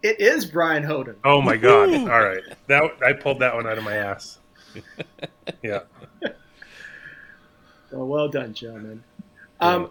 It 0.04 0.20
is 0.20 0.46
Brian 0.46 0.84
Holton. 0.84 1.16
Oh 1.24 1.42
my 1.42 1.56
god. 1.56 1.94
All 1.94 2.24
right. 2.24 2.44
That 2.68 2.84
I 3.06 3.14
pulled 3.14 3.40
that 3.40 3.56
one 3.56 3.66
out 3.66 3.78
of 3.78 3.84
my 3.84 3.96
ass. 3.96 4.40
Yeah. 5.62 5.82
Well, 7.92 8.08
well 8.08 8.28
done, 8.28 8.54
gentlemen. 8.54 9.04
Um, 9.60 9.90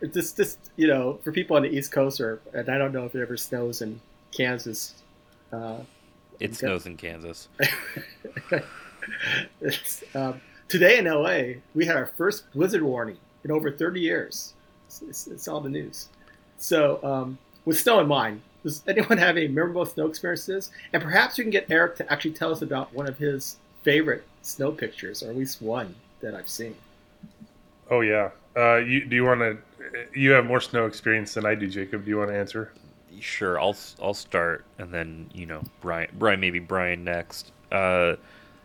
it's 0.00 0.14
just, 0.14 0.36
just 0.36 0.58
you 0.76 0.86
know, 0.86 1.18
for 1.24 1.32
people 1.32 1.56
on 1.56 1.62
the 1.62 1.68
East 1.68 1.90
Coast, 1.92 2.20
or 2.20 2.40
and 2.52 2.68
I 2.68 2.78
don't 2.78 2.92
know 2.92 3.04
if 3.06 3.14
it 3.14 3.22
ever 3.22 3.36
snows 3.36 3.82
in 3.82 4.00
Kansas. 4.36 4.94
Uh, 5.52 5.78
It 6.38 6.46
Okay. 6.50 6.54
snows 6.54 6.86
in 6.86 6.96
Kansas. 6.96 7.48
it's, 9.60 10.04
um, 10.14 10.40
today 10.68 10.98
in 10.98 11.06
LA, 11.06 11.60
we 11.74 11.86
had 11.86 11.96
our 11.96 12.06
first 12.06 12.50
blizzard 12.52 12.82
warning 12.82 13.16
in 13.44 13.50
over 13.50 13.70
30 13.70 14.00
years. 14.00 14.54
It's, 14.86 15.02
it's, 15.02 15.26
it's 15.26 15.48
all 15.48 15.60
the 15.60 15.68
news. 15.70 16.08
So, 16.58 17.00
um, 17.02 17.38
with 17.64 17.78
snow 17.80 18.00
in 18.00 18.06
mind, 18.06 18.42
does 18.66 18.82
anyone 18.88 19.16
have 19.16 19.36
any 19.36 19.46
memorable 19.46 19.86
snow 19.86 20.06
experiences? 20.08 20.72
And 20.92 21.00
perhaps 21.00 21.38
we 21.38 21.44
can 21.44 21.52
get 21.52 21.70
Eric 21.70 21.94
to 21.96 22.12
actually 22.12 22.32
tell 22.32 22.50
us 22.50 22.62
about 22.62 22.92
one 22.92 23.08
of 23.08 23.16
his 23.16 23.58
favorite 23.82 24.24
snow 24.42 24.72
pictures, 24.72 25.22
or 25.22 25.30
at 25.30 25.36
least 25.36 25.62
one 25.62 25.94
that 26.20 26.34
I've 26.34 26.48
seen. 26.48 26.74
Oh 27.88 28.00
yeah. 28.00 28.30
Uh, 28.56 28.78
you, 28.78 29.04
do 29.04 29.14
you 29.14 29.24
want 29.24 29.40
to? 29.40 29.58
You 30.14 30.32
have 30.32 30.46
more 30.46 30.60
snow 30.60 30.86
experience 30.86 31.34
than 31.34 31.46
I 31.46 31.54
do, 31.54 31.68
Jacob. 31.68 32.04
Do 32.04 32.10
you 32.10 32.18
want 32.18 32.30
to 32.30 32.36
answer? 32.36 32.72
Sure, 33.20 33.60
I'll 33.60 33.76
I'll 34.02 34.14
start, 34.14 34.64
and 34.78 34.92
then 34.92 35.30
you 35.32 35.46
know 35.46 35.62
Brian, 35.80 36.10
Brian 36.18 36.40
maybe 36.40 36.58
Brian 36.58 37.04
next. 37.04 37.52
Uh, 37.70 38.16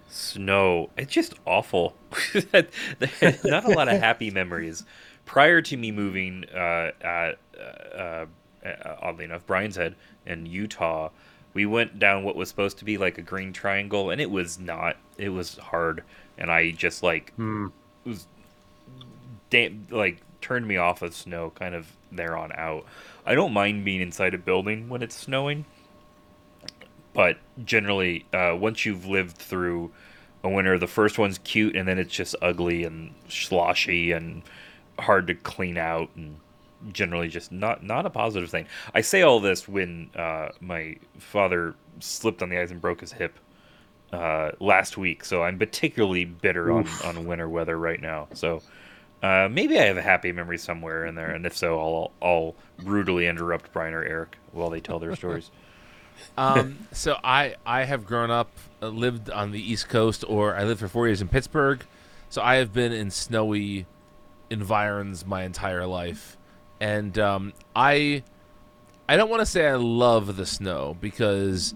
snow, 0.10 0.89
it's 0.97 1.14
just 1.14 1.36
awful. 1.45 1.93
Not 3.43 3.66
a 3.66 3.70
lot 3.70 3.88
of 3.88 3.99
happy 3.99 4.32
memories. 4.32 4.84
Prior 5.26 5.62
to 5.62 5.78
me 5.78 5.91
moving, 5.91 6.45
uh, 6.54 6.91
at, 7.02 7.38
uh, 7.58 7.95
uh, 7.95 8.26
oddly 9.01 9.26
enough, 9.26 9.45
Brian's 9.45 9.76
Head 9.76 9.95
in 10.26 10.45
Utah, 10.45 11.09
we 11.53 11.66
went 11.66 11.99
down 11.99 12.24
what 12.24 12.36
was 12.36 12.49
supposed 12.49 12.78
to 12.80 12.86
be 12.86 12.97
like 12.97 13.18
a 13.18 13.22
green 13.22 13.53
triangle, 13.53 14.09
and 14.09 14.22
it 14.22 14.32
was 14.32 14.59
not. 14.59 14.97
It 15.18 15.30
was 15.30 15.57
hard, 15.57 16.03
and 16.38 16.51
I 16.51 16.72
just 16.72 17.03
like 17.03 17.34
Hmm. 17.36 17.68
was 18.05 18.28
damn, 19.49 19.88
like 19.89 20.22
turned 20.41 20.68
me 20.68 20.78
off 20.78 21.01
of 21.01 21.14
snow 21.14 21.51
kind 21.55 21.76
of 21.76 21.91
there 22.12 22.38
on 22.38 22.51
out. 22.53 22.86
I 23.26 23.36
don't 23.36 23.53
mind 23.53 23.86
being 23.86 24.01
inside 24.01 24.34
a 24.34 24.38
building 24.38 24.89
when 24.89 25.03
it's 25.03 25.16
snowing, 25.16 25.66
but 27.14 27.38
generally, 27.64 28.26
uh, 28.34 28.55
once 28.57 28.86
you've 28.86 29.05
lived 29.05 29.36
through 29.38 29.91
a 30.43 30.49
winter, 30.49 30.80
the 30.80 30.88
first 30.88 31.18
one's 31.20 31.38
cute, 31.39 31.76
and 31.76 31.88
then 31.88 31.99
it's 31.99 32.14
just 32.14 32.36
ugly 32.41 32.84
and 32.84 33.14
sloshy 33.30 34.12
and 34.12 34.41
hard 34.97 35.28
to 35.28 35.36
clean 35.36 35.78
out, 35.78 36.09
and 36.16 36.38
generally 36.91 37.27
just 37.27 37.51
not 37.51 37.84
not 37.84 38.05
a 38.05 38.09
positive 38.09 38.49
thing. 38.49 38.67
I 38.93 39.01
say 39.01 39.21
all 39.21 39.39
this 39.39 39.67
when 39.67 40.09
uh, 40.15 40.49
my 40.59 40.97
father 41.19 41.75
slipped 41.99 42.41
on 42.41 42.49
the 42.49 42.59
ice 42.59 42.71
and 42.71 42.82
broke 42.82 43.01
his 43.01 43.11
hip 43.11 43.38
uh, 44.13 44.51
last 44.59 44.97
week, 44.97 45.23
so 45.23 45.43
I'm 45.43 45.57
particularly 45.57 46.25
bitter 46.25 46.71
on, 46.71 46.88
on 47.05 47.25
winter 47.25 47.47
weather 47.47 47.77
right 47.77 48.01
now. 48.01 48.27
So 48.34 48.61
uh, 49.23 49.47
maybe 49.51 49.79
I 49.79 49.84
have 49.84 49.97
a 49.97 50.01
happy 50.01 50.32
memory 50.32 50.57
somewhere 50.57 51.05
in 51.05 51.15
there, 51.15 51.32
and 51.32 51.45
if 51.45 51.55
so, 51.55 51.79
I'll 51.79 52.11
I'll 52.21 52.55
brutally 52.84 53.27
interrupt 53.27 53.71
Brian 53.71 53.93
or 53.93 54.03
Eric 54.03 54.38
while 54.51 54.69
they 54.69 54.79
tell 54.79 54.99
their 54.99 55.15
stories. 55.15 55.51
Um, 56.38 56.88
so 56.91 57.17
I 57.23 57.55
I 57.65 57.84
have 57.86 58.05
grown 58.05 58.29
up, 58.29 58.51
uh, 58.82 58.89
lived 58.89 59.32
on 59.32 59.51
the 59.51 59.59
East 59.59 59.89
Coast, 59.89 60.23
or 60.27 60.55
I 60.55 60.65
lived 60.65 60.79
for 60.79 60.88
four 60.88 61.07
years 61.07 61.19
in 61.19 61.27
Pittsburgh. 61.27 61.84
So 62.29 62.43
I 62.43 62.55
have 62.55 62.71
been 62.73 62.91
in 62.91 63.09
snowy 63.09 63.88
environs 64.51 65.25
my 65.25 65.43
entire 65.43 65.88
life, 65.88 66.38
and 66.82 67.17
um, 67.19 67.53
I 67.75 68.23
I 69.07 69.15
don't 69.15 69.29
want 69.29 69.41
to 69.41 69.45
say 69.45 69.67
I 69.67 69.75
love 69.75 70.36
the 70.36 70.45
snow 70.45 70.97
because 70.99 71.73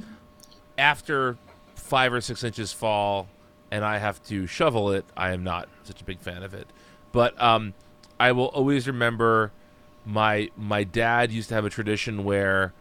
after 0.77 1.37
five 1.75 2.11
or 2.11 2.19
six 2.19 2.43
inches 2.43 2.73
fall 2.73 3.29
and 3.71 3.85
I 3.85 3.99
have 3.99 4.21
to 4.23 4.47
shovel 4.47 4.91
it, 4.91 5.05
I 5.15 5.31
am 5.31 5.43
not 5.43 5.69
such 5.83 6.01
a 6.01 6.03
big 6.03 6.19
fan 6.19 6.43
of 6.43 6.53
it. 6.53 6.67
But 7.11 7.39
um, 7.41 7.73
I 8.19 8.31
will 8.31 8.47
always 8.47 8.87
remember 8.87 9.51
my 10.05 10.49
my 10.57 10.83
dad 10.83 11.31
used 11.31 11.49
to 11.49 11.55
have 11.55 11.65
a 11.65 11.69
tradition 11.69 12.23
where 12.23 12.73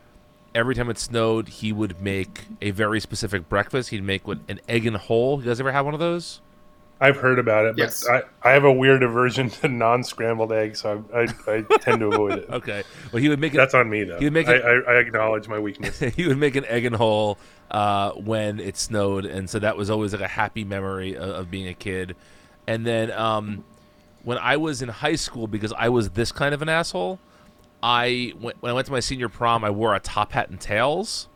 every 0.54 0.74
time 0.74 0.88
it 0.88 0.98
snowed, 0.98 1.48
he 1.48 1.72
would 1.72 2.00
make 2.00 2.46
a 2.62 2.70
very 2.70 3.00
specific 3.00 3.48
breakfast. 3.50 3.90
He'd 3.90 4.02
make 4.02 4.26
an 4.26 4.60
egg 4.66 4.86
and 4.86 4.96
hole. 4.96 5.40
You 5.40 5.46
guys 5.46 5.60
ever 5.60 5.72
have 5.72 5.84
one 5.84 5.94
of 5.94 6.00
those? 6.00 6.40
I've 7.00 7.16
heard 7.16 7.38
about 7.38 7.66
it, 7.66 7.76
but 7.76 7.82
Yes. 7.82 8.06
I, 8.08 8.22
I 8.42 8.52
have 8.52 8.64
a 8.64 8.72
weird 8.72 9.02
aversion 9.02 9.50
to 9.50 9.68
non-scrambled 9.68 10.52
eggs, 10.52 10.80
so 10.80 11.04
I, 11.12 11.20
I, 11.22 11.56
I 11.56 11.76
tend 11.78 12.00
to 12.00 12.06
avoid 12.06 12.38
it. 12.38 12.48
Okay. 12.50 12.82
Well, 13.12 13.20
he 13.20 13.28
would 13.28 13.40
make 13.40 13.52
it. 13.52 13.56
That's 13.56 13.74
on 13.74 13.90
me, 13.90 14.04
though. 14.04 14.18
He 14.18 14.24
would 14.24 14.32
make 14.32 14.48
it- 14.48 14.64
I, 14.64 14.92
I 14.92 14.96
acknowledge 14.98 15.48
my 15.48 15.58
weakness. 15.58 15.98
he 16.16 16.26
would 16.26 16.38
make 16.38 16.54
an 16.56 16.64
egg 16.66 16.84
and 16.84 16.94
hole 16.96 17.38
uh, 17.70 18.12
when 18.12 18.60
it 18.60 18.76
snowed, 18.76 19.24
and 19.26 19.50
so 19.50 19.58
that 19.58 19.76
was 19.76 19.90
always 19.90 20.12
like 20.12 20.22
a 20.22 20.28
happy 20.28 20.64
memory 20.64 21.16
of, 21.16 21.28
of 21.30 21.50
being 21.50 21.66
a 21.68 21.74
kid. 21.74 22.14
And 22.66 22.86
then 22.86 23.10
um, 23.10 23.64
when 24.22 24.38
I 24.38 24.56
was 24.56 24.80
in 24.80 24.88
high 24.88 25.16
school, 25.16 25.46
because 25.46 25.72
I 25.76 25.88
was 25.88 26.10
this 26.10 26.30
kind 26.32 26.54
of 26.54 26.62
an 26.62 26.68
asshole, 26.68 27.18
I 27.82 28.32
went, 28.40 28.62
when 28.62 28.70
I 28.70 28.72
went 28.72 28.86
to 28.86 28.92
my 28.92 29.00
senior 29.00 29.28
prom, 29.28 29.64
I 29.64 29.70
wore 29.70 29.94
a 29.94 30.00
top 30.00 30.32
hat 30.32 30.48
and 30.48 30.60
tails. 30.60 31.28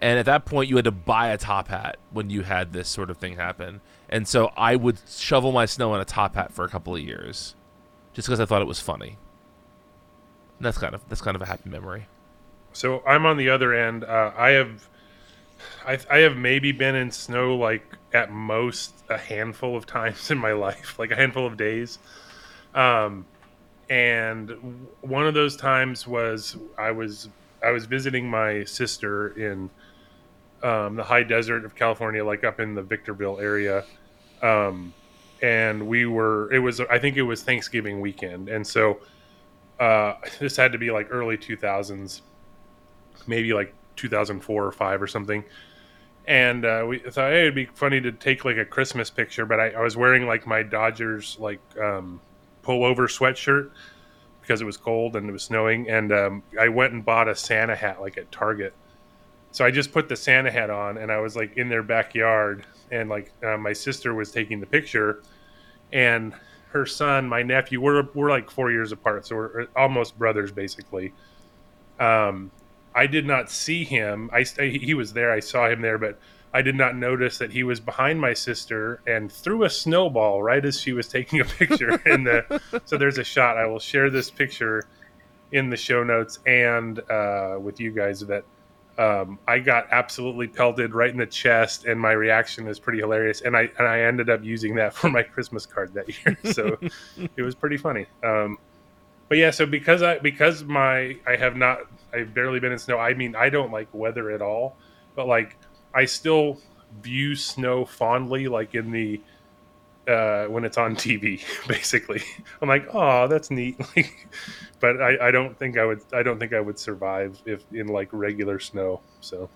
And 0.00 0.18
at 0.18 0.26
that 0.26 0.44
point, 0.44 0.68
you 0.68 0.76
had 0.76 0.84
to 0.86 0.90
buy 0.90 1.28
a 1.28 1.38
top 1.38 1.68
hat 1.68 1.96
when 2.10 2.28
you 2.28 2.42
had 2.42 2.72
this 2.72 2.88
sort 2.88 3.08
of 3.08 3.16
thing 3.18 3.36
happen. 3.36 3.80
And 4.08 4.28
so 4.28 4.52
I 4.56 4.76
would 4.76 4.98
shovel 5.08 5.52
my 5.52 5.66
snow 5.66 5.94
in 5.94 6.00
a 6.00 6.04
top 6.04 6.34
hat 6.34 6.52
for 6.52 6.64
a 6.64 6.68
couple 6.68 6.94
of 6.94 7.02
years, 7.02 7.54
just 8.14 8.28
because 8.28 8.40
I 8.40 8.44
thought 8.44 8.62
it 8.62 8.68
was 8.68 8.80
funny. 8.80 9.18
And 10.58 10.66
that's 10.66 10.78
kind 10.78 10.94
of 10.94 11.06
that's 11.08 11.20
kind 11.20 11.34
of 11.34 11.42
a 11.42 11.46
happy 11.46 11.68
memory. 11.68 12.06
So 12.72 13.02
I'm 13.06 13.26
on 13.26 13.36
the 13.36 13.50
other 13.50 13.74
end. 13.74 14.04
Uh, 14.04 14.32
I 14.36 14.50
have, 14.50 14.88
I, 15.86 15.98
I 16.10 16.18
have 16.18 16.36
maybe 16.36 16.72
been 16.72 16.94
in 16.94 17.10
snow 17.10 17.56
like 17.56 17.96
at 18.12 18.30
most 18.30 18.94
a 19.08 19.16
handful 19.16 19.76
of 19.76 19.86
times 19.86 20.30
in 20.30 20.38
my 20.38 20.52
life, 20.52 20.98
like 20.98 21.10
a 21.10 21.16
handful 21.16 21.46
of 21.46 21.56
days. 21.56 21.98
Um, 22.74 23.26
and 23.88 24.86
one 25.00 25.26
of 25.26 25.34
those 25.34 25.56
times 25.56 26.06
was 26.06 26.56
I 26.76 26.90
was 26.90 27.28
I 27.62 27.70
was 27.70 27.86
visiting 27.86 28.28
my 28.28 28.64
sister 28.64 29.28
in 29.28 29.70
um, 30.62 30.96
the 30.96 31.04
high 31.04 31.22
desert 31.22 31.64
of 31.64 31.74
California, 31.74 32.24
like 32.24 32.44
up 32.44 32.60
in 32.60 32.74
the 32.74 32.82
Victorville 32.82 33.38
area. 33.38 33.84
Um, 34.42 34.92
and 35.42 35.86
we 35.86 36.06
were 36.06 36.52
it 36.52 36.58
was 36.58 36.80
I 36.80 36.98
think 36.98 37.16
it 37.16 37.22
was 37.22 37.42
Thanksgiving 37.42 38.00
weekend, 38.00 38.48
and 38.48 38.66
so 38.66 39.00
uh, 39.78 40.14
this 40.38 40.56
had 40.56 40.72
to 40.72 40.78
be 40.78 40.90
like 40.90 41.08
early 41.10 41.36
2000s 41.36 42.22
maybe 43.26 43.52
like 43.52 43.74
2004 43.96 44.64
or 44.64 44.72
5 44.72 45.02
or 45.02 45.06
something. 45.06 45.44
And 46.26 46.64
uh, 46.64 46.84
we 46.88 46.98
thought 46.98 47.30
hey, 47.30 47.42
it'd 47.42 47.54
be 47.54 47.66
funny 47.66 48.00
to 48.00 48.12
take 48.12 48.44
like 48.44 48.56
a 48.56 48.64
christmas 48.64 49.10
picture 49.10 49.46
but 49.46 49.60
i, 49.60 49.70
I 49.70 49.80
was 49.80 49.96
wearing 49.96 50.26
like 50.26 50.46
my 50.46 50.62
dodgers 50.62 51.36
like 51.38 51.60
um, 51.80 52.20
pullover 52.62 53.06
sweatshirt 53.06 53.70
because 54.40 54.60
it 54.60 54.64
was 54.64 54.76
cold 54.76 55.16
and 55.16 55.28
it 55.28 55.32
was 55.32 55.42
snowing. 55.44 55.88
And 55.88 56.12
um, 56.12 56.42
i 56.58 56.68
went 56.68 56.92
and 56.92 57.04
bought 57.04 57.28
a 57.28 57.36
santa 57.36 57.76
hat 57.76 58.00
like 58.00 58.18
at 58.18 58.30
target 58.32 58.74
so 59.56 59.64
i 59.64 59.70
just 59.70 59.90
put 59.90 60.08
the 60.08 60.16
santa 60.16 60.50
hat 60.50 60.68
on 60.68 60.98
and 60.98 61.10
i 61.10 61.18
was 61.18 61.34
like 61.34 61.56
in 61.56 61.68
their 61.68 61.82
backyard 61.82 62.66
and 62.90 63.08
like 63.08 63.32
uh, 63.42 63.56
my 63.56 63.72
sister 63.72 64.14
was 64.14 64.30
taking 64.30 64.60
the 64.60 64.66
picture 64.66 65.22
and 65.92 66.34
her 66.68 66.84
son 66.84 67.26
my 67.26 67.42
nephew 67.42 67.80
we're, 67.80 68.06
we're 68.14 68.30
like 68.30 68.50
four 68.50 68.70
years 68.70 68.92
apart 68.92 69.26
so 69.26 69.34
we're 69.34 69.66
almost 69.74 70.18
brothers 70.18 70.52
basically 70.52 71.12
um, 71.98 72.50
I 72.94 73.06
did 73.06 73.26
not 73.26 73.50
see 73.50 73.84
him. 73.84 74.30
I 74.32 74.42
he 74.42 74.94
was 74.94 75.12
there. 75.12 75.30
I 75.30 75.40
saw 75.40 75.68
him 75.68 75.82
there, 75.82 75.98
but 75.98 76.18
I 76.54 76.62
did 76.62 76.74
not 76.74 76.96
notice 76.96 77.38
that 77.38 77.52
he 77.52 77.62
was 77.62 77.80
behind 77.80 78.20
my 78.20 78.32
sister 78.32 79.02
and 79.06 79.30
threw 79.30 79.64
a 79.64 79.70
snowball 79.70 80.42
right 80.42 80.64
as 80.64 80.80
she 80.80 80.92
was 80.92 81.08
taking 81.08 81.40
a 81.40 81.44
picture. 81.44 82.00
in 82.06 82.24
the 82.24 82.60
so 82.86 82.96
there's 82.96 83.18
a 83.18 83.24
shot. 83.24 83.58
I 83.58 83.66
will 83.66 83.78
share 83.78 84.08
this 84.08 84.30
picture 84.30 84.88
in 85.52 85.68
the 85.68 85.76
show 85.76 86.02
notes 86.02 86.38
and 86.46 86.98
uh, 87.10 87.58
with 87.60 87.78
you 87.80 87.90
guys 87.90 88.20
that 88.20 88.44
um, 88.98 89.38
I 89.46 89.58
got 89.58 89.88
absolutely 89.90 90.48
pelted 90.48 90.94
right 90.94 91.10
in 91.10 91.18
the 91.18 91.26
chest, 91.26 91.84
and 91.84 92.00
my 92.00 92.12
reaction 92.12 92.66
is 92.66 92.78
pretty 92.78 93.00
hilarious. 93.00 93.42
And 93.42 93.56
I 93.56 93.70
and 93.78 93.86
I 93.86 94.00
ended 94.00 94.30
up 94.30 94.42
using 94.42 94.74
that 94.76 94.94
for 94.98 95.10
my 95.10 95.22
Christmas 95.22 95.66
card 95.66 95.92
that 95.94 96.08
year, 96.08 96.38
so 96.52 96.78
it 97.36 97.42
was 97.42 97.54
pretty 97.54 97.76
funny. 97.76 98.06
Um, 98.24 98.58
but 99.28 99.38
yeah, 99.38 99.50
so 99.50 99.66
because 99.66 100.02
I 100.02 100.18
because 100.18 100.64
my 100.64 101.16
I 101.26 101.36
have 101.36 101.56
not 101.56 101.80
I've 102.12 102.32
barely 102.32 102.60
been 102.60 102.72
in 102.72 102.78
snow. 102.78 102.98
I 102.98 103.14
mean, 103.14 103.36
I 103.36 103.50
don't 103.50 103.72
like 103.72 103.88
weather 103.92 104.30
at 104.30 104.40
all, 104.40 104.76
but 105.14 105.26
like 105.26 105.56
I 105.94 106.04
still 106.04 106.58
view 107.02 107.34
snow 107.34 107.84
fondly, 107.84 108.48
like 108.48 108.74
in 108.74 108.90
the 108.90 109.20
uh, 110.08 110.46
when 110.46 110.64
it's 110.64 110.78
on 110.78 110.94
TV. 110.96 111.42
Basically, 111.68 112.22
I'm 112.62 112.68
like, 112.68 112.86
oh, 112.92 113.28
that's 113.28 113.50
neat. 113.50 113.78
Like, 113.96 114.28
but 114.78 115.00
I, 115.00 115.28
I 115.28 115.30
don't 115.30 115.58
think 115.58 115.78
I 115.78 115.84
would 115.86 116.02
I 116.12 116.22
don't 116.22 116.38
think 116.38 116.52
I 116.52 116.60
would 116.60 116.78
survive 116.78 117.40
if 117.46 117.64
in 117.72 117.86
like 117.88 118.08
regular 118.12 118.58
snow. 118.60 119.00
So 119.20 119.48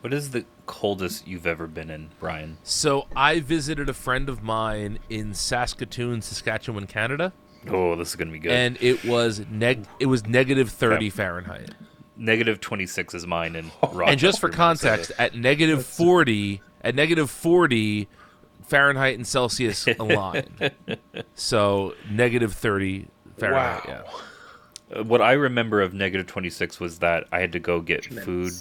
What 0.00 0.12
is 0.12 0.30
the 0.30 0.44
coldest 0.66 1.26
you've 1.28 1.46
ever 1.46 1.66
been 1.68 1.88
in, 1.90 2.10
Brian? 2.18 2.58
So 2.64 3.06
I 3.14 3.40
visited 3.40 3.88
a 3.88 3.94
friend 3.94 4.28
of 4.28 4.42
mine 4.42 4.98
in 5.08 5.34
Saskatoon, 5.34 6.20
Saskatchewan, 6.22 6.86
Canada, 6.88 7.32
Oh, 7.68 7.94
this 7.94 8.08
is 8.08 8.16
gonna 8.16 8.32
be 8.32 8.38
good. 8.40 8.50
and 8.52 8.76
it 8.80 9.04
was 9.04 9.44
neg 9.50 9.86
it 10.00 10.06
was 10.06 10.26
negative 10.26 10.70
thirty 10.70 11.10
Fahrenheit. 11.10 11.70
Negative 12.16 12.60
twenty 12.60 12.86
six 12.86 13.14
is 13.14 13.26
mine 13.26 13.54
in 13.54 13.70
Rochester. 13.82 14.02
and 14.04 14.18
just 14.18 14.40
for 14.40 14.48
context, 14.48 15.10
Minnesota. 15.16 15.22
at 15.22 15.34
negative 15.36 15.86
forty, 15.86 16.60
at 16.82 16.94
negative 16.96 17.30
forty 17.30 18.08
Fahrenheit 18.70 19.16
and 19.16 19.26
Celsius 19.26 19.86
align. 19.98 20.46
so 21.34 21.94
negative 22.10 22.54
thirty 22.54 23.08
Fahrenheit. 23.36 23.86
Wow. 23.86 24.04
Yeah. 24.92 24.98
Uh, 25.00 25.04
what 25.04 25.20
I 25.20 25.32
remember 25.32 25.82
of 25.82 25.92
negative 25.92 26.26
twenty 26.26 26.50
six 26.50 26.80
was 26.80 27.00
that 27.00 27.26
I 27.32 27.40
had 27.40 27.52
to 27.52 27.58
go 27.58 27.80
get 27.80 28.04
food 28.04 28.52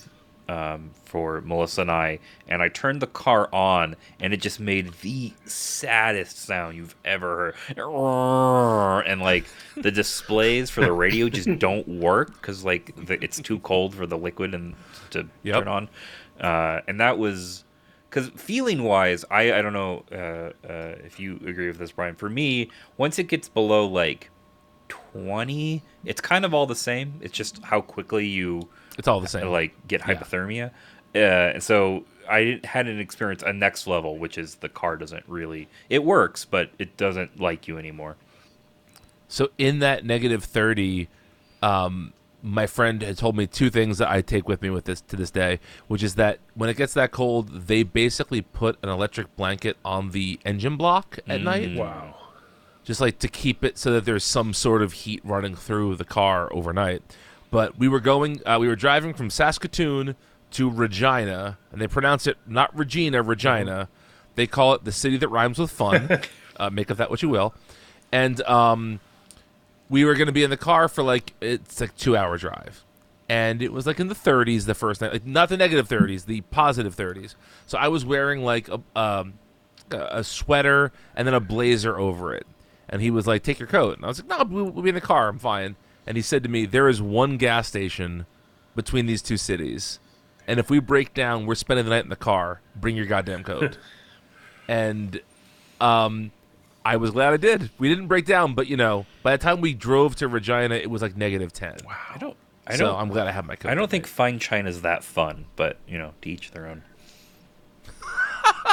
um, 0.47 0.89
for 1.05 1.41
Melissa 1.41 1.81
and 1.81 1.91
I, 1.91 2.17
and 2.47 2.61
I 2.63 2.69
turned 2.69 3.01
the 3.03 3.07
car 3.07 3.47
on, 3.53 3.95
and 4.19 4.33
it 4.33 4.37
just 4.41 4.59
made 4.59 4.91
the 5.01 5.31
saddest 5.45 6.39
sound 6.39 6.75
you've 6.75 6.95
ever 7.05 7.53
heard. 7.77 9.01
And 9.05 9.21
like 9.21 9.45
the 9.77 9.91
displays 9.91 10.69
for 10.71 10.81
the 10.81 10.91
radio 10.91 11.29
just 11.29 11.59
don't 11.59 11.87
work 11.87 12.33
because 12.33 12.65
like 12.65 12.93
the, 13.05 13.23
it's 13.23 13.39
too 13.39 13.59
cold 13.59 13.93
for 13.93 14.07
the 14.07 14.17
liquid 14.17 14.53
and 14.55 14.73
to 15.11 15.27
Yep. 15.43 15.55
turn 15.55 15.67
on. 15.67 15.89
Uh, 16.39 16.81
and 16.87 16.99
that 16.99 17.17
was 17.19 17.63
because 18.09 18.29
feeling 18.29 18.83
wise, 18.83 19.23
I 19.29 19.53
I 19.53 19.61
don't 19.61 19.73
know 19.73 20.03
uh, 20.11 20.67
uh, 20.67 20.95
if 21.05 21.19
you 21.19 21.35
agree 21.45 21.67
with 21.67 21.77
this, 21.77 21.91
Brian. 21.91 22.15
For 22.15 22.29
me, 22.29 22.69
once 22.97 23.19
it 23.19 23.25
gets 23.25 23.47
below 23.49 23.85
like 23.87 24.29
twenty, 24.87 25.83
it's 26.05 26.21
kind 26.21 26.45
of 26.45 26.53
all 26.53 26.65
the 26.65 26.75
same. 26.75 27.13
It's 27.21 27.33
just 27.33 27.63
how 27.63 27.81
quickly 27.81 28.25
you 28.27 28.67
It's 28.97 29.07
all 29.07 29.19
the 29.19 29.27
same. 29.27 29.47
like 29.47 29.73
get 29.87 30.01
Yeah. 30.01 30.15
hypothermia. 30.15 30.71
Uh, 31.15 31.53
and 31.55 31.63
so 31.63 32.05
I 32.29 32.59
had 32.63 32.87
an 32.87 32.99
experience 32.99 33.41
a 33.43 33.53
next 33.53 33.87
level, 33.87 34.17
which 34.17 34.37
is 34.37 34.55
the 34.55 34.69
car 34.69 34.97
doesn't 34.97 35.23
really 35.27 35.67
it 35.89 36.03
works, 36.03 36.45
but 36.45 36.71
it 36.79 36.97
doesn't 36.97 37.39
like 37.39 37.67
you 37.67 37.77
anymore. 37.77 38.15
So 39.27 39.49
in 39.57 39.79
that 39.79 40.05
negative 40.05 40.43
thirty, 40.43 41.07
um, 41.61 42.13
my 42.41 42.67
friend 42.67 43.01
had 43.01 43.17
told 43.17 43.35
me 43.35 43.47
two 43.47 43.69
things 43.69 43.97
that 43.97 44.09
I 44.09 44.21
take 44.21 44.47
with 44.47 44.61
me 44.61 44.69
with 44.69 44.85
this 44.85 45.01
to 45.01 45.15
this 45.15 45.31
day, 45.31 45.59
which 45.87 46.03
is 46.03 46.15
that 46.15 46.39
when 46.53 46.69
it 46.69 46.77
gets 46.77 46.93
that 46.93 47.11
cold, 47.11 47.67
they 47.67 47.83
basically 47.83 48.41
put 48.41 48.77
an 48.81 48.89
electric 48.89 49.35
blanket 49.35 49.77
on 49.83 50.11
the 50.11 50.39
engine 50.45 50.77
block 50.77 51.19
at 51.27 51.41
night. 51.41 51.75
Wow. 51.75 52.15
just 52.83 53.01
like 53.01 53.19
to 53.19 53.27
keep 53.27 53.63
it 53.63 53.77
so 53.77 53.91
that 53.91 54.05
there's 54.05 54.23
some 54.23 54.53
sort 54.53 54.81
of 54.81 54.93
heat 54.93 55.21
running 55.23 55.55
through 55.55 55.95
the 55.95 56.05
car 56.05 56.51
overnight. 56.53 57.03
But 57.51 57.77
we 57.77 57.87
were 57.87 57.99
going, 57.99 58.41
uh, 58.45 58.57
we 58.59 58.67
were 58.67 58.75
driving 58.75 59.13
from 59.13 59.29
Saskatoon 59.29 60.15
to 60.51 60.69
Regina, 60.69 61.57
and 61.71 61.81
they 61.81 61.87
pronounce 61.87 62.25
it 62.25 62.37
not 62.47 62.75
Regina, 62.77 63.21
Regina. 63.21 63.89
They 64.35 64.47
call 64.47 64.73
it 64.73 64.85
the 64.85 64.91
city 64.91 65.17
that 65.17 65.27
rhymes 65.27 65.59
with 65.59 65.71
fun. 65.71 66.21
uh, 66.57 66.69
make 66.69 66.89
of 66.89 66.97
that 66.97 67.09
what 67.09 67.21
you 67.21 67.29
will. 67.29 67.53
And 68.11 68.41
um, 68.41 68.99
we 69.89 70.05
were 70.05 70.13
going 70.13 70.27
to 70.27 70.33
be 70.33 70.43
in 70.43 70.49
the 70.49 70.57
car 70.57 70.87
for 70.87 71.03
like 71.03 71.33
it's 71.41 71.81
like 71.81 71.95
two 71.97 72.15
hour 72.15 72.37
drive, 72.37 72.83
and 73.27 73.61
it 73.61 73.73
was 73.73 73.87
like 73.87 73.99
in 73.99 74.07
the 74.07 74.15
30s 74.15 74.65
the 74.65 74.75
first 74.75 75.01
night, 75.01 75.11
like 75.11 75.25
not 75.25 75.49
the 75.49 75.57
negative 75.57 75.87
30s, 75.87 76.25
the 76.25 76.41
positive 76.41 76.95
30s. 76.95 77.35
So 77.65 77.77
I 77.77 77.87
was 77.87 78.05
wearing 78.05 78.43
like 78.43 78.69
a 78.69 78.81
um, 78.95 79.33
a 79.91 80.23
sweater 80.23 80.91
and 81.15 81.27
then 81.27 81.33
a 81.33 81.39
blazer 81.39 81.97
over 81.97 82.33
it. 82.33 82.45
And 82.87 83.01
he 83.01 83.11
was 83.11 83.27
like, 83.27 83.43
"Take 83.43 83.59
your 83.59 83.67
coat." 83.67 83.97
And 83.97 84.05
I 84.05 84.07
was 84.07 84.23
like, 84.23 84.29
"No, 84.29 84.43
we'll, 84.43 84.71
we'll 84.71 84.83
be 84.83 84.89
in 84.89 84.95
the 84.95 85.01
car. 85.01 85.27
I'm 85.27 85.39
fine." 85.39 85.75
And 86.07 86.17
he 86.17 86.23
said 86.23 86.41
to 86.43 86.49
me, 86.49 86.65
"There 86.65 86.89
is 86.89 87.01
one 87.01 87.37
gas 87.37 87.67
station 87.67 88.25
between 88.75 89.05
these 89.05 89.21
two 89.21 89.37
cities, 89.37 89.99
and 90.47 90.59
if 90.59 90.69
we 90.71 90.79
break 90.79 91.13
down, 91.13 91.45
we're 91.45 91.55
spending 91.55 91.85
the 91.85 91.91
night 91.91 92.03
in 92.03 92.09
the 92.09 92.15
car. 92.15 92.61
Bring 92.75 92.95
your 92.95 93.05
goddamn 93.05 93.43
coat." 93.43 93.77
and 94.67 95.21
um, 95.79 96.31
I 96.89 96.95
was 96.95 97.11
glad 97.11 97.33
I 97.33 97.37
did. 97.37 97.69
We 97.77 97.87
didn't 97.87 98.07
break 98.07 98.25
down, 98.25 98.55
but 98.55 98.65
you 98.65 98.75
know, 98.75 99.05
by 99.21 99.37
the 99.37 99.43
time 99.43 99.61
we 99.61 99.75
drove 99.75 100.15
to 100.15 100.27
Regina, 100.27 100.73
it 100.73 100.89
was 100.89 101.03
like 101.03 101.15
negative 101.15 101.53
ten. 101.53 101.77
Wow. 101.85 101.95
I 102.15 102.17
don't. 102.17 102.35
I 102.65 102.77
so 102.77 102.85
don't. 102.85 102.99
I'm 102.99 103.09
glad 103.09 103.27
I 103.27 103.31
have 103.31 103.45
my 103.45 103.55
coat. 103.55 103.69
I 103.71 103.75
don't 103.75 103.91
think 103.91 104.05
me. 104.05 104.39
fine 104.39 104.65
is 104.65 104.81
that 104.81 105.03
fun, 105.03 105.45
but 105.55 105.77
you 105.87 105.99
know, 105.99 106.13
to 106.23 106.29
each 106.29 106.49
their 106.49 106.65
own. 106.65 106.81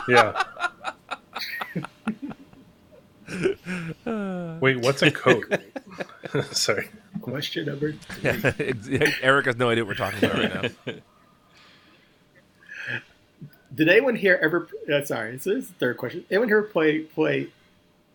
Yeah. 0.09 0.43
Wait, 4.61 4.77
what's 4.79 5.03
a 5.03 5.11
coat? 5.11 5.45
Sorry. 6.53 6.89
Question 7.21 7.67
number. 7.67 7.95
Eric 8.23 9.47
has 9.47 9.57
no 9.57 9.69
idea 9.69 9.85
what 9.85 9.89
we're 9.89 9.95
talking 9.95 10.25
about 10.25 10.39
right 10.39 10.75
now. 10.87 10.95
Did 13.75 13.89
anyone 13.89 14.15
here 14.15 14.39
ever? 14.41 14.69
Uh, 14.91 15.05
sorry, 15.05 15.39
so 15.39 15.55
this 15.55 15.65
is 15.65 15.69
the 15.71 15.75
third 15.75 15.97
question. 15.97 16.25
Anyone 16.31 16.49
here 16.49 16.63
play 16.63 17.01
play 17.01 17.49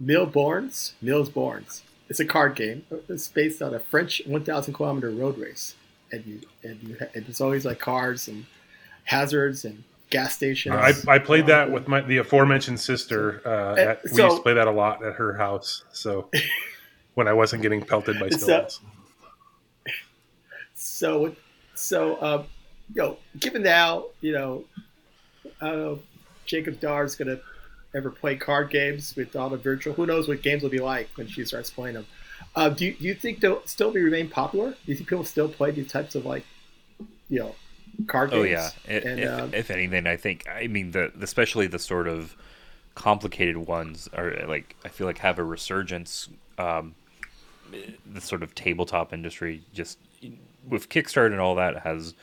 Mille 0.02 0.26
Bornes? 0.28 0.94
Millsborns. 1.04 1.82
It's 2.10 2.20
a 2.20 2.26
card 2.26 2.56
game. 2.56 2.84
It's 3.08 3.28
based 3.30 3.62
on 3.62 3.74
a 3.74 3.80
French 3.80 4.22
1,000 4.26 4.74
kilometer 4.74 5.12
road 5.12 5.38
race, 5.38 5.76
and 6.12 6.26
you 6.26 6.42
and 6.64 6.82
you 6.84 6.98
and 7.16 7.26
it's 7.30 7.40
always 7.40 7.66
like 7.66 7.80
cars 7.80 8.28
and 8.28 8.46
hazards 9.06 9.64
and 9.64 9.84
gas 10.10 10.36
stations. 10.36 10.76
I, 10.76 10.94
I 11.16 11.20
played 11.20 11.46
that 11.46 11.72
with 11.72 11.88
my 11.88 12.02
the 12.02 12.18
aforementioned 12.18 12.80
sister. 12.80 13.42
Uh, 13.46 13.50
Uh, 13.50 13.76
at, 13.78 14.04
we 14.04 14.22
used 14.24 14.38
to 14.38 14.42
play 14.44 14.54
that 14.56 14.68
a 14.68 14.72
lot 14.72 15.04
at 15.06 15.14
her 15.14 15.38
house. 15.38 15.84
So 15.94 16.30
when 17.14 17.28
I 17.28 17.34
wasn't 17.34 17.62
getting 17.62 17.82
pelted 17.82 18.20
by 18.20 18.30
So- 18.30 18.38
stones. 18.38 18.80
So, 20.74 21.36
so, 21.76 22.16
uh, 22.16 22.44
you 22.96 23.02
know, 23.04 23.18
given 23.40 23.62
now, 23.64 24.06
you 24.20 24.34
know, 24.34 24.66
I 25.62 25.68
don't 25.70 25.80
know, 25.80 26.00
Jacob 26.46 26.80
Dar's 26.80 27.16
gonna 27.16 27.40
ever 27.94 28.10
play 28.10 28.36
card 28.36 28.70
games 28.70 29.16
with 29.16 29.36
all 29.36 29.50
the 29.50 29.58
virtual. 29.58 29.94
Who 29.94 30.06
knows 30.06 30.28
what 30.28 30.42
games 30.42 30.64
will 30.64 30.70
be 30.70 30.80
like 30.80 31.10
when 31.16 31.28
she 31.28 31.44
starts 31.46 31.70
playing 31.70 31.96
them? 31.96 32.06
Uh, 32.56 32.70
do 32.70 32.86
you, 32.86 32.94
do 32.94 33.04
you 33.06 33.14
think 33.14 33.40
they'll 33.40 33.66
still 33.66 33.92
be 33.92 34.02
remain 34.02 34.30
popular? 34.30 34.72
Do 34.72 34.78
you 34.86 34.96
think 34.96 35.10
people 35.10 35.26
still 35.26 35.48
play 35.48 35.72
these 35.72 35.92
types 35.92 36.16
of 36.16 36.26
like, 36.26 36.44
you 37.30 37.40
know, 37.40 37.56
card 38.08 38.32
games? 38.32 38.42
Oh 38.42 38.44
yeah. 38.44 38.70
I- 38.88 38.92
and 39.08 39.20
if, 39.20 39.30
uh, 39.30 39.48
if 39.54 39.72
anything, 39.72 40.08
I 40.08 40.18
think 40.18 40.48
I 40.50 40.68
mean 40.68 40.92
the 40.92 41.12
especially 41.22 41.68
the 41.68 41.80
sort 41.80 42.08
of 42.08 42.36
complicated 42.96 43.58
ones 43.58 44.10
are 44.14 44.46
like 44.48 44.76
I 44.84 44.90
feel 44.90 45.08
like 45.08 45.20
have 45.20 45.40
a 45.40 45.44
resurgence. 45.44 46.30
Um, 46.58 46.96
the 48.12 48.20
sort 48.20 48.44
of 48.44 48.54
tabletop 48.54 49.14
industry 49.14 49.64
just 49.74 49.98
with 50.68 50.90
Kickstarter 50.90 51.32
and 51.32 51.40
all 51.40 51.56
that 51.56 51.80
has 51.84 52.14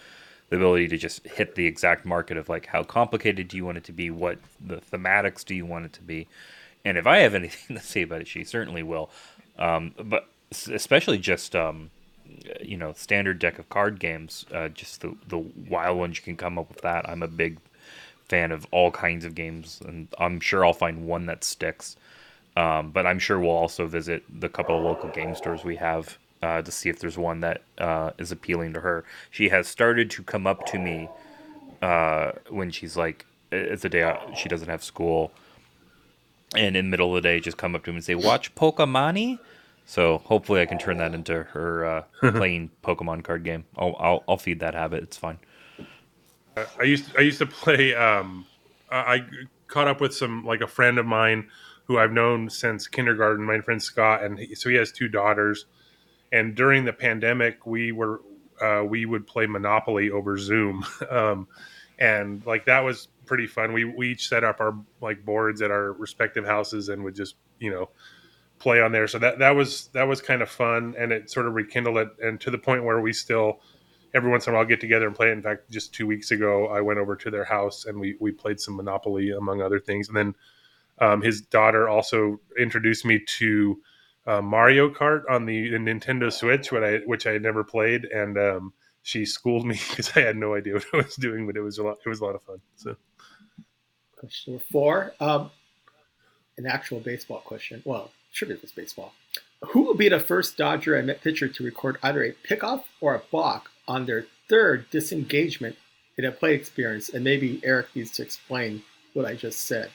the 0.51 0.57
ability 0.57 0.89
to 0.89 0.97
just 0.97 1.27
hit 1.27 1.55
the 1.55 1.67
exact 1.67 2.05
market 2.05 2.37
of 2.37 2.49
like 2.49 2.67
how 2.67 2.83
complicated 2.83 3.49
do 3.49 3.57
you 3.57 3.65
want 3.65 3.79
it 3.79 3.85
to 3.85 3.93
be, 3.93 4.11
what 4.11 4.39
the 4.61 4.77
thematics 4.77 5.45
do 5.45 5.55
you 5.55 5.67
want 5.67 5.85
it 5.85 5.93
to 5.95 6.03
be, 6.03 6.27
and 6.85 6.97
if 6.97 7.07
I 7.07 7.19
have 7.19 7.35
anything 7.35 7.77
to 7.77 7.83
say 7.83 8.03
about 8.03 8.23
it, 8.23 8.29
she 8.29 8.45
certainly 8.45 8.83
will. 8.83 9.11
Um, 9.59 9.95
but 10.03 10.29
especially 10.51 11.19
just 11.19 11.55
um, 11.55 11.91
you 12.63 12.77
know 12.77 12.93
standard 12.95 13.39
deck 13.39 13.59
of 13.59 13.69
card 13.69 14.01
games, 14.01 14.47
uh, 14.55 14.69
just 14.69 15.01
the 15.01 15.17
the 15.29 15.39
wild 15.39 15.99
ones 15.99 16.17
you 16.17 16.23
can 16.23 16.37
come 16.37 16.59
up 16.59 16.69
with 16.69 16.83
that. 16.83 17.09
I'm 17.09 17.23
a 17.23 17.29
big 17.29 17.59
fan 18.29 18.53
of 18.53 18.67
all 18.71 18.91
kinds 18.91 19.25
of 19.25 19.35
games, 19.35 19.81
and 19.85 20.09
I'm 20.19 20.41
sure 20.41 20.65
I'll 20.65 20.73
find 20.73 21.07
one 21.07 21.27
that 21.27 21.45
sticks. 21.45 21.97
Um, 22.57 22.91
but 22.91 23.07
I'm 23.07 23.21
sure 23.21 23.39
we'll 23.39 23.51
also 23.51 23.87
visit 23.87 24.25
the 24.29 24.49
couple 24.49 24.77
of 24.77 24.83
local 24.83 25.11
game 25.11 25.35
stores 25.37 25.63
we 25.63 25.77
have 25.77 26.19
uh, 26.43 26.63
to 26.63 26.71
see 26.71 26.89
if 26.89 26.99
there's 26.99 27.19
one 27.19 27.41
that 27.41 27.63
uh, 27.79 28.11
is 28.19 28.33
appealing 28.33 28.73
to 28.75 28.81
her. 28.81 29.05
She 29.31 29.49
has 29.49 29.67
started 29.67 30.11
to 30.13 30.23
come 30.23 30.47
up 30.47 30.67
to 30.67 30.79
me 30.79 31.09
uh, 31.83 32.33
when 32.49 32.71
she's 32.71 32.97
like, 32.97 33.27
it's 33.51 33.85
a 33.85 33.89
day 33.89 34.03
out, 34.03 34.37
she 34.37 34.49
doesn't 34.49 34.69
have 34.69 34.85
school, 34.85 35.33
and 36.55 36.77
in 36.77 36.87
the 36.87 36.91
middle 36.91 37.17
of 37.17 37.23
the 37.23 37.29
day, 37.29 37.41
just 37.41 37.57
come 37.57 37.75
up 37.75 37.85
to 37.85 37.91
me 37.91 37.97
and 37.97 38.05
say, 38.05 38.15
"Watch 38.15 38.55
Pokemon." 38.55 39.39
So 39.87 40.19
hopefully, 40.19 40.61
I 40.61 40.67
can 40.67 40.79
turn 40.79 40.99
that 40.99 41.15
into 41.15 41.45
her 41.45 41.85
uh, 41.85 42.03
playing 42.33 42.71
Pokemon 42.83 43.25
card 43.25 43.45
game. 43.45 43.65
I'll, 43.77 43.97
I'll 43.99 44.25
I'll 44.29 44.37
feed 44.37 44.61
that 44.61 44.75
habit. 44.75 45.03
It's 45.03 45.17
fine. 45.17 45.39
I 46.79 46.83
used 46.83 47.17
I 47.17 47.21
used 47.23 47.39
to 47.39 47.47
play. 47.47 47.95
Um, 47.95 48.47
I 48.91 48.97
I 48.97 49.27
caught 49.67 49.89
up 49.89 50.01
with 50.01 50.15
some 50.15 50.45
like 50.45 50.61
a 50.61 50.67
friend 50.67 50.99
of 50.99 51.07
mine 51.07 51.49
who 51.85 51.99
I've 51.99 52.13
known 52.13 52.51
since 52.51 52.87
kindergarten. 52.87 53.45
My 53.45 53.61
friend 53.61 53.83
Scott, 53.83 54.23
and 54.23 54.39
he, 54.39 54.55
so 54.55 54.69
he 54.69 54.77
has 54.77 54.93
two 54.93 55.09
daughters. 55.09 55.67
And 56.33 56.55
during 56.55 56.85
the 56.85 56.93
pandemic, 56.93 57.67
we 57.67 57.93
were 57.93 58.21
uh, 58.61 58.83
we 58.85 59.07
would 59.07 59.27
play 59.27 59.47
Monopoly 59.47 60.11
over 60.11 60.37
Zoom, 60.37 60.85
um, 61.11 61.49
and 61.99 62.45
like 62.45 62.67
that 62.67 62.85
was 62.85 63.09
pretty 63.27 63.47
fun. 63.47 63.73
We 63.73 63.85
we 63.85 64.13
each 64.13 64.29
set 64.29 64.45
up 64.45 64.61
our 64.61 64.77
like 65.01 65.25
boards 65.25 65.63
at 65.63 65.71
our 65.71 65.93
respective 65.93 66.45
houses 66.45 66.89
and 66.89 67.05
would 67.05 67.15
just 67.15 67.37
you 67.59 67.71
know 67.71 67.91
play 68.59 68.81
on 68.81 68.93
there. 68.93 69.07
So 69.07 69.19
that 69.21 69.39
that 69.39 69.55
was 69.55 69.89
that 69.93 70.09
was 70.09 70.21
kind 70.21 70.43
of 70.43 70.51
fun, 70.51 70.95
and 70.99 71.13
it 71.13 71.31
sort 71.31 71.47
of 71.47 71.55
rekindled 71.55 71.99
it, 71.99 72.09
and 72.23 72.41
to 72.41 72.51
the 72.51 72.59
point 72.59 72.85
where 72.85 73.01
we 73.01 73.13
still 73.13 73.61
every 74.15 74.31
once 74.31 74.47
in 74.47 74.53
a 74.53 74.57
while 74.57 74.65
get 74.65 74.81
together 74.81 75.07
and 75.07 75.15
play. 75.15 75.29
it. 75.29 75.33
In 75.33 75.43
fact, 75.43 75.71
just 75.71 75.95
two 75.95 76.07
weeks 76.07 76.31
ago, 76.31 76.69
I 76.69 76.81
went 76.81 76.99
over 76.99 77.15
to 77.17 77.31
their 77.31 77.45
house 77.45 77.85
and 77.85 77.99
we 77.99 78.17
we 78.21 78.33
played 78.33 78.61
some 78.61 78.77
Monopoly 78.77 79.31
among 79.31 79.63
other 79.63 79.81
things. 79.81 80.09
And 80.09 80.17
then 80.17 80.35
um, 81.01 81.23
his 81.23 81.41
daughter 81.41 81.89
also 81.89 82.41
introduced 82.59 83.05
me 83.05 83.21
to 83.39 83.81
uh, 84.29 84.43
Mario 84.43 84.91
Kart 84.91 85.23
on 85.31 85.47
the 85.47 85.73
Nintendo 85.73 86.33
Switch, 86.33 86.71
which 86.71 86.83
I 86.83 86.99
which 87.07 87.27
I 87.27 87.33
had 87.33 87.43
never 87.43 87.65
played, 87.65 88.05
and 88.05 88.37
um, 88.39 88.73
she 89.03 89.25
schooled 89.25 89.67
me 89.67 89.81
because 89.89 90.13
I 90.17 90.21
had 90.21 90.37
no 90.37 90.55
idea 90.55 90.75
what 90.75 90.87
I 90.93 90.97
was 90.99 91.17
doing, 91.17 91.47
but 91.47 91.57
it 91.57 91.63
was 91.63 91.79
a 91.79 91.83
lot. 91.83 91.99
It 92.05 92.09
was 92.09 92.21
a 92.21 92.25
lot 92.25 92.35
of 92.35 92.43
fun. 92.43 92.61
So 92.77 92.97
Question 94.19 94.55
number 94.55 94.65
four. 94.71 95.13
Um, 95.21 95.51
an 96.57 96.67
actual 96.67 96.99
baseball 97.01 97.39
question. 97.39 97.83
Well, 97.85 98.11
tribute 98.33 98.61
this 98.61 98.73
baseball. 98.73 99.13
Who 99.71 99.83
will 99.83 99.95
be 99.95 100.09
the 100.09 100.21
first 100.21 100.57
Dodger 100.57 100.97
and 100.97 101.07
Met 101.07 101.23
pitcher 101.23 101.49
to 101.49 101.65
record 101.65 101.99
either 102.03 102.25
a 102.25 102.33
pickoff 102.33 102.85
or 103.01 103.15
a 103.15 103.23
balk 103.31 103.71
on 103.87 104.07
their 104.07 104.27
third 104.49 104.91
disengagement 104.91 105.77
in 106.17 106.25
a 106.25 106.33
play 106.33 106.55
experience? 106.55 107.09
And 107.09 107.23
maybe 107.23 107.61
Eric 107.65 107.89
needs 107.95 108.11
to 108.13 108.23
explain 108.23 108.83
what 109.15 109.25
I 109.25 109.35
just 109.35 109.63
said. 109.63 109.91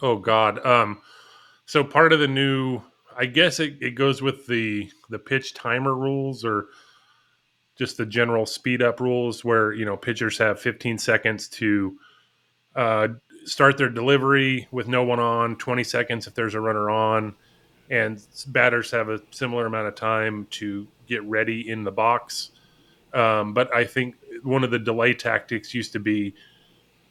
Oh 0.00 0.16
God. 0.16 0.64
Um, 0.64 1.00
so 1.66 1.82
part 1.82 2.12
of 2.12 2.20
the 2.20 2.28
new, 2.28 2.82
I 3.16 3.26
guess 3.26 3.60
it, 3.60 3.76
it 3.80 3.94
goes 3.94 4.22
with 4.22 4.46
the 4.46 4.90
the 5.10 5.18
pitch 5.18 5.54
timer 5.54 5.94
rules, 5.94 6.44
or 6.44 6.66
just 7.76 7.96
the 7.96 8.06
general 8.06 8.46
speed 8.46 8.82
up 8.82 9.00
rules 9.00 9.44
where 9.44 9.72
you 9.72 9.84
know 9.84 9.96
pitchers 9.96 10.38
have 10.38 10.60
15 10.60 10.98
seconds 10.98 11.48
to 11.48 11.96
uh, 12.76 13.08
start 13.44 13.76
their 13.76 13.88
delivery 13.88 14.68
with 14.70 14.88
no 14.88 15.02
one 15.02 15.20
on, 15.20 15.56
20 15.56 15.84
seconds 15.84 16.26
if 16.26 16.34
there's 16.34 16.54
a 16.54 16.60
runner 16.60 16.90
on, 16.90 17.34
and 17.90 18.22
batters 18.48 18.90
have 18.90 19.08
a 19.08 19.20
similar 19.30 19.66
amount 19.66 19.88
of 19.88 19.94
time 19.94 20.46
to 20.50 20.86
get 21.06 21.22
ready 21.24 21.68
in 21.68 21.84
the 21.84 21.92
box. 21.92 22.50
Um, 23.12 23.52
but 23.52 23.74
I 23.74 23.84
think 23.84 24.16
one 24.42 24.64
of 24.64 24.70
the 24.70 24.78
delay 24.78 25.12
tactics 25.12 25.74
used 25.74 25.92
to 25.92 25.98
be 25.98 26.34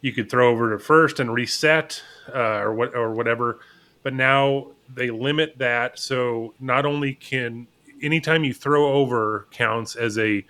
you 0.01 0.11
could 0.11 0.29
throw 0.29 0.49
over 0.49 0.71
to 0.71 0.83
first 0.83 1.19
and 1.19 1.31
reset 1.31 2.01
uh, 2.33 2.59
or 2.59 2.73
what 2.73 2.95
or 2.95 3.13
whatever. 3.13 3.59
But 4.03 4.13
now 4.15 4.71
they 4.93 5.09
limit 5.09 5.57
that, 5.57 5.99
so 5.99 6.53
not 6.59 6.85
only 6.85 7.13
can 7.13 7.67
anytime 8.01 8.43
you 8.43 8.53
throw 8.53 8.93
over 8.93 9.47
counts 9.51 9.95
as 9.95 10.17
a 10.17 10.43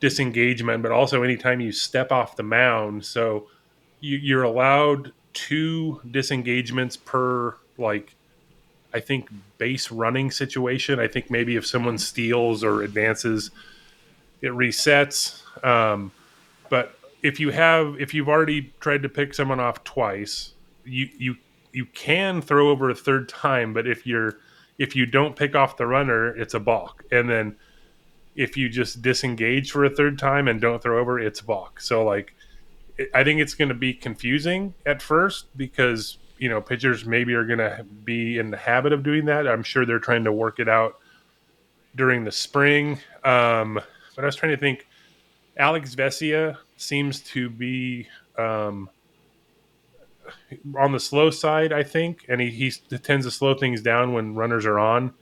disengagement, 0.00 0.82
but 0.82 0.92
also 0.92 1.22
anytime 1.22 1.60
you 1.60 1.72
step 1.72 2.12
off 2.12 2.36
the 2.36 2.42
mound. 2.42 3.04
So 3.04 3.48
you, 4.00 4.16
you're 4.16 4.44
allowed 4.44 5.12
two 5.32 6.00
disengagements 6.10 6.96
per 6.96 7.56
like 7.76 8.14
I 8.92 9.00
think 9.00 9.28
base 9.58 9.90
running 9.90 10.30
situation. 10.30 10.98
I 10.98 11.08
think 11.08 11.30
maybe 11.30 11.56
if 11.56 11.66
someone 11.66 11.98
steals 11.98 12.64
or 12.64 12.82
advances, 12.82 13.50
it 14.40 14.50
resets. 14.52 15.42
Um, 15.64 16.12
but 16.70 16.98
if 17.22 17.40
you 17.40 17.50
have 17.50 18.00
if 18.00 18.14
you've 18.14 18.28
already 18.28 18.72
tried 18.80 19.02
to 19.02 19.08
pick 19.08 19.34
someone 19.34 19.60
off 19.60 19.84
twice, 19.84 20.54
you 20.84 21.08
you 21.18 21.36
you 21.78 21.86
can 21.86 22.42
throw 22.42 22.70
over 22.70 22.90
a 22.90 22.94
third 22.94 23.28
time. 23.28 23.72
But 23.72 23.86
if 23.86 24.04
you're 24.04 24.38
if 24.78 24.96
you 24.96 25.06
don't 25.06 25.36
pick 25.36 25.54
off 25.54 25.76
the 25.76 25.86
runner, 25.86 26.36
it's 26.36 26.54
a 26.54 26.58
balk. 26.58 27.04
And 27.12 27.30
then 27.30 27.56
if 28.34 28.56
you 28.56 28.68
just 28.68 29.00
disengage 29.00 29.70
for 29.70 29.84
a 29.84 29.90
third 29.90 30.18
time 30.18 30.48
and 30.48 30.60
don't 30.60 30.82
throw 30.82 30.98
over, 30.98 31.20
it's 31.20 31.40
balk. 31.40 31.80
So 31.80 32.04
like 32.04 32.34
I 33.14 33.22
think 33.22 33.40
it's 33.40 33.54
going 33.54 33.68
to 33.68 33.76
be 33.76 33.94
confusing 33.94 34.74
at 34.86 35.00
first 35.00 35.56
because 35.56 36.18
you 36.38 36.48
know 36.48 36.60
pitchers 36.60 37.04
maybe 37.04 37.32
are 37.34 37.44
going 37.44 37.60
to 37.60 37.86
be 38.02 38.38
in 38.38 38.50
the 38.50 38.56
habit 38.56 38.92
of 38.92 39.04
doing 39.04 39.26
that. 39.26 39.46
I'm 39.46 39.62
sure 39.62 39.86
they're 39.86 40.00
trying 40.00 40.24
to 40.24 40.32
work 40.32 40.58
it 40.58 40.68
out 40.68 40.96
during 41.94 42.24
the 42.24 42.32
spring. 42.32 42.98
Um, 43.22 43.80
but 44.16 44.24
I 44.24 44.26
was 44.26 44.34
trying 44.34 44.52
to 44.52 44.58
think. 44.58 44.84
Alex 45.56 45.96
Vesia 45.96 46.56
seems 46.76 47.18
to 47.20 47.50
be 47.50 48.06
um, 48.36 48.88
on 50.76 50.92
the 50.92 51.00
slow 51.00 51.30
side, 51.30 51.72
I 51.72 51.82
think, 51.82 52.24
and 52.28 52.40
he, 52.40 52.50
he 52.50 52.70
tends 52.98 53.26
to 53.26 53.30
slow 53.30 53.54
things 53.54 53.82
down 53.82 54.12
when 54.12 54.34
runners 54.34 54.66
are 54.66 54.78
on. 54.78 55.14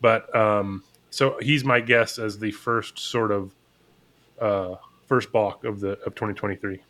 But 0.00 0.34
um, 0.34 0.82
so 1.10 1.36
he's 1.40 1.64
my 1.64 1.80
guess 1.80 2.18
as 2.18 2.38
the 2.38 2.52
first 2.52 2.98
sort 2.98 3.32
of 3.32 3.54
uh, 4.40 4.76
first 5.06 5.32
balk 5.32 5.64
of 5.64 5.80
the 5.80 5.92
of 6.06 6.14
2023. 6.14 6.80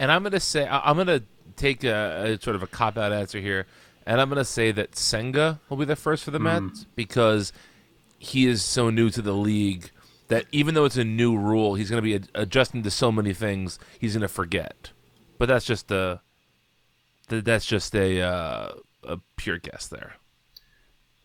And 0.00 0.12
I'm 0.12 0.22
gonna 0.22 0.40
say 0.40 0.68
I'm 0.68 0.96
gonna 0.96 1.22
take 1.56 1.84
a, 1.84 2.36
a 2.38 2.42
sort 2.42 2.56
of 2.56 2.62
a 2.62 2.66
cop 2.66 2.96
out 2.96 3.12
answer 3.12 3.40
here, 3.40 3.66
and 4.06 4.20
I'm 4.20 4.28
gonna 4.28 4.44
say 4.44 4.70
that 4.72 4.96
Senga 4.96 5.60
will 5.68 5.76
be 5.76 5.84
the 5.84 5.96
first 5.96 6.24
for 6.24 6.30
the 6.30 6.38
Mets 6.38 6.86
because 6.94 7.52
he 8.18 8.46
is 8.46 8.62
so 8.62 8.90
new 8.90 9.10
to 9.10 9.22
the 9.22 9.32
league 9.32 9.90
that 10.28 10.44
even 10.52 10.74
though 10.74 10.84
it's 10.84 10.96
a 10.96 11.04
new 11.04 11.36
rule, 11.36 11.74
he's 11.74 11.90
gonna 11.90 12.02
be 12.02 12.14
ad- 12.14 12.28
adjusting 12.34 12.82
to 12.82 12.90
so 12.90 13.10
many 13.10 13.32
things 13.32 13.78
he's 13.98 14.14
gonna 14.14 14.28
forget. 14.28 14.90
But 15.38 15.46
that's 15.46 15.64
just 15.64 15.90
a 15.90 15.94
th- 15.96 16.18
that's 17.28 17.66
just 17.66 17.94
a 17.94 18.20
uh, 18.20 18.72
a 19.04 19.18
pure 19.36 19.58
guess 19.58 19.88
there. 19.88 20.14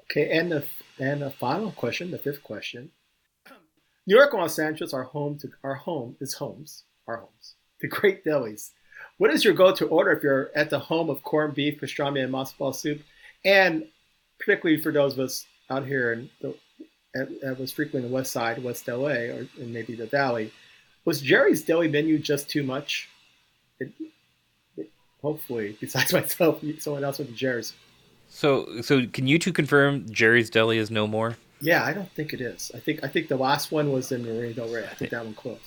Okay, 0.03 0.29
and 0.37 0.51
the 0.51 0.65
and 0.99 1.21
the 1.21 1.31
final 1.31 1.71
question, 1.71 2.11
the 2.11 2.17
fifth 2.17 2.43
question. 2.43 2.91
New 4.05 4.17
York 4.17 4.33
and 4.33 4.41
Los 4.41 4.59
Angeles 4.59 4.93
are 4.93 5.03
home 5.03 5.37
to 5.39 5.49
our 5.63 5.75
home 5.75 6.17
is 6.19 6.33
homes, 6.33 6.83
our 7.07 7.17
homes, 7.17 7.55
the 7.79 7.87
great 7.87 8.23
delis. 8.25 8.71
What 9.17 9.31
is 9.31 9.45
your 9.45 9.53
go-to 9.53 9.87
order 9.87 10.11
if 10.11 10.23
you're 10.23 10.51
at 10.55 10.69
the 10.69 10.79
home 10.79 11.09
of 11.09 11.23
corned 11.23 11.55
beef, 11.55 11.79
pastrami, 11.79 12.23
and 12.23 12.33
matzo 12.33 12.57
ball 12.57 12.73
soup? 12.73 13.01
And 13.45 13.87
particularly 14.39 14.81
for 14.81 14.91
those 14.91 15.13
of 15.13 15.19
us 15.19 15.45
out 15.69 15.85
here 15.85 16.13
in 16.13 16.29
the 16.41 16.55
that 17.13 17.59
was 17.59 17.71
frequently 17.71 18.05
in 18.05 18.11
the 18.11 18.15
West 18.15 18.31
Side, 18.31 18.63
West 18.63 18.87
LA, 18.87 19.29
or 19.29 19.47
maybe 19.57 19.95
the 19.95 20.07
Valley, 20.07 20.51
was 21.05 21.21
Jerry's 21.21 21.61
deli 21.61 21.87
menu 21.87 22.17
just 22.17 22.49
too 22.49 22.63
much? 22.63 23.07
It, 23.79 23.91
hopefully, 25.23 25.75
besides 25.81 26.13
myself, 26.13 26.63
someone 26.79 27.03
else 27.03 27.17
with 27.17 27.35
Jerry's. 27.35 27.73
So, 28.29 28.81
so 28.81 29.07
can 29.07 29.25
you 29.25 29.39
two 29.39 29.53
confirm 29.53 30.05
Jerry's 30.11 30.49
Deli 30.49 30.77
is 30.77 30.91
no 30.91 31.07
more? 31.07 31.37
Yeah, 31.61 31.83
I 31.83 31.93
don't 31.93 32.11
think 32.11 32.33
it 32.33 32.41
is. 32.41 32.71
I 32.75 32.79
think 32.79 33.03
I 33.03 33.07
think 33.07 33.29
the 33.29 33.37
last 33.37 33.71
one 33.71 33.91
was 33.91 34.11
in 34.11 34.23
Marina 34.23 34.53
Del 34.53 34.67
Rey. 34.67 34.83
I 34.83 34.93
think 34.93 35.11
that 35.11 35.23
one 35.23 35.33
closed. 35.33 35.61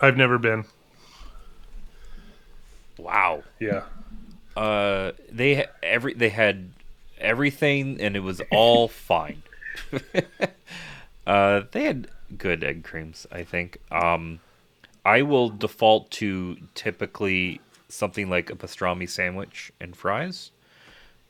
I've 0.00 0.16
never 0.16 0.38
been. 0.38 0.64
Wow. 2.98 3.42
Yeah. 3.60 3.82
Uh, 4.56 5.12
they 5.30 5.66
every 5.82 6.14
they 6.14 6.30
had 6.30 6.70
everything, 7.18 8.00
and 8.00 8.16
it 8.16 8.20
was 8.20 8.40
all 8.50 8.88
fine. 9.08 9.42
uh, 11.26 11.62
they 11.72 11.84
had 11.84 12.08
good 12.38 12.64
egg 12.64 12.84
creams, 12.84 13.26
I 13.30 13.44
think. 13.44 13.78
Um, 13.90 14.40
I 15.04 15.22
will 15.22 15.48
default 15.48 16.10
to 16.12 16.56
typically 16.74 17.60
something 17.92 18.30
like 18.30 18.50
a 18.50 18.54
pastrami 18.54 19.08
sandwich 19.08 19.70
and 19.80 19.94
fries, 19.96 20.50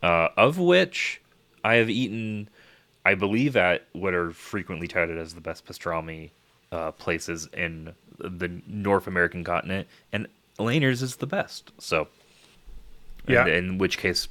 uh, 0.03 0.29
of 0.37 0.59
which 0.59 1.21
I 1.65 1.75
have 1.75 1.91
eaten, 1.91 2.49
I 3.05 3.15
believe, 3.15 3.57
at 3.57 3.85
what 3.93 4.15
are 4.15 4.31
frequently 4.31 4.89
touted 4.89 5.19
as 5.19 5.35
the 5.35 5.41
best 5.41 5.67
pastrami 5.67 6.31
uh, 6.71 6.93
places 6.93 7.49
in 7.53 7.93
the 8.19 8.61
North 8.67 9.07
American 9.07 9.43
continent, 9.45 9.89
and 10.13 10.27
Langer's 10.59 11.03
is 11.03 11.17
the 11.17 11.27
best. 11.27 11.73
So, 11.79 12.09
Yeah. 13.27 13.47
in, 13.47 13.49
in 13.53 13.79
which 13.79 13.99
case, 13.99 14.29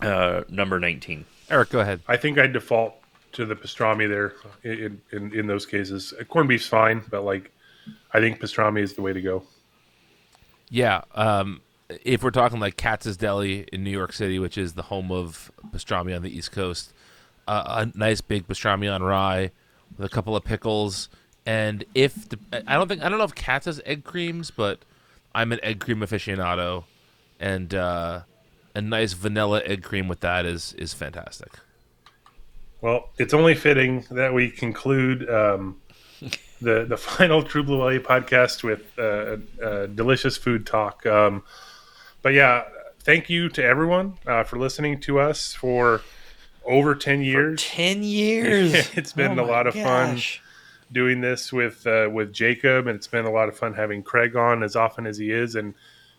uh, 0.00 0.42
number 0.48 0.78
nineteen. 0.78 1.24
Eric, 1.50 1.70
go 1.70 1.80
ahead. 1.80 2.00
I 2.08 2.16
think 2.16 2.38
I 2.38 2.46
default 2.46 2.94
to 3.32 3.44
the 3.46 3.54
pastrami 3.56 4.08
there 4.08 4.34
in, 4.64 5.00
in, 5.12 5.32
in 5.34 5.46
those 5.46 5.64
cases. 5.66 6.12
Uh, 6.18 6.24
Corned 6.24 6.48
beef's 6.48 6.66
fine, 6.66 7.02
but 7.10 7.22
like 7.24 7.50
I 8.12 8.20
think 8.20 8.40
pastrami 8.40 8.80
is 8.82 8.94
the 8.94 9.02
way 9.02 9.12
to 9.12 9.20
go. 9.22 9.42
Yeah, 10.70 11.02
um, 11.14 11.60
if 12.04 12.22
we're 12.22 12.30
talking 12.30 12.60
like 12.60 12.76
Katz's 12.76 13.16
Deli 13.16 13.66
in 13.72 13.82
New 13.82 13.90
York 13.90 14.12
City, 14.12 14.38
which 14.38 14.58
is 14.58 14.74
the 14.74 14.82
home 14.82 15.10
of 15.10 15.50
pastrami 15.72 16.14
on 16.14 16.22
the 16.22 16.36
East 16.36 16.52
Coast, 16.52 16.92
uh, 17.46 17.86
a 17.86 17.98
nice 17.98 18.20
big 18.20 18.46
pastrami 18.46 18.92
on 18.92 19.02
rye 19.02 19.50
with 19.96 20.04
a 20.04 20.08
couple 20.08 20.36
of 20.36 20.44
pickles, 20.44 21.08
and 21.46 21.84
if 21.94 22.28
the, 22.28 22.38
I 22.66 22.74
don't 22.74 22.88
think 22.88 23.02
I 23.02 23.08
don't 23.08 23.18
know 23.18 23.24
if 23.24 23.34
Katz 23.34 23.66
has 23.66 23.80
egg 23.86 24.04
creams, 24.04 24.50
but 24.50 24.80
I'm 25.34 25.50
an 25.52 25.60
egg 25.62 25.80
cream 25.80 26.00
aficionado, 26.00 26.84
and 27.40 27.74
uh, 27.74 28.20
a 28.74 28.82
nice 28.82 29.14
vanilla 29.14 29.62
egg 29.64 29.82
cream 29.82 30.08
with 30.08 30.20
that 30.20 30.44
is 30.44 30.74
is 30.74 30.92
fantastic. 30.92 31.52
Well, 32.82 33.08
it's 33.18 33.34
only 33.34 33.54
fitting 33.54 34.04
that 34.10 34.34
we 34.34 34.50
conclude 34.50 35.28
um, 35.28 35.80
the 36.60 36.84
the 36.84 36.98
final 36.98 37.42
True 37.42 37.62
Blue 37.62 37.78
LA 37.78 37.98
podcast 37.98 38.62
with 38.62 38.82
uh, 38.98 39.38
uh, 39.64 39.86
delicious 39.86 40.36
food 40.36 40.66
talk. 40.66 41.06
Um, 41.06 41.42
but 42.22 42.34
yeah, 42.34 42.64
thank 43.00 43.28
you 43.30 43.48
to 43.50 43.64
everyone 43.64 44.14
uh, 44.26 44.44
for 44.44 44.58
listening 44.58 45.00
to 45.00 45.18
us 45.20 45.54
for 45.54 46.02
over 46.64 46.94
ten 46.94 47.22
years. 47.22 47.62
Ten 47.62 48.02
years. 48.02 48.72
it's 48.96 49.12
been 49.12 49.38
Oh 49.38 49.44
a 49.44 49.46
lot 49.46 49.66
of 49.66 49.74
gosh. 49.74 50.38
fun 50.38 50.44
doing 50.92 51.20
this 51.20 51.52
with 51.52 51.86
uh, 51.86 52.08
with 52.12 52.32
Jacob, 52.32 52.86
and 52.86 52.96
it's 52.96 53.06
been 53.06 53.24
a 53.24 53.30
lot 53.30 53.48
of 53.48 53.56
fun 53.56 53.74
having 53.74 54.02
Craig 54.02 54.36
on 54.36 54.62
as 54.62 54.76
often 54.76 55.06
as 55.06 55.18
he 55.18 55.30
is, 55.30 55.54
and 55.54 55.74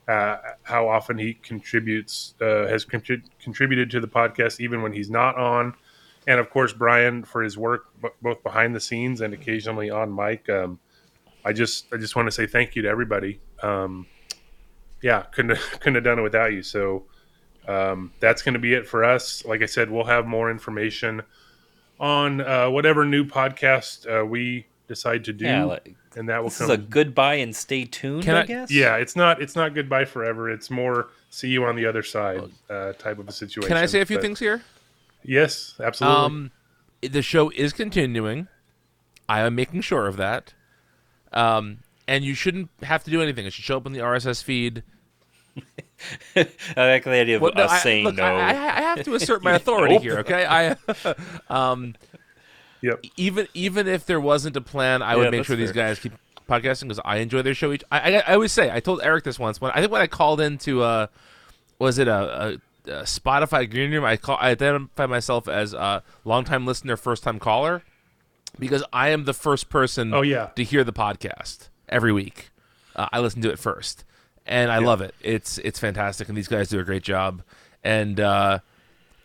uh, 0.08 0.38
how 0.64 0.88
often 0.88 1.18
he 1.18 1.36
contributes 1.36 2.34
uh, 2.42 2.68
has 2.68 2.86
contrib- 2.86 3.26
contributed 3.42 3.92
to 3.92 4.00
the 4.00 4.08
podcast, 4.08 4.60
even 4.60 4.82
when 4.82 4.94
he's 4.94 5.10
not 5.10 5.36
on. 5.38 5.76
And 6.28 6.40
of 6.40 6.50
course, 6.50 6.74
Brian 6.74 7.24
for 7.24 7.42
his 7.42 7.58
work 7.58 7.86
b- 8.02 8.10
both 8.22 8.44
behind 8.44 8.76
the 8.76 8.80
scenes 8.80 9.22
and 9.22 9.34
occasionally 9.34 9.90
on 9.90 10.14
mic. 10.14 10.50
Um, 10.50 10.80
I 11.46 11.54
just 11.54 11.86
I 11.94 11.98
just 11.98 12.16
want 12.16 12.28
to 12.28 12.32
say 12.32 12.46
thank 12.46 12.76
you 12.76 12.82
to 12.84 12.90
everybody. 12.90 13.40
Um, 13.64 14.06
yeah, 15.02 15.22
couldn't 15.32 15.52
have, 15.56 15.80
couldn't 15.80 15.96
have 15.96 16.04
done 16.04 16.20
it 16.20 16.24
without 16.24 16.52
you. 16.54 16.64
So 16.64 17.04
um, 17.68 18.12
that's 18.20 18.42
going 18.42 18.54
to 18.54 18.60
be 18.60 18.74
it 18.74 18.88
for 18.88 19.04
us. 19.04 19.46
Like 19.46 19.62
I 19.62 19.66
said, 19.66 19.90
we'll 19.90 20.06
have 20.06 20.26
more 20.26 20.50
information 20.52 21.22
on 22.00 22.42
uh, 22.42 22.70
whatever 22.70 23.06
new 23.06 23.26
podcast 23.26 24.08
uh, 24.22 24.26
we 24.26 24.66
decide 24.88 25.26
to 25.26 25.34
do, 25.34 25.46
Yeah, 25.46 25.66
like, 25.66 25.96
and 26.16 26.28
that 26.30 26.42
will 26.42 26.50
This 26.50 26.60
come. 26.60 26.72
is 26.72 26.74
a 26.74 26.78
goodbye 26.78 27.36
and 27.36 27.56
stay 27.56 27.86
tuned. 27.86 28.24
Can 28.24 28.36
I, 28.36 28.42
I- 28.42 28.46
guess. 28.46 28.72
yeah, 28.72 28.96
it's 28.96 29.16
not 29.16 29.42
it's 29.42 29.56
not 29.56 29.74
goodbye 29.76 30.06
forever. 30.06 30.50
It's 30.50 30.72
more 30.72 31.10
see 31.30 31.50
you 31.50 31.66
on 31.66 31.76
the 31.76 31.86
other 31.86 32.02
side 32.02 32.42
uh, 32.70 32.94
type 32.94 33.20
of 33.20 33.28
a 33.28 33.32
situation. 33.32 33.68
Can 33.68 33.78
I 33.78 33.86
say 33.86 34.02
a 34.02 34.06
few 34.06 34.18
But- 34.18 34.24
things 34.24 34.40
here? 34.40 34.64
Yes, 35.24 35.76
absolutely. 35.84 36.26
Um, 36.26 36.52
the 37.02 37.22
show 37.22 37.50
is 37.52 37.74
continuing. 37.74 38.48
I 39.28 39.42
am 39.42 39.54
making 39.54 39.82
sure 39.82 40.08
of 40.08 40.16
that. 40.18 40.54
Um, 41.34 41.80
and 42.10 42.24
you 42.26 42.34
shouldn't 42.34 42.70
have 42.84 43.04
to 43.06 43.12
do 43.12 43.22
anything. 43.22 43.46
It 43.46 43.54
should 43.54 43.64
show 43.64 43.78
up 43.78 43.86
in 43.86 43.94
the 43.94 44.00
RSS 44.00 44.44
feed. 44.44 44.84
I 46.36 46.48
like 46.76 47.04
the 47.04 47.12
idea 47.12 47.36
of 47.38 47.42
Well, 47.42 47.52
us 47.60 47.72
I, 47.72 47.80
saying 47.80 48.06
look, 48.06 48.16
no. 48.16 48.24
I, 48.24 48.30
I 48.30 48.50
I 48.52 48.82
have 48.82 49.04
to 49.04 49.16
assert 49.16 49.44
my 49.44 49.54
authority 49.54 49.96
Nope. 49.96 50.04
here. 50.04 50.18
Okay, 50.26 50.46
I, 50.46 50.76
um, 51.50 51.96
Yep. 52.82 53.06
Even 53.18 53.48
even 53.54 53.88
if 53.88 54.06
there 54.06 54.22
wasn't 54.22 54.56
a 54.56 54.62
plan, 54.62 55.02
I 55.02 55.12
Yeah, 55.12 55.16
would 55.18 55.32
make 55.32 55.40
that's 55.40 55.48
sure 55.48 55.56
these 55.58 55.74
guys 55.74 56.00
keep 56.00 56.14
podcasting 56.50 56.84
because 56.84 57.02
I 57.04 57.18
enjoy 57.18 57.42
their 57.42 57.54
show. 57.54 57.72
Each 57.74 57.84
I, 57.92 58.00
I 58.16 58.20
I 58.20 58.34
always 58.36 58.52
say 58.54 58.72
I 58.72 58.80
told 58.80 59.02
Eric 59.04 59.26
this 59.26 59.38
once 59.38 59.60
when 59.60 59.72
I 59.72 59.82
think 59.82 59.92
when 59.92 60.02
I 60.02 60.08
called 60.08 60.40
into 60.40 60.82
uh 60.82 61.08
was 61.78 62.00
it 62.00 62.08
a, 62.08 62.14
a, 62.88 62.92
a 62.92 63.04
Spotify 63.04 63.70
green 63.70 63.92
room 63.92 64.06
I 64.06 64.16
call 64.16 64.38
I 64.40 64.52
identify 64.52 65.06
myself 65.08 65.48
as 65.50 65.74
a 65.74 66.04
longtime 66.24 66.66
listener, 66.66 66.96
first 66.96 67.22
time 67.24 67.38
caller 67.38 67.84
because 68.58 68.84
I 68.94 69.10
am 69.10 69.26
the 69.26 69.34
first 69.34 69.70
person 69.70 70.14
Oh, 70.14 70.22
yeah. 70.22 70.48
to 70.56 70.64
hear 70.64 70.84
the 70.86 70.94
podcast 70.94 71.68
every 71.90 72.12
week. 72.12 72.50
Uh, 72.96 73.08
I 73.12 73.20
listen 73.20 73.42
to 73.44 73.50
it 73.50 73.60
first, 73.60 74.04
and 74.46 74.72
I 74.72 74.80
love 74.80 75.02
it. 75.02 75.14
It's 75.22 75.58
it's 75.60 75.80
fantastic, 75.80 76.28
and 76.28 76.38
these 76.38 76.48
guys 76.48 76.70
do 76.70 76.80
a 76.80 76.84
great 76.84 77.04
job. 77.04 77.44
And 77.84 78.20
uh, 78.20 78.60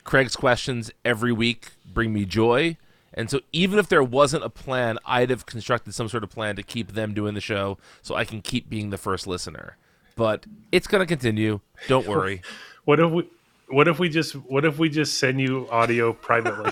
Craig's 0.05 0.37
questions 0.37 0.91
every 1.05 1.33
week 1.33 1.71
bring 1.93 2.13
me 2.13 2.25
joy. 2.25 2.77
And 3.17 3.31
so, 3.31 3.41
even 3.53 3.79
if 3.79 3.89
there 3.89 4.03
wasn't 4.03 4.45
a 4.45 4.51
plan, 4.51 4.99
I'd 5.07 5.31
have 5.31 5.47
constructed 5.47 5.95
some 5.95 6.09
sort 6.09 6.25
of 6.25 6.31
plan 6.31 6.57
to 6.57 6.63
keep 6.63 6.93
them 6.93 7.15
doing 7.15 7.35
the 7.35 7.41
show, 7.41 7.79
so 8.03 8.15
I 8.17 8.25
can 8.25 8.43
keep 8.43 8.69
being 8.69 8.91
the 8.91 8.99
first 8.99 9.27
listener. 9.27 9.77
But 10.17 10.47
it's 10.73 10.87
going 10.87 11.01
to 11.01 11.07
continue. 11.07 11.61
Don't 11.89 12.07
worry. 12.07 12.43
What 12.85 13.01
if 13.01 13.11
we? 13.11 13.27
What 13.69 13.89
if 13.89 13.99
we 13.99 14.11
just? 14.11 14.35
What 14.35 14.67
if 14.67 14.79
we 14.79 14.91
just 14.91 15.17
send 15.17 15.41
you 15.41 15.67
audio 15.71 16.13
privately? 16.13 16.71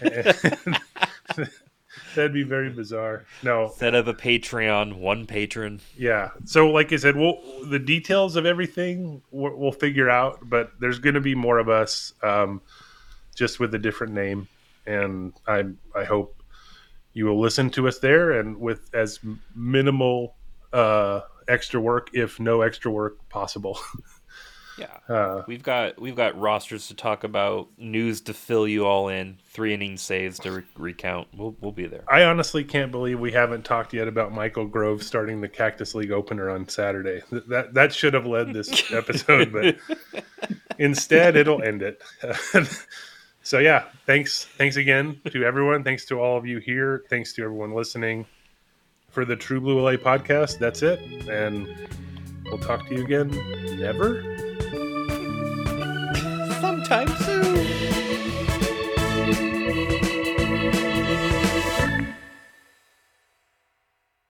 That'd 2.14 2.32
be 2.32 2.42
very 2.42 2.70
bizarre. 2.70 3.24
No, 3.42 3.72
Set 3.76 3.94
up 3.94 4.06
a 4.06 4.14
Patreon, 4.14 4.94
one 4.98 5.26
patron. 5.26 5.80
yeah. 5.96 6.30
So, 6.44 6.68
like 6.70 6.92
I 6.92 6.96
said, 6.96 7.16
we'll 7.16 7.40
the 7.64 7.78
details 7.78 8.36
of 8.36 8.46
everything 8.46 9.22
we'll, 9.30 9.56
we'll 9.56 9.72
figure 9.72 10.08
out. 10.10 10.38
But 10.48 10.72
there's 10.80 10.98
going 10.98 11.14
to 11.14 11.20
be 11.20 11.34
more 11.34 11.58
of 11.58 11.68
us, 11.68 12.12
um, 12.22 12.60
just 13.36 13.60
with 13.60 13.74
a 13.74 13.78
different 13.78 14.12
name, 14.14 14.48
and 14.86 15.32
I 15.46 15.64
I 15.94 16.04
hope 16.04 16.42
you 17.12 17.26
will 17.26 17.40
listen 17.40 17.70
to 17.70 17.88
us 17.88 17.98
there 17.98 18.32
and 18.38 18.58
with 18.60 18.90
as 18.94 19.18
minimal 19.54 20.34
uh, 20.72 21.20
extra 21.48 21.80
work, 21.80 22.10
if 22.14 22.38
no 22.38 22.60
extra 22.62 22.90
work 22.90 23.16
possible. 23.28 23.78
Yeah, 24.78 24.86
Uh, 25.08 25.42
we've 25.48 25.62
got 25.62 26.00
we've 26.00 26.14
got 26.14 26.38
rosters 26.38 26.86
to 26.88 26.94
talk 26.94 27.24
about, 27.24 27.68
news 27.76 28.20
to 28.22 28.32
fill 28.34 28.68
you 28.68 28.86
all 28.86 29.08
in, 29.08 29.38
three 29.46 29.74
inning 29.74 29.96
saves 29.96 30.38
to 30.40 30.52
re- 30.52 30.62
recount. 30.76 31.28
We'll 31.36 31.56
we'll 31.60 31.72
be 31.72 31.86
there. 31.86 32.04
I 32.08 32.22
honestly 32.24 32.62
can't 32.62 32.92
believe 32.92 33.18
we 33.18 33.32
haven't 33.32 33.64
talked 33.64 33.92
yet 33.92 34.06
about 34.06 34.32
Michael 34.32 34.66
Grove 34.66 35.02
starting 35.02 35.40
the 35.40 35.48
Cactus 35.48 35.94
League 35.94 36.12
opener 36.12 36.48
on 36.50 36.68
Saturday. 36.68 37.22
Th- 37.30 37.42
That 37.48 37.74
that 37.74 37.92
should 37.92 38.14
have 38.14 38.26
led 38.26 38.52
this 38.52 38.92
episode, 38.92 39.52
but 39.52 39.76
instead 40.78 41.34
it'll 41.36 41.62
end 41.62 41.82
it. 41.82 42.00
so 43.42 43.58
yeah, 43.58 43.84
thanks 44.06 44.44
thanks 44.56 44.76
again 44.76 45.20
to 45.30 45.44
everyone. 45.44 45.82
Thanks 45.82 46.04
to 46.06 46.20
all 46.20 46.36
of 46.38 46.46
you 46.46 46.58
here. 46.58 47.04
Thanks 47.10 47.32
to 47.34 47.42
everyone 47.42 47.72
listening 47.74 48.26
for 49.10 49.24
the 49.24 49.34
True 49.36 49.60
Blue 49.60 49.80
LA 49.80 49.92
podcast. 49.96 50.58
That's 50.58 50.82
it, 50.82 51.00
and 51.28 51.66
we'll 52.44 52.58
talk 52.58 52.86
to 52.88 52.94
you 52.94 53.04
again. 53.04 53.28
Never 53.80 54.46
anytime 56.90 57.16
soon. 57.18 57.48